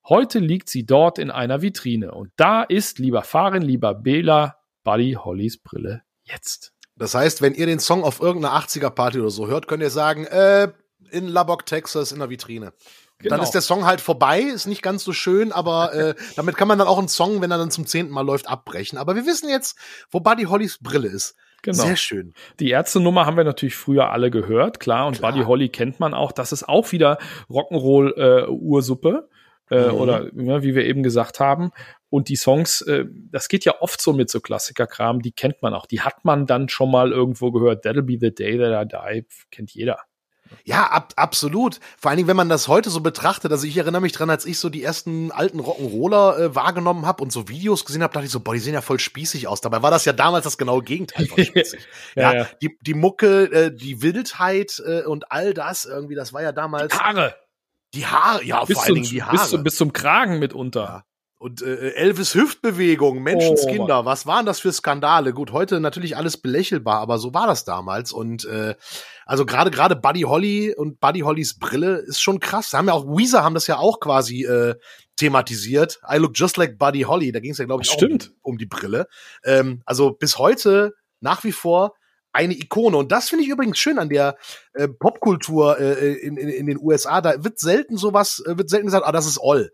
heute 0.08 0.40
liegt 0.40 0.70
sie 0.70 0.84
dort 0.84 1.20
in 1.20 1.30
einer 1.30 1.62
Vitrine. 1.62 2.12
Und 2.12 2.32
da 2.34 2.64
ist, 2.64 2.98
lieber 2.98 3.22
Farin, 3.22 3.62
lieber 3.62 3.94
Bela, 3.94 4.56
Buddy 4.82 5.12
Hollys 5.12 5.58
Brille 5.58 6.02
jetzt. 6.24 6.74
Das 7.02 7.16
heißt, 7.16 7.42
wenn 7.42 7.54
ihr 7.54 7.66
den 7.66 7.80
Song 7.80 8.04
auf 8.04 8.20
irgendeiner 8.20 8.54
80er-Party 8.54 9.18
oder 9.18 9.30
so 9.30 9.48
hört, 9.48 9.66
könnt 9.66 9.82
ihr 9.82 9.90
sagen, 9.90 10.24
äh, 10.26 10.68
in 11.10 11.26
Lubbock, 11.26 11.66
Texas, 11.66 12.12
in 12.12 12.20
der 12.20 12.30
Vitrine. 12.30 12.72
Genau. 13.18 13.34
Dann 13.34 13.42
ist 13.42 13.50
der 13.50 13.60
Song 13.60 13.86
halt 13.86 14.00
vorbei, 14.00 14.40
ist 14.42 14.68
nicht 14.68 14.82
ganz 14.82 15.02
so 15.02 15.12
schön, 15.12 15.50
aber 15.50 15.92
äh, 15.94 16.14
damit 16.36 16.56
kann 16.56 16.68
man 16.68 16.78
dann 16.78 16.86
auch 16.86 17.00
einen 17.00 17.08
Song, 17.08 17.40
wenn 17.40 17.50
er 17.50 17.58
dann 17.58 17.72
zum 17.72 17.86
zehnten 17.86 18.12
Mal 18.12 18.24
läuft, 18.24 18.48
abbrechen. 18.48 18.98
Aber 18.98 19.16
wir 19.16 19.26
wissen 19.26 19.48
jetzt, 19.48 19.76
wo 20.12 20.20
Buddy 20.20 20.44
Hollys 20.44 20.78
Brille 20.78 21.08
ist. 21.08 21.34
Genau. 21.62 21.82
Sehr 21.82 21.96
schön. 21.96 22.34
Die 22.60 22.70
Ärztenummer 22.70 23.26
haben 23.26 23.36
wir 23.36 23.42
natürlich 23.42 23.74
früher 23.74 24.10
alle 24.10 24.30
gehört, 24.30 24.78
klar. 24.78 25.08
Und 25.08 25.18
klar. 25.18 25.32
Buddy 25.32 25.44
Holly 25.44 25.68
kennt 25.70 25.98
man 25.98 26.14
auch. 26.14 26.30
Das 26.30 26.52
ist 26.52 26.68
auch 26.68 26.92
wieder 26.92 27.18
Rock'n'Roll-Ursuppe. 27.50 29.28
Äh, 29.72 29.88
mhm. 29.88 29.94
Oder 29.94 30.30
ja, 30.34 30.62
wie 30.62 30.74
wir 30.74 30.84
eben 30.84 31.02
gesagt 31.02 31.40
haben. 31.40 31.70
Und 32.10 32.28
die 32.28 32.36
Songs, 32.36 32.82
äh, 32.82 33.06
das 33.30 33.48
geht 33.48 33.64
ja 33.64 33.80
oft 33.80 34.00
so 34.02 34.12
mit 34.12 34.28
so 34.28 34.40
Klassikerkram, 34.40 35.22
die 35.22 35.32
kennt 35.32 35.62
man 35.62 35.72
auch. 35.72 35.86
Die 35.86 36.02
hat 36.02 36.26
man 36.26 36.46
dann 36.46 36.68
schon 36.68 36.90
mal 36.90 37.10
irgendwo 37.10 37.50
gehört. 37.52 37.86
That'll 37.86 38.02
be 38.02 38.18
the 38.20 38.34
day 38.34 38.58
that 38.58 38.92
I 38.92 39.22
die, 39.22 39.26
kennt 39.50 39.70
jeder. 39.70 39.98
Ja, 40.64 40.88
ab, 40.88 41.14
absolut. 41.16 41.80
Vor 41.98 42.10
allen 42.10 42.18
Dingen, 42.18 42.28
wenn 42.28 42.36
man 42.36 42.50
das 42.50 42.68
heute 42.68 42.90
so 42.90 43.00
betrachtet. 43.00 43.50
Also 43.50 43.66
ich 43.66 43.78
erinnere 43.78 44.02
mich 44.02 44.12
dran, 44.12 44.28
als 44.28 44.44
ich 44.44 44.58
so 44.58 44.68
die 44.68 44.82
ersten 44.82 45.32
alten 45.32 45.58
Rock'n'Roller 45.58 46.38
äh, 46.38 46.54
wahrgenommen 46.54 47.06
habe 47.06 47.22
und 47.22 47.32
so 47.32 47.48
Videos 47.48 47.86
gesehen 47.86 48.02
habe, 48.02 48.12
dachte 48.12 48.26
ich 48.26 48.32
so, 48.32 48.40
boah, 48.40 48.52
die 48.52 48.60
sehen 48.60 48.74
ja 48.74 48.82
voll 48.82 49.00
spießig 49.00 49.48
aus. 49.48 49.62
Dabei 49.62 49.82
war 49.82 49.90
das 49.90 50.04
ja 50.04 50.12
damals 50.12 50.44
das 50.44 50.58
genaue 50.58 50.82
Gegenteil 50.82 51.26
von 51.26 51.42
spießig. 51.44 51.80
ja, 52.14 52.22
Ja, 52.22 52.38
ja. 52.40 52.48
Die, 52.60 52.76
die 52.82 52.94
Mucke, 52.94 53.44
äh, 53.44 53.74
die 53.74 54.02
Wildheit 54.02 54.82
äh, 54.86 55.04
und 55.04 55.32
all 55.32 55.54
das 55.54 55.86
irgendwie, 55.86 56.14
das 56.14 56.34
war 56.34 56.42
ja 56.42 56.52
damals. 56.52 56.98
Haare. 56.98 57.34
Die 57.94 58.06
Haare, 58.06 58.44
ja, 58.44 58.64
Bis, 58.64 58.76
vor 58.76 58.84
allen 58.86 58.94
Dingen 58.94 59.08
die 59.08 59.22
Haare. 59.22 59.36
bis, 59.36 59.50
zum, 59.50 59.62
bis 59.62 59.76
zum 59.76 59.92
Kragen 59.92 60.38
mitunter. 60.38 60.80
Ja. 60.82 61.04
Und 61.42 61.60
äh, 61.60 61.94
Elvis 61.94 62.36
Hüftbewegung, 62.36 63.20
Menschenskinder, 63.20 64.04
was 64.04 64.26
waren 64.26 64.46
das 64.46 64.60
für 64.60 64.70
Skandale? 64.72 65.32
Gut, 65.34 65.50
heute 65.50 65.80
natürlich 65.80 66.16
alles 66.16 66.36
belächelbar, 66.36 67.00
aber 67.00 67.18
so 67.18 67.34
war 67.34 67.48
das 67.48 67.64
damals. 67.64 68.12
Und 68.12 68.44
äh, 68.44 68.76
also 69.26 69.44
gerade 69.44 69.72
gerade 69.72 69.96
Buddy 69.96 70.20
Holly 70.20 70.72
und 70.72 71.00
Buddy 71.00 71.20
Hollys 71.20 71.58
Brille 71.58 71.96
ist 71.96 72.22
schon 72.22 72.38
krass. 72.38 72.70
Da 72.70 72.78
haben 72.78 72.86
ja 72.86 72.92
auch 72.92 73.06
Weezer 73.08 73.42
haben 73.42 73.54
das 73.54 73.66
ja 73.66 73.78
auch 73.78 73.98
quasi 73.98 74.44
äh, 74.44 74.76
thematisiert. 75.16 76.00
I 76.08 76.18
look 76.18 76.30
just 76.36 76.56
like 76.58 76.78
Buddy 76.78 77.00
Holly. 77.00 77.32
Da 77.32 77.40
ging 77.40 77.50
es 77.50 77.58
ja 77.58 77.64
glaube 77.64 77.82
ich 77.82 77.90
auch 77.90 77.94
um, 77.94 77.98
Stimmt. 77.98 78.32
um 78.42 78.56
die 78.56 78.66
Brille. 78.66 79.08
Ähm, 79.44 79.82
also 79.84 80.12
bis 80.12 80.38
heute 80.38 80.94
nach 81.18 81.42
wie 81.42 81.52
vor 81.52 81.94
eine 82.32 82.54
Ikone. 82.54 82.96
Und 82.96 83.12
das 83.12 83.28
finde 83.28 83.44
ich 83.44 83.50
übrigens 83.50 83.78
schön 83.78 83.98
an 83.98 84.08
der 84.08 84.36
äh, 84.74 84.88
Popkultur 84.88 85.78
äh, 85.78 86.14
in, 86.14 86.36
in, 86.36 86.48
in 86.48 86.66
den 86.66 86.78
USA. 86.80 87.20
Da 87.20 87.44
wird 87.44 87.58
selten 87.58 87.96
sowas, 87.96 88.42
äh, 88.46 88.56
wird 88.56 88.70
selten 88.70 88.86
gesagt, 88.86 89.06
ah, 89.06 89.12
das 89.12 89.26
ist 89.26 89.40
Oll 89.40 89.70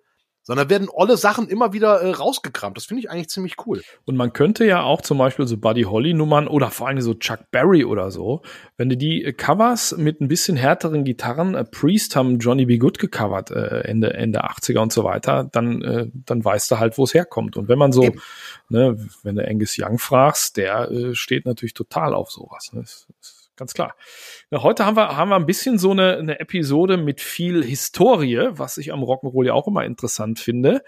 sondern 0.48 0.70
werden 0.70 0.88
alle 0.96 1.18
Sachen 1.18 1.46
immer 1.46 1.74
wieder 1.74 2.00
äh, 2.00 2.10
rausgekramt. 2.10 2.74
Das 2.74 2.86
finde 2.86 3.02
ich 3.02 3.10
eigentlich 3.10 3.28
ziemlich 3.28 3.56
cool. 3.66 3.82
Und 4.06 4.16
man 4.16 4.32
könnte 4.32 4.64
ja 4.64 4.82
auch 4.82 5.02
zum 5.02 5.18
Beispiel 5.18 5.46
so 5.46 5.58
Buddy 5.58 5.82
Holly 5.82 6.14
Nummern 6.14 6.48
oder 6.48 6.70
vor 6.70 6.88
allem 6.88 7.02
so 7.02 7.12
Chuck 7.12 7.40
Berry 7.50 7.84
oder 7.84 8.10
so, 8.10 8.40
wenn 8.78 8.88
du 8.88 8.96
die 8.96 9.24
äh, 9.24 9.32
Covers 9.34 9.96
mit 9.98 10.22
ein 10.22 10.28
bisschen 10.28 10.56
härteren 10.56 11.04
Gitarren, 11.04 11.54
äh, 11.54 11.64
Priest 11.64 12.16
haben 12.16 12.38
Johnny 12.38 12.64
B. 12.64 12.78
Good 12.78 12.98
gecovert, 12.98 13.50
äh, 13.50 13.80
Ende, 13.80 14.14
Ende 14.14 14.44
80er 14.44 14.78
und 14.78 14.92
so 14.92 15.04
weiter, 15.04 15.48
dann, 15.52 15.82
äh, 15.82 16.06
dann 16.12 16.42
weißt 16.42 16.70
du 16.70 16.78
halt, 16.78 16.96
wo 16.96 17.04
es 17.04 17.12
herkommt. 17.12 17.58
Und 17.58 17.68
wenn 17.68 17.78
man 17.78 17.92
so, 17.92 18.04
Eben. 18.04 18.22
ne, 18.70 18.96
wenn 19.22 19.36
du 19.36 19.46
Angus 19.46 19.76
Young 19.78 19.98
fragst, 19.98 20.56
der 20.56 20.90
äh, 20.90 21.14
steht 21.14 21.44
natürlich 21.44 21.74
total 21.74 22.14
auf 22.14 22.30
sowas. 22.30 22.70
Ne? 22.72 22.80
Das 22.80 23.08
ist 23.20 23.50
ganz 23.56 23.74
klar. 23.74 23.96
Ja, 24.50 24.62
heute 24.62 24.86
haben 24.86 24.96
wir, 24.96 25.16
haben 25.16 25.28
wir 25.28 25.36
ein 25.36 25.46
bisschen 25.46 25.78
so 25.78 25.90
eine, 25.90 26.16
eine 26.16 26.40
Episode 26.40 26.96
mit 26.96 27.20
viel 27.20 27.64
Historie, 27.64 28.50
was 28.52 28.78
ich 28.78 28.92
am 28.92 29.02
Rock'n'Roll 29.02 29.46
ja 29.46 29.54
auch 29.54 29.66
immer 29.66 29.84
interessant 29.84 30.38
finde. 30.38 30.84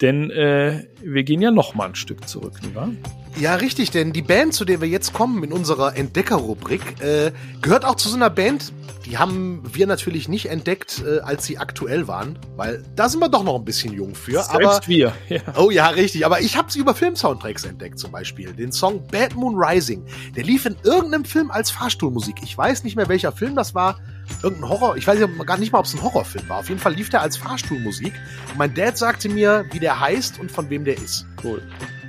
Denn 0.00 0.30
äh, 0.30 0.84
wir 1.02 1.24
gehen 1.24 1.42
ja 1.42 1.50
noch 1.50 1.74
mal 1.74 1.88
ein 1.88 1.94
Stück 1.94 2.26
zurück, 2.28 2.54
nicht 2.62 2.74
wahr? 2.74 2.90
Ja, 3.38 3.54
richtig, 3.54 3.90
denn 3.90 4.12
die 4.12 4.22
Band, 4.22 4.54
zu 4.54 4.64
der 4.64 4.80
wir 4.80 4.88
jetzt 4.88 5.12
kommen 5.12 5.42
in 5.44 5.52
unserer 5.52 5.96
Entdecker-Rubrik, 5.96 7.00
äh, 7.00 7.32
gehört 7.62 7.84
auch 7.84 7.94
zu 7.94 8.08
so 8.08 8.16
einer 8.16 8.30
Band, 8.30 8.72
die 9.06 9.18
haben 9.18 9.62
wir 9.72 9.86
natürlich 9.86 10.28
nicht 10.28 10.46
entdeckt, 10.46 11.02
äh, 11.06 11.20
als 11.20 11.44
sie 11.44 11.58
aktuell 11.58 12.06
waren, 12.08 12.38
weil 12.56 12.84
da 12.96 13.08
sind 13.08 13.20
wir 13.20 13.28
doch 13.28 13.44
noch 13.44 13.56
ein 13.56 13.64
bisschen 13.64 13.92
jung 13.92 14.14
für. 14.14 14.48
aber 14.50 14.72
Selbst 14.72 14.88
wir. 14.88 15.12
Ja. 15.28 15.40
Oh 15.56 15.70
ja, 15.70 15.88
richtig. 15.88 16.26
Aber 16.26 16.40
ich 16.40 16.56
habe 16.56 16.70
sie 16.70 16.80
über 16.80 16.94
Filmsoundtracks 16.94 17.64
entdeckt, 17.64 17.98
zum 17.98 18.10
Beispiel. 18.10 18.52
Den 18.52 18.72
Song 18.72 19.06
Bad 19.06 19.34
Moon 19.34 19.54
Rising. 19.56 20.04
Der 20.36 20.44
lief 20.44 20.66
in 20.66 20.76
irgendeinem 20.82 21.24
Film 21.24 21.50
als 21.50 21.70
Fahrstuhlmusik. 21.70 22.36
Ich 22.42 22.56
weiß 22.56 22.84
nicht 22.84 22.96
mehr, 22.96 23.08
welcher 23.08 23.32
Film 23.32 23.54
das 23.54 23.74
war. 23.74 23.98
Irgendein 24.42 24.68
Horror. 24.70 24.96
Ich 24.96 25.06
weiß 25.06 25.18
ja 25.20 25.26
gar 25.44 25.58
nicht 25.58 25.72
mal, 25.72 25.80
ob 25.80 25.84
es 25.86 25.94
ein 25.94 26.02
Horrorfilm 26.02 26.48
war. 26.48 26.58
Auf 26.58 26.68
jeden 26.68 26.80
Fall 26.80 26.94
lief 26.94 27.10
der 27.10 27.20
als 27.22 27.36
Fahrstuhlmusik. 27.36 28.12
Und 28.50 28.58
mein 28.58 28.74
Dad 28.74 28.96
sagte 28.96 29.28
mir, 29.28 29.66
wie 29.72 29.78
der 29.78 30.00
heißt 30.00 30.40
und 30.40 30.50
von 30.50 30.70
wem 30.70 30.84
der 30.84 30.96
ist. 30.96 31.26
Cool. 31.44 31.62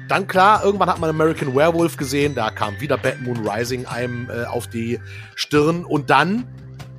Dann 0.08 0.28
klar, 0.28 0.64
irgendwann 0.64 0.90
hat 0.90 1.00
man 1.00 1.10
American 1.10 1.56
Werewolf 1.56 1.98
gesehen. 1.98 2.36
Da 2.36 2.50
kam 2.52 2.80
wieder 2.80 2.98
Bad 2.98 3.22
Moon 3.22 3.48
Rising 3.48 3.86
einem 3.86 4.30
äh, 4.30 4.46
auf 4.46 4.68
die 4.68 5.00
Stirn. 5.36 5.86
Und 5.86 6.10
dann 6.10 6.48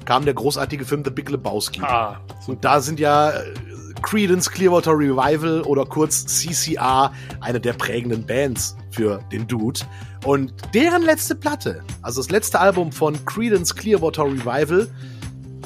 kam 0.05 0.25
der 0.25 0.35
großartige 0.35 0.85
Film 0.85 1.03
The 1.05 1.11
Big 1.11 1.31
Lebowski. 1.31 1.81
Ah, 1.83 2.21
Und 2.47 2.65
da 2.65 2.81
sind 2.81 2.99
ja 3.01 3.31
äh, 3.31 3.55
Creedence 4.03 4.51
Clearwater 4.51 4.93
Revival 4.93 5.63
oder 5.63 5.85
kurz 5.87 6.27
CCR 6.27 7.13
eine 7.41 7.61
der 7.61 7.75
prägenden 7.75 8.27
Bands 8.27 8.77
für 8.91 9.21
den 9.31 9.47
Dude. 9.47 9.81
Und 10.25 10.53
deren 10.75 11.03
letzte 11.03 11.35
Platte, 11.35 11.83
also 12.03 12.21
das 12.21 12.31
letzte 12.31 12.61
Album 12.61 12.93
von 12.93 13.25
Creedence 13.25 13.75
Clearwater 13.75 14.25
Revival, 14.25 14.89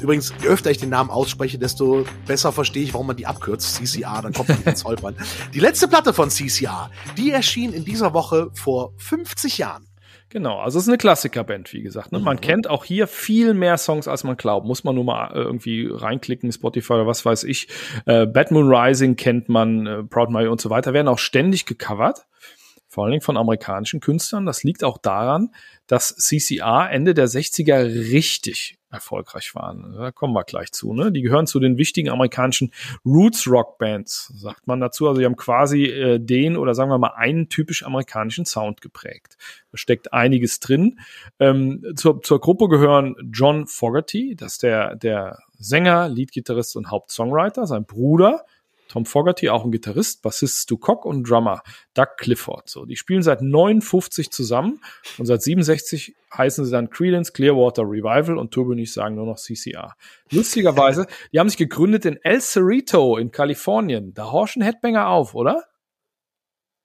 übrigens, 0.00 0.32
je 0.42 0.48
öfter 0.48 0.70
ich 0.70 0.78
den 0.78 0.90
Namen 0.90 1.11
ausspreche, 1.11 1.59
desto 1.59 2.04
besser 2.26 2.52
verstehe 2.52 2.82
ich, 2.82 2.94
warum 2.94 3.06
man 3.09 3.16
die 3.16 3.26
abkürzt. 3.26 3.76
CCR, 3.76 4.20
dann 4.22 4.32
kommt 4.32 4.48
man 4.48 4.62
ins 4.64 4.85
Holpern. 4.85 5.16
Die 5.54 5.61
letzte 5.61 5.88
Platte 5.88 6.12
von 6.12 6.30
CCR, 6.30 6.90
die 7.16 7.30
erschien 7.30 7.72
in 7.72 7.85
dieser 7.85 8.12
Woche 8.14 8.50
vor 8.54 8.92
50 8.98 9.59
Jahren. 9.59 9.87
Genau, 10.28 10.59
also 10.59 10.78
es 10.78 10.85
ist 10.85 10.88
eine 10.88 10.98
Klassikerband, 10.98 11.72
wie 11.72 11.82
gesagt. 11.82 12.11
Ne? 12.12 12.18
Man 12.18 12.37
Mhm. 12.37 12.40
kennt 12.40 12.68
auch 12.68 12.85
hier 12.85 13.06
viel 13.06 13.54
mehr 13.54 13.78
Songs, 13.78 14.09
als 14.09 14.24
man 14.24 14.37
glaubt. 14.37 14.66
Muss 14.66 14.82
man 14.85 14.94
nur 14.96 15.04
mal 15.04 15.28
äh, 15.32 15.38
irgendwie 15.38 15.88
reinklicken, 15.90 16.50
Spotify 16.52 16.94
oder 16.94 17.06
was 17.06 17.24
weiß 17.24 17.44
ich. 17.44 17.68
Äh, 18.06 18.26
Bad 18.26 18.50
Moon 18.50 18.68
Rising 18.68 19.14
kennt 19.16 19.48
man, 19.48 19.87
äh, 19.87 20.02
Proud 20.02 20.30
Mary 20.30 20.48
und 20.48 20.61
so 20.61 20.68
weiter, 20.68 20.92
werden 20.92 21.09
auch 21.09 21.20
ständig 21.20 21.64
gecovert. 21.64 22.26
Vor 22.96 23.04
allen 23.04 23.11
Dingen 23.11 23.20
von 23.20 23.37
amerikanischen 23.37 24.00
Künstlern. 24.00 24.46
Das 24.46 24.64
liegt 24.64 24.82
auch 24.82 24.96
daran, 24.96 25.50
dass 25.87 26.16
CCR 26.16 26.88
Ende 26.90 27.12
der 27.12 27.28
60er 27.28 27.85
richtig 28.11 28.78
erfolgreich 28.90 29.54
waren. 29.54 29.92
Da 29.98 30.12
kommen 30.12 30.32
wir 30.32 30.44
gleich 30.44 30.72
zu. 30.72 30.94
Ne? 30.94 31.12
Die 31.12 31.20
gehören 31.20 31.46
zu 31.46 31.61
den 31.61 31.76
wichtigen 31.76 32.09
amerikanischen 32.09 32.72
Roots 33.04 33.46
Rock 33.50 33.76
Bands, 33.76 34.32
sagt 34.35 34.66
man 34.66 34.80
dazu. 34.80 35.09
Also 35.09 35.18
die 35.18 35.26
haben 35.26 35.37
quasi 35.37 35.85
äh, 35.85 36.18
den 36.18 36.56
oder 36.56 36.74
sagen 36.74 36.88
wir 36.88 36.96
mal 36.96 37.12
einen 37.14 37.50
typisch 37.50 37.85
amerikanischen 37.85 38.46
Sound 38.46 38.80
geprägt. 38.80 39.37
Da 39.72 39.76
steckt 39.76 40.14
einiges 40.14 40.59
drin. 40.59 40.98
Ähm, 41.38 41.85
zur, 41.96 42.22
zur 42.22 42.40
Gruppe 42.40 42.68
gehören 42.68 43.14
John 43.30 43.66
Fogerty, 43.66 44.37
das 44.37 44.52
ist 44.52 44.62
der, 44.62 44.96
der 44.96 45.40
Sänger, 45.59 46.09
Leadgitarrist 46.09 46.76
und 46.76 46.90
Hauptsongwriter, 46.90 47.66
sein 47.66 47.85
Bruder. 47.85 48.46
Tom 48.88 49.07
Fogerty, 49.07 49.49
auch 49.49 49.64
ein 49.64 49.70
Gitarrist, 49.70 50.22
Bassist 50.22 50.62
Stu 50.62 50.79
Cock 50.79 51.05
und 51.05 51.29
Drummer 51.29 51.62
Doug 51.94 52.16
Clifford. 52.16 52.68
So, 52.68 52.85
die 52.85 52.96
spielen 52.96 53.22
seit 53.22 53.42
59 53.42 54.31
zusammen 54.31 54.81
und 55.18 55.27
seit 55.27 55.42
67 55.42 56.14
heißen 56.37 56.64
sie 56.64 56.70
dann 56.70 56.90
Creedence 56.90 57.33
Clearwater 57.33 57.83
Revival 57.83 58.38
und 58.38 58.53
Turbo 58.53 58.75
nicht 58.75 58.92
sagen 58.92 59.14
nur 59.14 59.27
noch 59.27 59.38
CCR. 59.38 59.94
Lustigerweise, 60.31 61.07
die 61.33 61.40
haben 61.40 61.49
sich 61.49 61.59
gegründet 61.59 62.05
in 62.05 62.18
El 62.22 62.40
Cerrito 62.40 63.16
in 63.16 63.31
Kalifornien. 63.31 64.12
Da 64.14 64.31
horchen 64.33 64.62
Headbanger 64.62 65.09
auf, 65.09 65.35
oder? 65.35 65.64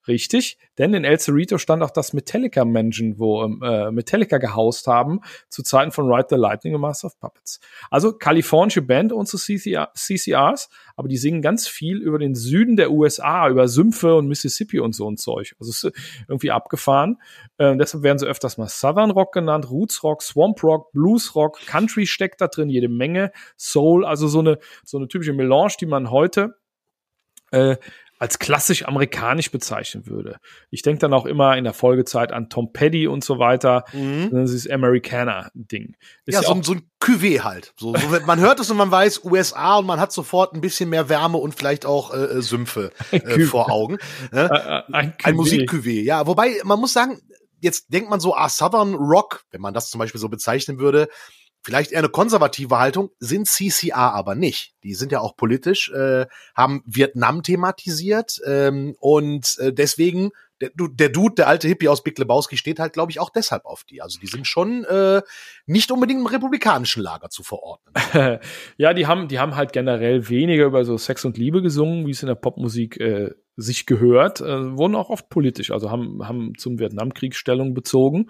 Richtig, 0.07 0.57
denn 0.79 0.95
in 0.95 1.03
El 1.03 1.19
Cerrito 1.19 1.59
stand 1.59 1.83
auch 1.83 1.91
das 1.91 2.13
Metallica 2.13 2.65
Mansion, 2.65 3.19
wo 3.19 3.43
ähm, 3.43 3.61
äh, 3.63 3.91
Metallica 3.91 4.39
gehaust 4.39 4.87
haben, 4.87 5.21
zu 5.47 5.61
Zeiten 5.61 5.91
von 5.91 6.11
Ride 6.11 6.27
the 6.31 6.35
Lightning 6.37 6.73
und 6.73 6.81
Master 6.81 7.07
of 7.07 7.19
Puppets. 7.19 7.59
Also 7.91 8.11
kalifornische 8.13 8.81
Band, 8.81 9.13
unsere 9.13 9.37
CCR, 9.37 9.91
CCRs, 9.93 10.69
aber 10.95 11.07
die 11.07 11.17
singen 11.17 11.43
ganz 11.43 11.67
viel 11.67 11.97
über 11.97 12.17
den 12.17 12.33
Süden 12.33 12.77
der 12.77 12.91
USA, 12.91 13.47
über 13.47 13.67
Sümpfe 13.67 14.15
und 14.15 14.27
Mississippi 14.27 14.79
und 14.79 14.95
so 14.95 15.09
ein 15.09 15.17
Zeug. 15.17 15.55
Also 15.59 15.69
ist 15.69 15.95
irgendwie 16.27 16.49
abgefahren. 16.49 17.17
Äh, 17.59 17.77
deshalb 17.77 18.03
werden 18.03 18.17
sie 18.17 18.25
öfters 18.25 18.57
mal 18.57 18.69
Southern 18.69 19.11
Rock 19.11 19.33
genannt, 19.33 19.69
Roots 19.69 20.03
Rock, 20.03 20.23
Swamp 20.23 20.63
Rock, 20.63 20.91
Blues 20.93 21.35
Rock, 21.35 21.59
Country 21.67 22.07
steckt 22.07 22.41
da 22.41 22.47
drin, 22.47 22.69
jede 22.69 22.89
Menge, 22.89 23.31
Soul, 23.55 24.03
also 24.03 24.27
so 24.27 24.39
eine, 24.39 24.57
so 24.83 24.97
eine 24.97 25.07
typische 25.07 25.33
Melange, 25.33 25.73
die 25.79 25.85
man 25.85 26.09
heute 26.09 26.55
äh, 27.51 27.77
als 28.21 28.37
klassisch 28.37 28.85
amerikanisch 28.87 29.49
bezeichnen 29.49 30.05
würde. 30.05 30.37
Ich 30.69 30.83
denke 30.83 30.99
dann 30.99 31.11
auch 31.11 31.25
immer 31.25 31.57
in 31.57 31.63
der 31.63 31.73
Folgezeit 31.73 32.31
an 32.31 32.49
Tom 32.49 32.71
Petty 32.71 33.07
und 33.07 33.23
so 33.23 33.39
weiter. 33.39 33.83
Das 34.31 34.51
ist 34.51 34.69
Americana-Ding. 34.69 35.95
Ja, 36.27 36.41
ja 36.41 36.43
so, 36.43 36.61
so 36.61 36.73
ein 36.73 36.83
Cuvée 36.99 37.39
halt. 37.41 37.73
So, 37.79 37.95
so, 37.95 38.19
man 38.27 38.39
hört 38.39 38.59
es 38.59 38.69
und 38.69 38.77
man 38.77 38.91
weiß 38.91 39.25
USA 39.25 39.77
und 39.77 39.87
man 39.87 39.99
hat 39.99 40.11
sofort 40.11 40.53
ein 40.53 40.61
bisschen 40.61 40.91
mehr 40.91 41.09
Wärme 41.09 41.39
und 41.39 41.55
vielleicht 41.55 41.87
auch 41.87 42.13
äh, 42.13 42.17
äh, 42.17 42.41
Sümpfe 42.43 42.91
äh, 43.11 43.39
vor 43.39 43.71
Augen. 43.71 43.97
Ne? 44.31 44.41
äh, 44.41 44.43
äh, 44.43 44.83
ein, 44.93 44.93
Ein 44.93 45.13
Cuvée. 45.13 45.33
Musik-Cuvée, 45.33 46.03
ja. 46.03 46.27
Wobei, 46.27 46.61
man 46.63 46.79
muss 46.79 46.93
sagen, 46.93 47.19
jetzt 47.59 47.91
denkt 47.91 48.11
man 48.11 48.19
so, 48.19 48.35
ah, 48.35 48.49
Southern 48.49 48.93
Rock, 48.93 49.45
wenn 49.49 49.61
man 49.61 49.73
das 49.73 49.89
zum 49.89 49.97
Beispiel 49.97 50.21
so 50.21 50.29
bezeichnen 50.29 50.77
würde, 50.77 51.07
vielleicht 51.61 51.91
eher 51.91 51.99
eine 51.99 52.09
konservative 52.09 52.77
Haltung, 52.77 53.11
sind 53.19 53.47
CCR 53.47 54.13
aber 54.13 54.35
nicht. 54.35 54.73
Die 54.83 54.93
sind 54.93 55.11
ja 55.11 55.19
auch 55.19 55.35
politisch, 55.35 55.91
äh, 55.91 56.25
haben 56.55 56.83
Vietnam 56.85 57.43
thematisiert 57.43 58.39
ähm, 58.45 58.95
und 58.99 59.57
äh, 59.59 59.71
deswegen, 59.71 60.31
der, 60.59 60.71
der 60.75 61.09
Dude, 61.09 61.35
der 61.35 61.47
alte 61.47 61.67
Hippie 61.67 61.87
aus 61.87 62.03
Big 62.03 62.17
Lebowski, 62.17 62.57
steht 62.57 62.79
halt, 62.79 62.93
glaube 62.93 63.11
ich, 63.11 63.19
auch 63.19 63.29
deshalb 63.29 63.65
auf 63.65 63.83
die. 63.83 64.01
Also 64.01 64.19
die 64.19 64.27
sind 64.27 64.47
schon 64.47 64.83
äh, 64.85 65.21
nicht 65.65 65.91
unbedingt 65.91 66.19
im 66.19 66.27
republikanischen 66.27 67.01
Lager 67.01 67.29
zu 67.29 67.43
verordnen. 67.43 67.93
ja, 68.77 68.93
die 68.93 69.07
haben, 69.07 69.27
die 69.27 69.39
haben 69.39 69.55
halt 69.55 69.73
generell 69.73 70.29
weniger 70.29 70.65
über 70.65 70.85
so 70.85 70.97
Sex 70.97 71.25
und 71.25 71.37
Liebe 71.37 71.61
gesungen, 71.61 72.05
wie 72.05 72.11
es 72.11 72.21
in 72.21 72.27
der 72.27 72.35
Popmusik 72.35 72.99
äh, 72.99 73.31
sich 73.55 73.85
gehört, 73.85 74.41
äh, 74.41 74.77
wurden 74.77 74.95
auch 74.95 75.09
oft 75.09 75.29
politisch, 75.29 75.71
also 75.71 75.91
haben, 75.91 76.27
haben 76.27 76.53
zum 76.57 76.79
Vietnamkrieg 76.79 77.35
Stellung 77.35 77.73
bezogen. 77.73 78.29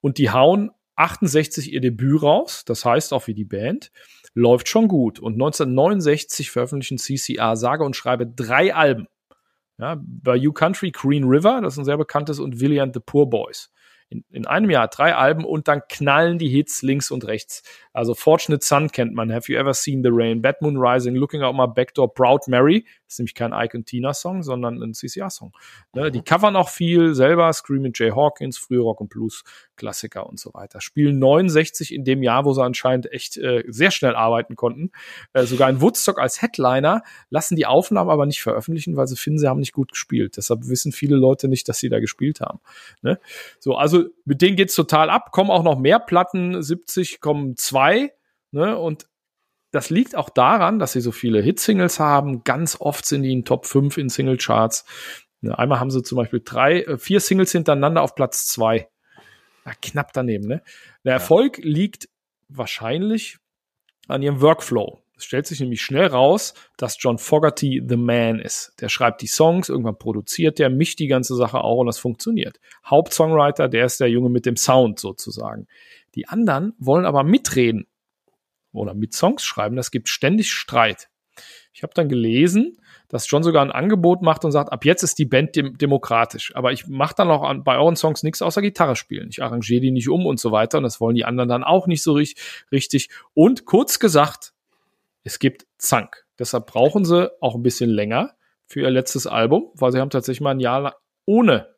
Und 0.00 0.18
die 0.18 0.30
hauen 0.30 0.70
68 0.98 1.72
ihr 1.72 1.80
Debüt 1.80 2.22
raus, 2.22 2.64
das 2.64 2.84
heißt 2.84 3.12
auch 3.12 3.26
wie 3.26 3.34
die 3.34 3.44
Band, 3.44 3.90
läuft 4.34 4.68
schon 4.68 4.88
gut. 4.88 5.18
Und 5.18 5.34
1969 5.34 6.50
veröffentlichen 6.50 6.98
CCR 6.98 7.56
sage 7.56 7.84
und 7.84 7.96
schreibe 7.96 8.26
drei 8.26 8.74
Alben. 8.74 9.06
Ja, 9.78 10.00
bei 10.02 10.34
You 10.34 10.52
Country, 10.52 10.90
Green 10.90 11.24
River, 11.24 11.60
das 11.62 11.74
ist 11.74 11.78
ein 11.78 11.84
sehr 11.84 11.98
bekanntes, 11.98 12.40
und 12.40 12.60
Willie 12.60 12.82
and 12.82 12.94
the 12.94 13.00
Poor 13.00 13.30
Boys. 13.30 13.70
in, 14.10 14.24
in 14.30 14.46
einem 14.46 14.70
Jahr 14.70 14.88
drei 14.88 15.14
Alben 15.14 15.44
und 15.44 15.68
dann 15.68 15.82
knallen 15.88 16.38
die 16.38 16.48
Hits 16.48 16.82
links 16.82 17.10
und 17.10 17.26
rechts. 17.26 17.62
Also 17.92 18.14
Fortunate 18.14 18.64
Son 18.64 18.90
kennt 18.90 19.14
man, 19.14 19.32
Have 19.32 19.52
You 19.52 19.58
Ever 19.58 19.74
Seen 19.74 20.02
the 20.02 20.10
Rain, 20.10 20.42
Bad 20.42 20.62
Moon 20.62 20.76
Rising, 20.78 21.14
Looking 21.14 21.42
Out 21.42 21.54
My 21.54 21.66
Backdoor, 21.66 22.12
Proud 22.12 22.48
Mary, 22.48 22.86
das 23.08 23.14
ist 23.14 23.18
nämlich 23.20 23.34
kein 23.34 23.54
Ike 23.54 23.74
und 23.74 23.86
Tina 23.86 24.12
Song, 24.12 24.42
sondern 24.42 24.82
ein 24.82 24.92
CCR-Song. 24.92 25.52
Ne, 25.94 26.10
die 26.10 26.20
covern 26.20 26.56
auch 26.56 26.68
viel 26.68 27.14
selber, 27.14 27.50
Screaming 27.54 27.92
Jay 27.94 28.10
Hawkins, 28.10 28.58
frühe 28.58 28.80
Rock 28.80 29.00
und 29.00 29.08
Blues 29.08 29.44
Klassiker 29.76 30.26
und 30.26 30.38
so 30.38 30.52
weiter. 30.52 30.82
Spielen 30.82 31.18
69 31.18 31.94
in 31.94 32.04
dem 32.04 32.22
Jahr, 32.22 32.44
wo 32.44 32.52
sie 32.52 32.62
anscheinend 32.62 33.10
echt 33.10 33.38
äh, 33.38 33.64
sehr 33.66 33.90
schnell 33.90 34.14
arbeiten 34.14 34.56
konnten. 34.56 34.90
Äh, 35.32 35.44
sogar 35.44 35.70
in 35.70 35.80
Woodstock 35.80 36.18
als 36.18 36.42
Headliner 36.42 37.02
lassen 37.30 37.56
die 37.56 37.64
Aufnahmen 37.64 38.10
aber 38.10 38.26
nicht 38.26 38.42
veröffentlichen, 38.42 38.98
weil 38.98 39.06
sie 39.06 39.16
finden, 39.16 39.38
sie 39.38 39.48
haben 39.48 39.60
nicht 39.60 39.72
gut 39.72 39.92
gespielt. 39.92 40.36
Deshalb 40.36 40.68
wissen 40.68 40.92
viele 40.92 41.16
Leute 41.16 41.48
nicht, 41.48 41.66
dass 41.66 41.78
sie 41.78 41.88
da 41.88 42.00
gespielt 42.00 42.42
haben. 42.42 42.60
Ne? 43.00 43.18
So, 43.58 43.74
also 43.74 44.04
mit 44.26 44.42
denen 44.42 44.56
geht's 44.56 44.74
total 44.74 45.08
ab. 45.08 45.32
Kommen 45.32 45.50
auch 45.50 45.62
noch 45.62 45.78
mehr 45.78 45.98
Platten. 45.98 46.62
70 46.62 47.22
kommen 47.22 47.56
zwei. 47.56 48.12
Ne? 48.50 48.76
Und 48.76 49.06
das 49.70 49.90
liegt 49.90 50.16
auch 50.16 50.30
daran, 50.30 50.78
dass 50.78 50.92
sie 50.92 51.00
so 51.00 51.12
viele 51.12 51.42
Hitsingles 51.42 52.00
haben. 52.00 52.42
Ganz 52.44 52.76
oft 52.80 53.04
sind 53.04 53.22
die 53.22 53.32
in 53.32 53.44
Top 53.44 53.66
5 53.66 53.98
in 53.98 54.08
Singlecharts. 54.08 54.84
Ne, 55.40 55.56
einmal 55.56 55.78
haben 55.78 55.90
sie 55.90 56.02
zum 56.02 56.16
Beispiel 56.16 56.42
drei, 56.44 56.82
äh, 56.82 56.98
vier 56.98 57.20
Singles 57.20 57.52
hintereinander 57.52 58.02
auf 58.02 58.14
Platz 58.14 58.46
zwei. 58.46 58.88
Ja, 59.64 59.72
knapp 59.80 60.12
daneben, 60.12 60.48
ne? 60.48 60.62
Der 61.04 61.12
Erfolg 61.12 61.58
liegt 61.58 62.08
wahrscheinlich 62.48 63.38
an 64.08 64.22
ihrem 64.22 64.40
Workflow. 64.40 65.02
Es 65.16 65.24
stellt 65.24 65.46
sich 65.46 65.60
nämlich 65.60 65.82
schnell 65.82 66.06
raus, 66.06 66.54
dass 66.76 66.96
John 66.98 67.18
Fogerty 67.18 67.82
the 67.86 67.96
Man 67.96 68.38
ist. 68.38 68.72
Der 68.80 68.88
schreibt 68.88 69.20
die 69.20 69.26
Songs, 69.26 69.68
irgendwann 69.68 69.98
produziert 69.98 70.58
der, 70.58 70.70
mischt 70.70 71.00
die 71.00 71.08
ganze 71.08 71.34
Sache 71.34 71.60
auch 71.60 71.78
und 71.78 71.86
das 71.86 71.98
funktioniert. 71.98 72.58
Hauptsongwriter, 72.86 73.68
der 73.68 73.84
ist 73.84 74.00
der 74.00 74.08
Junge 74.08 74.30
mit 74.30 74.46
dem 74.46 74.56
Sound 74.56 75.00
sozusagen. 75.00 75.66
Die 76.14 76.28
anderen 76.28 76.72
wollen 76.78 77.04
aber 77.04 77.24
mitreden 77.24 77.86
oder 78.78 78.94
mit 78.94 79.12
Songs 79.12 79.42
schreiben. 79.44 79.76
Das 79.76 79.90
gibt 79.90 80.08
ständig 80.08 80.52
Streit. 80.52 81.08
Ich 81.72 81.82
habe 81.82 81.94
dann 81.94 82.08
gelesen, 82.08 82.78
dass 83.08 83.30
John 83.30 83.42
sogar 83.42 83.64
ein 83.64 83.70
Angebot 83.70 84.22
macht 84.22 84.44
und 84.44 84.52
sagt, 84.52 84.72
ab 84.72 84.84
jetzt 84.84 85.02
ist 85.02 85.18
die 85.18 85.24
Band 85.24 85.56
dem 85.56 85.78
demokratisch. 85.78 86.54
Aber 86.54 86.72
ich 86.72 86.88
mache 86.88 87.14
dann 87.16 87.30
auch 87.30 87.42
an, 87.42 87.64
bei 87.64 87.76
euren 87.78 87.96
Songs 87.96 88.22
nichts 88.22 88.42
außer 88.42 88.60
Gitarre 88.60 88.96
spielen. 88.96 89.28
Ich 89.30 89.42
arrangiere 89.42 89.80
die 89.80 89.90
nicht 89.90 90.08
um 90.08 90.26
und 90.26 90.40
so 90.40 90.52
weiter. 90.52 90.78
Und 90.78 90.84
das 90.84 91.00
wollen 91.00 91.14
die 91.14 91.24
anderen 91.24 91.48
dann 91.48 91.64
auch 91.64 91.86
nicht 91.86 92.02
so 92.02 92.14
richtig. 92.72 93.08
Und 93.32 93.64
kurz 93.64 93.98
gesagt, 93.98 94.52
es 95.24 95.38
gibt 95.38 95.66
Zank. 95.78 96.26
Deshalb 96.38 96.66
brauchen 96.66 97.04
sie 97.04 97.30
auch 97.40 97.54
ein 97.54 97.62
bisschen 97.62 97.90
länger 97.90 98.34
für 98.66 98.80
ihr 98.80 98.90
letztes 98.90 99.26
Album, 99.26 99.70
weil 99.74 99.92
sie 99.92 100.00
haben 100.00 100.10
tatsächlich 100.10 100.40
mal 100.40 100.50
ein 100.50 100.60
Jahr 100.60 100.96
ohne 101.24 101.74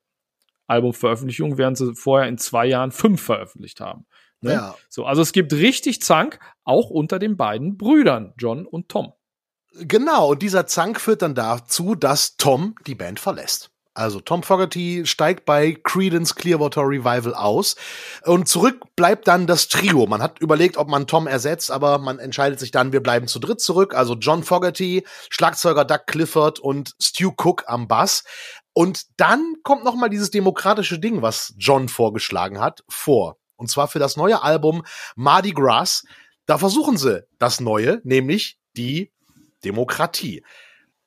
Albumveröffentlichung, 0.66 1.58
während 1.58 1.76
sie 1.76 1.94
vorher 1.94 2.28
in 2.28 2.38
zwei 2.38 2.66
Jahren 2.66 2.92
fünf 2.92 3.22
veröffentlicht 3.22 3.80
haben. 3.80 4.06
Ne? 4.40 4.52
Ja. 4.52 4.74
So, 4.88 5.04
also 5.04 5.22
es 5.22 5.32
gibt 5.32 5.52
richtig 5.52 6.02
Zank, 6.02 6.38
auch 6.64 6.90
unter 6.90 7.18
den 7.18 7.36
beiden 7.36 7.76
Brüdern, 7.76 8.32
John 8.38 8.66
und 8.66 8.88
Tom. 8.88 9.12
Genau, 9.74 10.30
und 10.30 10.42
dieser 10.42 10.66
Zank 10.66 11.00
führt 11.00 11.22
dann 11.22 11.34
dazu, 11.34 11.94
dass 11.94 12.36
Tom 12.36 12.74
die 12.86 12.94
Band 12.94 13.20
verlässt. 13.20 13.70
Also 13.92 14.20
Tom 14.20 14.44
Fogerty 14.44 15.02
steigt 15.04 15.44
bei 15.44 15.76
Credence 15.82 16.34
Clearwater 16.36 16.82
Revival 16.82 17.34
aus 17.34 17.74
und 18.24 18.48
zurück 18.48 18.84
bleibt 18.94 19.26
dann 19.26 19.48
das 19.48 19.66
Trio. 19.66 20.06
Man 20.06 20.22
hat 20.22 20.40
überlegt, 20.40 20.76
ob 20.76 20.88
man 20.88 21.08
Tom 21.08 21.26
ersetzt, 21.26 21.72
aber 21.72 21.98
man 21.98 22.20
entscheidet 22.20 22.60
sich 22.60 22.70
dann, 22.70 22.92
wir 22.92 23.02
bleiben 23.02 23.26
zu 23.26 23.40
dritt 23.40 23.60
zurück. 23.60 23.94
Also 23.94 24.14
John 24.14 24.44
Fogerty, 24.44 25.04
Schlagzeuger 25.28 25.84
Doug 25.84 26.06
Clifford 26.06 26.60
und 26.60 26.94
Stu 27.02 27.32
Cook 27.36 27.64
am 27.66 27.88
Bass. 27.88 28.22
Und 28.72 29.06
dann 29.16 29.56
kommt 29.64 29.84
noch 29.84 29.96
mal 29.96 30.08
dieses 30.08 30.30
demokratische 30.30 31.00
Ding, 31.00 31.20
was 31.20 31.52
John 31.58 31.88
vorgeschlagen 31.88 32.60
hat, 32.60 32.84
vor. 32.88 33.39
Und 33.60 33.70
zwar 33.70 33.88
für 33.88 33.98
das 33.98 34.16
neue 34.16 34.42
Album 34.42 34.82
Mardi 35.14 35.52
Gras. 35.52 36.04
Da 36.46 36.58
versuchen 36.58 36.96
sie 36.96 37.24
das 37.38 37.60
Neue, 37.60 38.00
nämlich 38.02 38.58
die 38.76 39.12
Demokratie. 39.64 40.42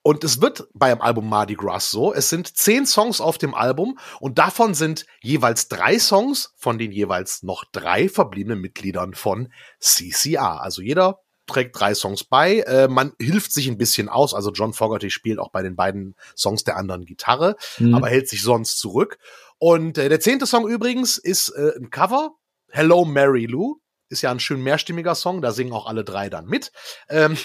Und 0.04 0.24
es 0.24 0.42
wird 0.42 0.68
beim 0.74 1.02
Album 1.02 1.30
Mardi 1.30 1.56
Gras 1.56 1.90
so, 1.90 2.14
es 2.14 2.30
sind 2.30 2.56
zehn 2.58 2.86
Songs 2.86 3.22
auf 3.22 3.38
dem 3.38 3.54
Album 3.54 3.98
und 4.20 4.38
davon 4.38 4.74
sind 4.74 5.06
jeweils 5.22 5.70
drei 5.70 5.98
Songs 5.98 6.54
von 6.58 6.78
den 6.78 6.92
jeweils 6.92 7.42
noch 7.42 7.64
drei 7.72 8.10
verbliebenen 8.10 8.60
Mitgliedern 8.60 9.14
von 9.14 9.52
CCR. 9.80 10.62
Also 10.62 10.82
jeder 10.82 11.22
trägt 11.48 11.80
drei 11.80 11.96
Songs 11.96 12.24
bei. 12.26 12.60
Äh, 12.60 12.88
man 12.90 13.14
hilft 13.20 13.54
sich 13.54 13.68
ein 13.68 13.78
bisschen 13.78 14.10
aus. 14.10 14.34
Also 14.34 14.52
John 14.52 14.74
Fogerty 14.74 15.10
spielt 15.10 15.40
auch 15.40 15.52
bei 15.52 15.64
den 15.64 15.76
beiden 15.76 16.16
Songs 16.38 16.64
der 16.64 16.78
anderen 16.78 17.06
Gitarre, 17.06 17.56
mhm. 17.80 17.96
aber 17.96 18.08
hält 18.10 18.28
sich 18.30 18.44
sonst 18.44 18.80
zurück. 18.80 19.18
Und 19.58 19.98
äh, 19.98 20.10
der 20.10 20.20
zehnte 20.20 20.46
Song 20.46 20.68
übrigens 20.68 21.18
ist 21.18 21.50
äh, 21.50 21.72
ein 21.78 21.90
Cover. 21.90 22.36
Hello 22.76 23.06
Mary 23.06 23.46
Lou. 23.46 23.76
Ist 24.10 24.24
ja 24.24 24.32
ein 24.32 24.40
schön 24.40 24.64
mehrstimmiger 24.64 25.14
Song, 25.14 25.44
da 25.44 25.52
singen 25.52 25.74
auch 25.74 25.86
alle 25.86 26.04
drei 26.04 26.32
dann 26.32 26.48
mit. 26.48 26.72
Ähm, 27.08 27.38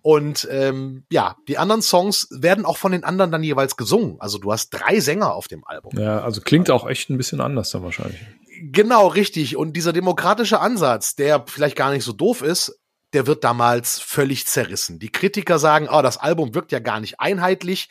und 0.00 0.46
ähm, 0.48 1.04
ja, 1.10 1.34
die 1.48 1.58
anderen 1.58 1.82
Songs 1.82 2.28
werden 2.30 2.64
auch 2.64 2.76
von 2.76 2.92
den 2.92 3.02
anderen 3.02 3.32
dann 3.32 3.42
jeweils 3.42 3.76
gesungen. 3.76 4.20
Also 4.20 4.38
du 4.38 4.52
hast 4.52 4.70
drei 4.70 5.00
Sänger 5.00 5.34
auf 5.34 5.48
dem 5.48 5.64
Album. 5.66 5.98
Ja, 5.98 6.20
also 6.20 6.40
klingt 6.40 6.70
auch 6.70 6.86
echt 6.86 7.10
ein 7.10 7.16
bisschen 7.16 7.40
anders 7.40 7.70
dann 7.70 7.82
wahrscheinlich. 7.82 8.20
Genau, 8.62 9.08
richtig. 9.08 9.56
Und 9.56 9.72
dieser 9.72 9.92
demokratische 9.92 10.60
Ansatz, 10.60 11.16
der 11.16 11.44
vielleicht 11.48 11.74
gar 11.74 11.90
nicht 11.90 12.04
so 12.04 12.12
doof 12.12 12.42
ist, 12.42 12.78
der 13.12 13.26
wird 13.26 13.42
damals 13.42 13.98
völlig 13.98 14.46
zerrissen. 14.46 15.00
Die 15.00 15.10
Kritiker 15.10 15.58
sagen, 15.58 15.88
oh, 15.90 16.00
das 16.00 16.16
Album 16.16 16.54
wirkt 16.54 16.70
ja 16.70 16.78
gar 16.78 17.00
nicht 17.00 17.18
einheitlich. 17.18 17.88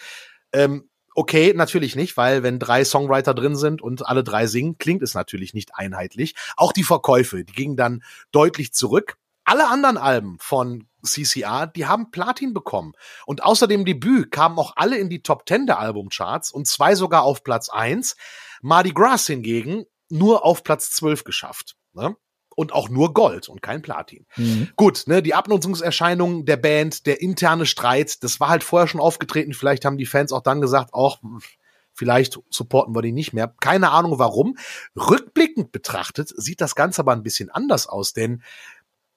Ähm, 0.54 0.90
okay, 1.16 1.54
natürlich 1.56 1.96
nicht, 1.96 2.18
weil 2.18 2.44
wenn 2.44 2.60
drei 2.60 2.86
Songwriter 2.86 3.34
drin 3.34 3.56
sind 3.56 3.82
und 3.82 4.06
alle 4.06 4.24
drei 4.24 4.46
singen, 4.46 4.78
klingt 4.78 5.02
es 5.02 5.16
natürlich 5.16 5.54
nicht 5.54 5.76
einheitlich. 5.76 6.36
Auch 6.58 6.74
die 6.74 6.84
Verkäufe, 6.84 7.44
die 7.44 7.54
gingen 7.54 7.78
dann 7.78 8.04
deutlich 8.32 8.74
zurück. 8.74 9.18
Alle 9.46 9.68
anderen 9.70 9.98
Alben 9.98 10.38
von 10.40 10.88
CCR, 11.04 11.68
die 11.68 11.86
haben 11.86 12.12
Platin 12.12 12.54
bekommen. 12.54 12.94
Und 13.26 13.44
außer 13.44 13.68
dem 13.68 13.86
Debüt 13.86 14.32
kamen 14.32 14.58
auch 14.58 14.74
alle 14.76 14.98
in 14.98 15.10
die 15.10 15.22
Top 15.22 15.48
10 15.48 15.68
der 15.68 15.80
Albumcharts 15.80 16.52
und 16.52 16.68
zwei 16.68 16.96
sogar 16.96 17.24
auf 17.24 17.44
Platz 17.44 17.70
1. 17.70 18.16
Mardi 18.62 18.92
Gras 18.92 19.28
hingegen 19.28 19.86
nur 20.10 20.44
auf 20.44 20.64
Platz 20.64 20.92
12 20.92 21.24
geschafft. 21.24 21.76
Ne? 21.94 22.16
Und 22.56 22.74
auch 22.74 22.88
nur 22.90 23.14
Gold 23.14 23.50
und 23.50 23.62
kein 23.62 23.82
Platin. 23.82 24.26
Mhm. 24.38 24.70
Gut, 24.78 25.04
ne, 25.08 25.22
die 25.22 25.34
Abnutzungserscheinungen 25.34 26.46
der 26.46 26.58
Band, 26.58 27.06
der 27.06 27.22
interne 27.22 27.66
Streit, 27.66 28.24
das 28.24 28.40
war 28.40 28.48
halt 28.50 28.64
vorher 28.64 28.88
schon 28.88 29.02
aufgetreten. 29.02 29.54
Vielleicht 29.54 29.84
haben 29.84 29.98
die 29.98 30.06
Fans 30.06 30.32
auch 30.32 30.42
dann 30.42 30.62
gesagt, 30.62 30.94
auch 30.94 31.20
vielleicht 31.94 32.40
supporten 32.50 32.96
wir 32.96 33.02
die 33.02 33.12
nicht 33.12 33.34
mehr. 33.34 33.54
Keine 33.60 33.92
Ahnung 33.92 34.20
warum. 34.20 34.58
Rückblickend 34.96 35.72
betrachtet 35.72 36.32
sieht 36.36 36.62
das 36.62 36.76
Ganze 36.76 37.02
aber 37.02 37.14
ein 37.14 37.24
bisschen 37.24 37.50
anders 37.50 37.88
aus, 37.88 38.14
denn 38.14 38.42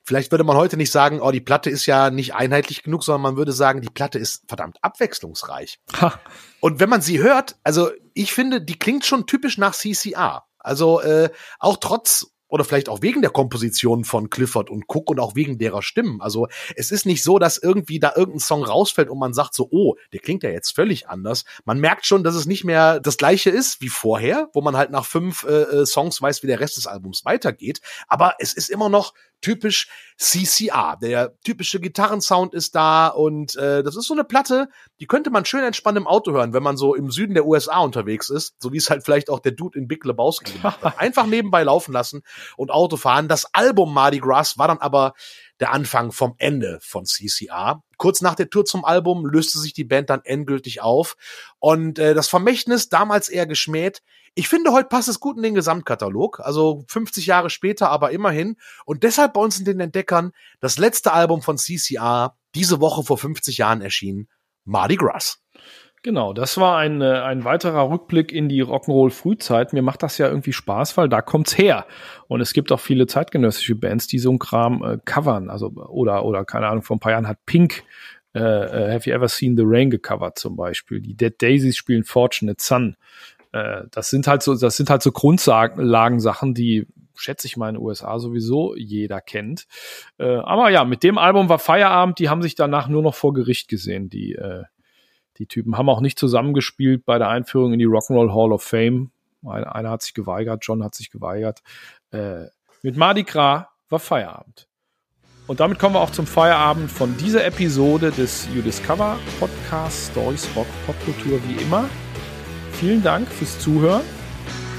Vielleicht 0.09 0.31
würde 0.31 0.45
man 0.45 0.57
heute 0.57 0.79
nicht 0.79 0.91
sagen, 0.91 1.21
oh, 1.21 1.33
die 1.33 1.43
Platte 1.43 1.69
ist 1.69 1.85
ja 1.85 2.09
nicht 2.09 2.35
einheitlich 2.35 2.83
genug, 2.83 3.05
sondern 3.05 3.21
man 3.21 3.37
würde 3.37 3.53
sagen, 3.53 3.83
die 3.83 3.91
Platte 3.91 4.19
ist 4.19 4.43
verdammt 4.49 4.79
abwechslungsreich. 4.81 5.81
Ha. 6.01 6.19
Und 6.61 6.81
wenn 6.81 6.89
man 6.89 7.03
sie 7.03 7.19
hört, 7.19 7.57
also 7.63 7.91
ich 8.15 8.33
finde, 8.33 8.63
die 8.63 8.79
klingt 8.79 9.05
schon 9.05 9.27
typisch 9.27 9.59
nach 9.59 9.75
CCR. 9.75 10.47
Also 10.59 11.03
äh, 11.03 11.29
auch 11.59 11.77
trotz 11.77 12.33
oder 12.49 12.65
vielleicht 12.65 12.89
auch 12.89 13.03
wegen 13.03 13.23
der 13.23 13.31
Komposition 13.31 14.05
von 14.05 14.31
Clifford 14.31 14.71
und 14.71 14.85
Cook 14.89 15.11
und 15.11 15.21
auch 15.21 15.35
wegen 15.35 15.59
derer 15.59 15.83
Stimmen. 15.83 16.21
Also 16.21 16.49
es 16.77 16.91
ist 16.91 17.07
nicht 17.07 17.23
so, 17.23 17.39
dass 17.39 17.59
irgendwie 17.59 17.99
da 17.99 18.13
irgendein 18.17 18.41
Song 18.41 18.65
rausfällt 18.65 19.09
und 19.09 19.19
man 19.19 19.33
sagt 19.33 19.55
so, 19.55 19.69
oh, 19.71 19.97
der 20.13 20.21
klingt 20.21 20.43
ja 20.43 20.51
jetzt 20.51 20.75
völlig 20.75 21.09
anders. 21.09 21.45
Man 21.65 21.79
merkt 21.79 22.07
schon, 22.07 22.25
dass 22.25 22.35
es 22.35 22.47
nicht 22.47 22.65
mehr 22.65 23.01
das 23.01 23.17
gleiche 23.17 23.51
ist 23.51 23.81
wie 23.81 23.89
vorher, 23.89 24.49
wo 24.53 24.61
man 24.61 24.77
halt 24.77 24.91
nach 24.91 25.05
fünf 25.05 25.45
äh, 25.45 25.63
äh 25.63 25.87
Songs 25.87 26.21
weiß, 26.21 26.43
wie 26.43 26.47
der 26.47 26.61
Rest 26.61 26.77
des 26.77 26.87
Albums 26.87 27.25
weitergeht. 27.25 27.81
Aber 28.09 28.35
es 28.39 28.53
ist 28.55 28.71
immer 28.71 28.89
noch 28.89 29.15
typisch 29.41 29.89
CCR. 30.19 30.97
Der 31.01 31.39
typische 31.45 31.81
Gitarrensound 31.81 32.55
ist 32.55 32.75
da 32.75 33.09
und 33.09 33.55
äh, 33.57 33.83
das 33.83 33.97
ist 33.97 34.07
so 34.07 34.15
eine 34.15 34.25
Platte, 34.25 34.69
die 35.01 35.07
könnte 35.07 35.31
man 35.31 35.45
schön 35.45 35.63
entspannt 35.63 35.97
im 35.97 36.09
Auto 36.09 36.33
hören, 36.33 36.53
wenn 36.53 36.63
man 36.63 36.77
so 36.77 36.95
im 36.95 37.11
Süden 37.11 37.35
der 37.35 37.47
USA 37.47 37.79
unterwegs 37.79 38.29
ist, 38.31 38.55
so 38.59 38.73
wie 38.73 38.79
es 38.79 38.91
halt 38.91 39.05
vielleicht 39.05 39.31
auch 39.31 39.39
der 39.39 39.53
Dude 39.53 39.79
in 39.79 39.87
Big 39.87 40.05
Lebowski 40.05 40.53
gemacht 40.57 40.83
hat. 40.83 40.99
Einfach 40.99 41.27
nebenbei 41.27 41.63
laufen 41.63 41.93
lassen 41.93 42.23
und 42.57 42.71
Auto 42.71 42.97
fahren. 42.97 43.29
Das 43.29 43.55
Album 43.55 43.95
Mardi 43.95 44.19
Gras 44.19 44.59
war 44.59 44.69
dann 44.69 44.79
aber 44.79 45.15
der 45.61 45.73
Anfang 45.73 46.13
vom 46.13 46.35
Ende 46.39 46.79
von 46.81 47.05
CCR. 47.05 47.83
Kurz 47.97 48.21
nach 48.21 48.35
der 48.35 48.51
Tour 48.51 48.65
zum 48.65 48.85
Album 48.85 49.27
löste 49.27 49.59
sich 49.59 49.73
die 49.73 49.85
Band 49.85 50.11
dann 50.11 50.21
endgültig 50.25 50.83
auf 50.83 51.17
und 51.59 51.99
äh, 51.99 52.15
das 52.15 52.29
Vermächtnis, 52.29 52.89
damals 52.89 53.29
eher 53.29 53.47
geschmäht, 53.47 54.03
ich 54.35 54.49
finde, 54.49 54.73
heute 54.73 54.89
passt 54.89 55.09
es 55.09 55.21
gut 55.21 55.37
in 55.37 55.43
den 55.43 55.55
Gesamtkatalog. 55.55 56.41
Also 56.41 56.85
50 56.89 57.27
Jahre 57.27 57.51
später, 57.51 57.91
aber 57.91 58.11
immerhin. 58.11 58.57
Und 58.85 59.03
deshalb 59.03 59.35
bei 59.35 59.41
uns 59.41 59.59
in 59.59 59.65
den 59.65 59.81
Entdeckern 59.81 60.33
das 60.61 60.79
letzte 60.79 61.13
Album 61.13 61.43
von 61.43 61.59
CCR, 61.59 62.37
diese 62.55 62.81
Woche 62.81 63.03
vor 63.03 63.19
50 63.19 63.59
Jahren 63.59 63.83
erschienen, 63.83 64.29
Mardi 64.65 64.97
Gras. 64.97 65.43
Genau, 66.03 66.33
das 66.33 66.59
war 66.59 66.79
ein, 66.79 67.01
äh, 67.01 67.07
ein 67.07 67.45
weiterer 67.45 67.91
Rückblick 67.91 68.31
in 68.33 68.49
die 68.49 68.63
Rock'n'Roll-Frühzeit. 68.63 69.73
Mir 69.73 69.83
macht 69.83 70.05
das 70.05 70.17
ja 70.19 70.29
irgendwie 70.29 70.53
Spaß, 70.53 70.97
weil 70.97 71.09
da 71.09 71.21
kommt's 71.23 71.59
her. 71.59 71.87
Und 72.29 72.41
es 72.41 72.53
gibt 72.53 72.71
auch 72.71 72.79
viele 72.79 73.07
zeitgenössische 73.07 73.75
Bands, 73.75 74.07
die 74.07 74.21
so 74.21 74.31
einen 74.31 74.39
Kram 74.39 74.83
äh, 74.85 74.99
covern. 75.05 75.51
Also, 75.51 75.69
oder, 75.69 76.25
oder, 76.25 76.45
keine 76.45 76.69
Ahnung, 76.69 76.83
vor 76.83 76.97
ein 76.97 77.01
paar 77.01 77.13
Jahren 77.13 77.27
hat 77.27 77.45
Pink 77.47 77.83
äh, 78.35 78.41
äh 78.41 78.95
Have 78.95 79.11
You 79.11 79.17
Ever 79.17 79.27
Seen 79.27 79.57
the 79.57 79.65
Rain 79.67 79.91
gecovert 79.91 80.39
zum 80.39 80.55
Beispiel. 80.55 81.01
Die 81.01 81.17
Dead 81.17 81.35
Daisies 81.37 81.77
spielen 81.77 82.05
Fortunate 82.05 82.63
Son 82.63 82.97
Äh, 83.53 83.83
das 83.91 84.11
sind 84.11 84.27
halt 84.27 84.43
so, 84.43 84.55
das 84.57 84.77
sind 84.77 84.91
halt 84.91 85.03
so 85.03 85.13
Grundlagensachen, 85.13 86.55
die 86.55 86.87
schätze 87.15 87.47
ich 87.47 87.57
mal 87.57 87.69
in 87.69 87.75
den 87.75 87.83
USA 87.83 88.19
sowieso 88.19 88.77
jeder 88.77 89.21
kennt. 89.21 89.67
Äh, 90.19 90.37
aber 90.37 90.71
ja, 90.71 90.85
mit 90.85 91.03
dem 91.03 91.19
Album 91.19 91.49
war 91.49 91.59
Feierabend, 91.59 92.19
die 92.19 92.29
haben 92.29 92.43
sich 92.43 92.55
danach 92.55 92.89
nur 92.89 93.03
noch 93.03 93.15
vor 93.15 93.35
Gericht 93.35 93.69
gesehen, 93.69 94.09
die, 94.09 94.35
äh, 94.35 94.65
die 95.39 95.47
Typen 95.47 95.77
haben 95.77 95.89
auch 95.89 96.01
nicht 96.01 96.19
zusammengespielt 96.19 97.05
bei 97.05 97.19
der 97.19 97.29
Einführung 97.29 97.73
in 97.73 97.79
die 97.79 97.87
Rock'n'Roll 97.87 98.35
Hall 98.35 98.53
of 98.53 98.63
Fame. 98.63 99.11
Einer, 99.47 99.75
einer 99.75 99.91
hat 99.91 100.03
sich 100.03 100.15
geweigert, 100.15 100.61
John 100.63 100.83
hat 100.83 100.95
sich 100.95 101.11
geweigert. 101.11 101.63
Äh, 102.11 102.47
mit 102.83 102.97
Mardi 102.97 103.23
Gras 103.23 103.67
war 103.89 103.99
Feierabend. 103.99 104.69
Und 105.47 105.61
damit 105.61 105.79
kommen 105.79 105.95
wir 105.95 106.01
auch 106.01 106.11
zum 106.11 106.27
Feierabend 106.27 106.91
von 106.91 107.17
dieser 107.17 107.45
Episode 107.45 108.11
des 108.11 108.49
You 108.55 108.61
Discover 108.61 109.19
Podcast 109.41 110.11
Stories 110.11 110.49
Rock 110.55 110.67
Popkultur 110.87 111.41
wie 111.49 111.63
immer. 111.63 111.89
Vielen 112.81 113.03
Dank 113.03 113.29
fürs 113.29 113.59
Zuhören. 113.59 114.03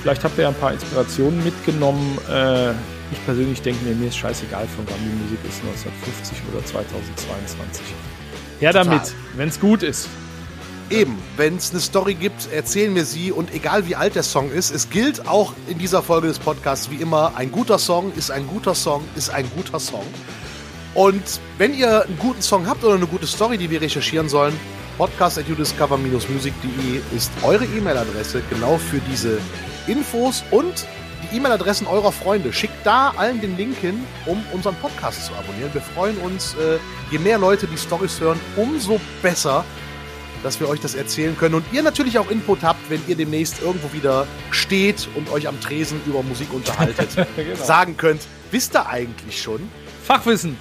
Vielleicht 0.01 0.23
habt 0.23 0.37
ihr 0.37 0.43
ja 0.43 0.49
ein 0.49 0.55
paar 0.55 0.71
Inspirationen 0.71 1.43
mitgenommen. 1.43 2.17
Äh, 2.29 2.71
ich 3.11 3.25
persönlich 3.25 3.61
denke 3.61 3.83
mir, 3.83 3.93
mir 3.95 4.07
ist 4.07 4.17
scheißegal, 4.17 4.67
von 4.67 4.85
wann 4.87 4.97
die 4.99 5.23
Musik 5.23 5.39
ist, 5.47 5.59
1950 5.63 6.37
oder 6.53 6.65
2022. 6.65 7.83
Her 8.61 8.71
damit, 8.71 9.01
wenn 9.35 9.49
es 9.49 9.59
gut 9.59 9.83
ist. 9.83 10.07
Eben, 10.89 11.17
wenn 11.35 11.57
es 11.57 11.71
eine 11.71 11.81
Story 11.81 12.13
gibt, 12.13 12.51
erzählen 12.53 12.95
wir 12.95 13.05
sie 13.05 13.31
und 13.31 13.53
egal 13.53 13.87
wie 13.87 13.95
alt 13.95 14.15
der 14.15 14.23
Song 14.23 14.49
ist, 14.49 14.71
es 14.71 14.89
gilt 14.89 15.27
auch 15.27 15.53
in 15.67 15.77
dieser 15.77 16.01
Folge 16.01 16.27
des 16.27 16.39
Podcasts 16.39 16.89
wie 16.89 16.95
immer, 16.95 17.33
ein 17.35 17.51
guter 17.51 17.77
Song 17.77 18.11
ist 18.15 18.31
ein 18.31 18.47
guter 18.47 18.73
Song 18.73 19.03
ist 19.15 19.29
ein 19.29 19.45
guter 19.55 19.79
Song. 19.79 20.05
Und 20.95 21.39
wenn 21.57 21.75
ihr 21.75 22.05
einen 22.05 22.17
guten 22.17 22.41
Song 22.41 22.65
habt 22.65 22.83
oder 22.83 22.95
eine 22.95 23.05
gute 23.05 23.27
Story, 23.27 23.57
die 23.57 23.69
wir 23.69 23.81
recherchieren 23.81 24.29
sollen, 24.29 24.53
podcast.udiscover-music.de 24.99 27.01
ist 27.15 27.31
eure 27.41 27.63
E-Mail-Adresse 27.63 28.43
genau 28.49 28.77
für 28.77 28.99
diese 29.09 29.39
Infos 29.87 30.43
und 30.51 30.85
die 31.23 31.37
E-Mail-Adressen 31.37 31.87
eurer 31.87 32.11
Freunde. 32.11 32.51
Schickt 32.51 32.85
da 32.85 33.13
allen 33.15 33.39
den 33.39 33.55
Link 33.55 33.77
hin, 33.77 34.05
um 34.25 34.43
unseren 34.51 34.75
Podcast 34.75 35.25
zu 35.25 35.33
abonnieren. 35.35 35.73
Wir 35.73 35.79
freuen 35.79 36.17
uns, 36.17 36.53
äh, 36.55 36.79
je 37.11 37.17
mehr 37.17 37.37
Leute 37.37 37.65
die 37.65 37.77
Stories 37.77 38.19
hören, 38.19 38.37
umso 38.57 38.99
besser, 39.21 39.63
dass 40.43 40.59
wir 40.59 40.67
euch 40.67 40.81
das 40.81 40.95
erzählen 40.95 41.37
können. 41.37 41.55
Und 41.55 41.63
ihr 41.71 41.81
natürlich 41.81 42.19
auch 42.19 42.29
Input 42.29 42.61
habt, 42.61 42.89
wenn 42.89 43.01
ihr 43.07 43.15
demnächst 43.15 43.61
irgendwo 43.61 43.93
wieder 43.93 44.27
steht 44.51 45.07
und 45.15 45.31
euch 45.31 45.47
am 45.47 45.61
Tresen 45.61 46.01
über 46.07 46.23
Musik 46.23 46.53
unterhaltet. 46.53 47.07
genau. 47.37 47.63
Sagen 47.63 47.95
könnt, 47.95 48.23
wisst 48.51 48.75
ihr 48.75 48.85
eigentlich 48.85 49.41
schon? 49.41 49.61
Fachwissen. 50.03 50.57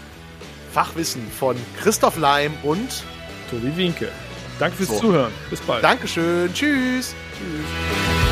Fachwissen 0.73 1.29
von 1.29 1.57
Christoph 1.81 2.17
Leim 2.17 2.53
und 2.63 3.03
Tobi 3.51 3.77
Winke. 3.77 4.13
Danke 4.59 4.77
fürs 4.77 4.89
so. 4.89 4.99
Zuhören. 4.99 5.33
Bis 5.51 5.61
bald. 5.61 5.83
Dankeschön. 5.85 6.53
Tschüss. 6.53 7.15
Tschüss. 7.37 8.28